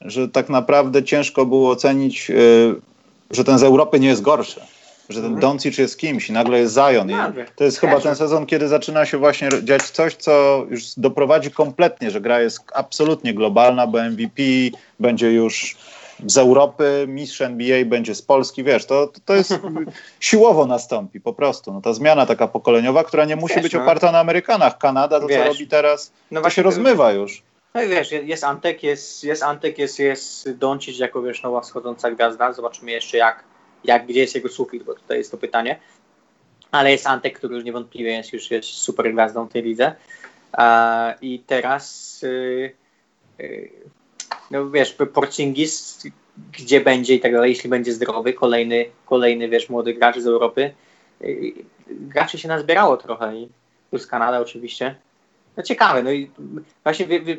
[0.00, 2.34] że tak naprawdę ciężko było ocenić, e,
[3.30, 4.60] że ten z Europy nie jest gorszy.
[5.08, 5.40] Że ten mhm.
[5.40, 7.10] Doncic jest kimś i nagle jest Zion.
[7.10, 7.14] I
[7.56, 12.10] to jest chyba ten sezon, kiedy zaczyna się właśnie dziać coś, co już doprowadzi kompletnie,
[12.10, 14.42] że gra jest absolutnie globalna, bo MVP
[15.00, 15.76] będzie już
[16.26, 19.58] z Europy, mistrz NBA będzie z Polski, wiesz, to, to jest
[20.20, 21.72] siłowo nastąpi po prostu.
[21.72, 23.82] No, ta zmiana taka pokoleniowa, która nie musi wiesz, być no.
[23.82, 24.78] oparta na Amerykanach.
[24.78, 25.38] Kanada to wiesz.
[25.38, 27.42] co robi teraz, no to się rozmywa już.
[27.74, 32.10] No i wiesz, jest Antek, jest, jest Antek, jest, jest Doncic jako wiesz, nowa wschodząca
[32.10, 32.52] gwiazda.
[32.52, 33.44] Zobaczymy jeszcze jak,
[33.84, 35.80] jak gdzie jest jego sufit, bo tutaj jest to pytanie.
[36.70, 39.94] Ale jest Antek, który już niewątpliwie jest już jest super gwiazdą tej lidze.
[41.20, 42.72] I teraz yy,
[43.38, 43.70] yy,
[44.50, 46.02] no wiesz, Porcingis,
[46.58, 50.74] gdzie będzie i tak dalej, jeśli będzie zdrowy, kolejny, kolejny wiesz, młody gracz z Europy.
[51.22, 51.52] Y,
[51.90, 53.48] graczy się nazbierało trochę i
[53.90, 54.94] plus Kanada oczywiście.
[55.56, 56.30] No ciekawe, no i
[56.84, 57.36] właśnie wie, wie,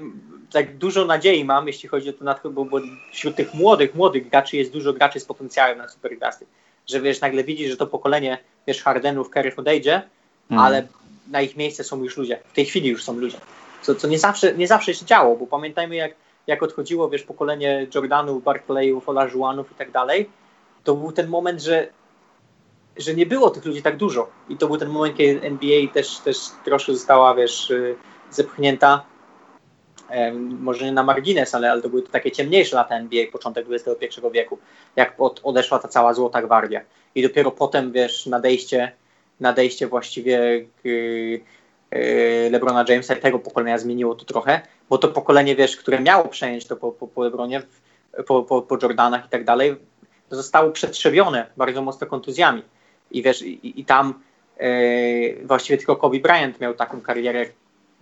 [0.52, 2.80] tak dużo nadziei mam, jeśli chodzi o to, na bo, bo
[3.12, 6.46] wśród tych młodych, młodych graczy jest dużo graczy z potencjałem na supergwiazdy.
[6.88, 8.38] Że wiesz, nagle widzisz, że to pokolenie,
[8.68, 10.02] wiesz, Hardenów, Kerry odejdzie,
[10.50, 10.64] mm.
[10.64, 10.88] ale
[11.28, 12.40] na ich miejsce są już ludzie.
[12.52, 13.38] W tej chwili już są ludzie.
[13.82, 16.14] Co, co nie, zawsze, nie zawsze się działo, bo pamiętajmy, jak
[16.48, 20.30] jak odchodziło, wiesz, pokolenie Jordanów, Barclayów, Olajuwonów i tak dalej,
[20.84, 21.88] to był ten moment, że,
[22.98, 24.30] że nie było tych ludzi tak dużo.
[24.50, 27.96] I to był ten moment, kiedy NBA też, też troszkę została, wiesz, y,
[28.32, 29.06] zepchnięta
[30.60, 34.58] może nie na margines, ale, ale to były takie ciemniejsze lata NBA, początek XXI wieku,
[34.96, 36.82] jak od, odeszła ta cała Złota Gwardia.
[37.16, 38.92] I dopiero potem, wiesz, nadejście,
[39.40, 41.42] nadejście właściwie y,
[41.96, 44.62] y, LeBrona Jamesa i tego pokolenia zmieniło to trochę,
[44.92, 47.62] bo to pokolenie, wiesz, które miało przejąć to po, po, po Lebronie,
[48.28, 49.76] po, po, po Jordanach i tak dalej,
[50.32, 52.64] zostało przetrzebione bardzo mocno kontuzjami.
[53.12, 54.14] I wiesz, i, i tam
[54.58, 57.46] e, właściwie tylko Kobe Bryant miał taką karierę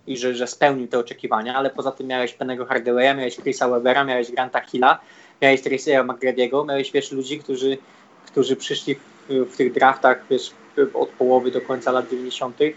[0.06, 4.04] i że, że spełnił te oczekiwania, ale poza tym miałeś Pennego Hardawaya, miałeś Chrisa Webera,
[4.04, 5.00] miałeś Granta Hilla,
[5.42, 7.78] miałeś Tracy'a McGrady'ego, miałeś, wiesz, ludzi, którzy,
[8.26, 10.50] którzy przyszli w, w tych draftach, wiesz,
[10.94, 12.56] od połowy do końca lat 90.
[12.56, 12.74] Okej,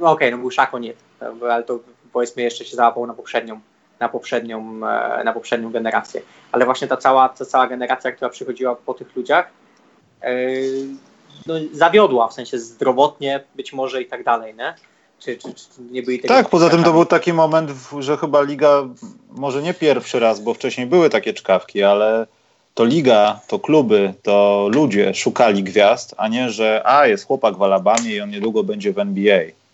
[0.00, 0.92] okay, no był Shaq nie,
[1.42, 1.80] ale to
[2.16, 3.60] powiedzmy jeszcze się załapał na poprzednią,
[4.00, 6.22] na poprzednią, e, na poprzednią generację.
[6.52, 9.50] Ale właśnie ta cała, ta cała generacja, która przychodziła po tych ludziach,
[10.22, 10.32] e,
[11.46, 14.74] no, zawiodła, w sensie zdrowotnie być może i tak dalej, nie?
[15.18, 18.42] Czy, czy, czy nie byli tego tak, poza tym to był taki moment, że chyba
[18.42, 18.82] liga,
[19.30, 22.26] może nie pierwszy raz, bo wcześniej były takie czkawki, ale
[22.74, 27.62] to liga, to kluby, to ludzie szukali gwiazd, a nie, że a, jest chłopak w
[27.62, 29.65] Alabamie i on niedługo będzie w NBA.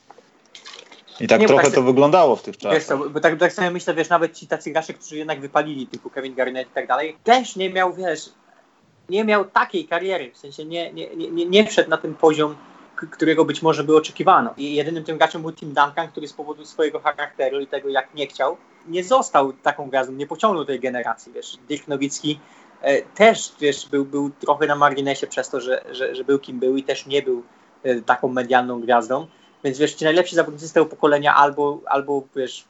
[1.22, 2.78] I tak nie, trochę tak, to wyglądało w tych czasach.
[2.78, 5.86] Wiesz co, bo tak, tak sobie myślę, wiesz, nawet ci tacy gracze, którzy jednak wypalili,
[5.86, 8.30] typu Kevin Garnett i tak dalej, też nie miał, wiesz,
[9.08, 12.56] nie miał takiej kariery, w sensie nie, nie, nie, nie wszedł na ten poziom,
[13.10, 14.54] którego być może by oczekiwano.
[14.56, 18.14] I jedynym tym graczem był Tim Duncan, który z powodu swojego charakteru i tego, jak
[18.14, 18.56] nie chciał,
[18.88, 21.58] nie został taką gwiazdą, nie pociągnął tej generacji, wiesz.
[21.68, 22.40] Dirk Nowicki
[22.80, 26.58] e, też, wiesz, był, był trochę na marginesie przez to, że, że, że był kim
[26.58, 27.42] był i też nie był
[27.82, 29.26] e, taką medialną gwiazdą.
[29.64, 32.64] Więc wiesz, ci najlepsi zawodnicy z tego pokolenia albo, albo wiesz,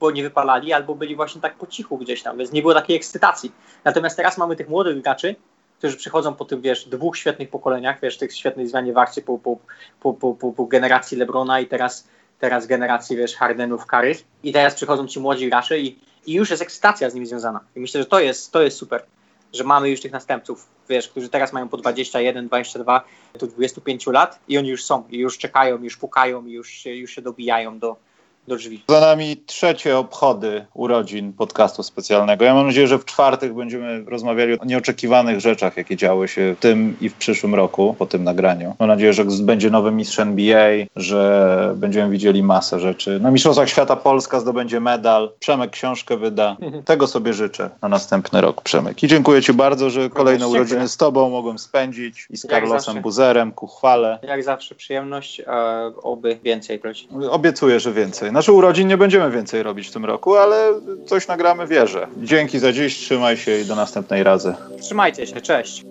[0.00, 2.96] bo nie wypalali, albo byli właśnie tak po cichu gdzieś tam, więc nie było takiej
[2.96, 3.52] ekscytacji.
[3.84, 5.36] Natomiast teraz mamy tych młodych graczy,
[5.78, 9.56] którzy przychodzą po tym, wiesz, dwóch świetnych pokoleniach, wiesz, tych świetnej zmianie warcie po, po,
[10.00, 12.08] po, po, po, po generacji Lebrona i teraz,
[12.38, 14.24] teraz generacji, wiesz, Hardenów, Karys.
[14.42, 17.60] I teraz przychodzą ci młodzi gracze i, i już jest ekscytacja z nimi związana.
[17.76, 19.04] I myślę, że to jest, to jest super
[19.54, 23.04] że mamy już tych następców, wiesz, którzy teraz mają po 21, 22,
[23.38, 27.22] do 25 lat i oni już są, i już czekają, już pukają, już, już się
[27.22, 27.96] dobijają do,
[28.48, 28.82] do drzwi.
[28.88, 32.44] Za nami trzecie obchody urodzin podcastu specjalnego.
[32.44, 36.60] Ja mam nadzieję, że w czwartek będziemy rozmawiali o nieoczekiwanych rzeczach, jakie działy się w
[36.60, 38.74] tym i w przyszłym roku po tym nagraniu.
[38.78, 43.20] Mam nadzieję, że będzie nowy mistrz NBA, że będziemy widzieli masę rzeczy.
[43.20, 45.32] Na Mistrzostwach Świata Polska zdobędzie medal.
[45.38, 46.56] Przemek książkę wyda.
[46.84, 49.02] Tego sobie życzę na następny rok, Przemek.
[49.02, 53.02] I dziękuję Ci bardzo, że kolejne urodziny z Tobą mogłem spędzić i z Carlosem.
[53.02, 54.18] Buzerem ku chwale.
[54.22, 57.08] Jak zawsze przyjemność, a oby więcej prosi.
[57.30, 58.33] Obiecuję, że więcej.
[58.34, 62.06] Znaczy urodzin nie będziemy więcej robić w tym roku, ale coś nagramy wierzę.
[62.16, 64.54] Dzięki za dziś, trzymaj się i do następnej razy.
[64.80, 65.84] Trzymajcie się, cześć.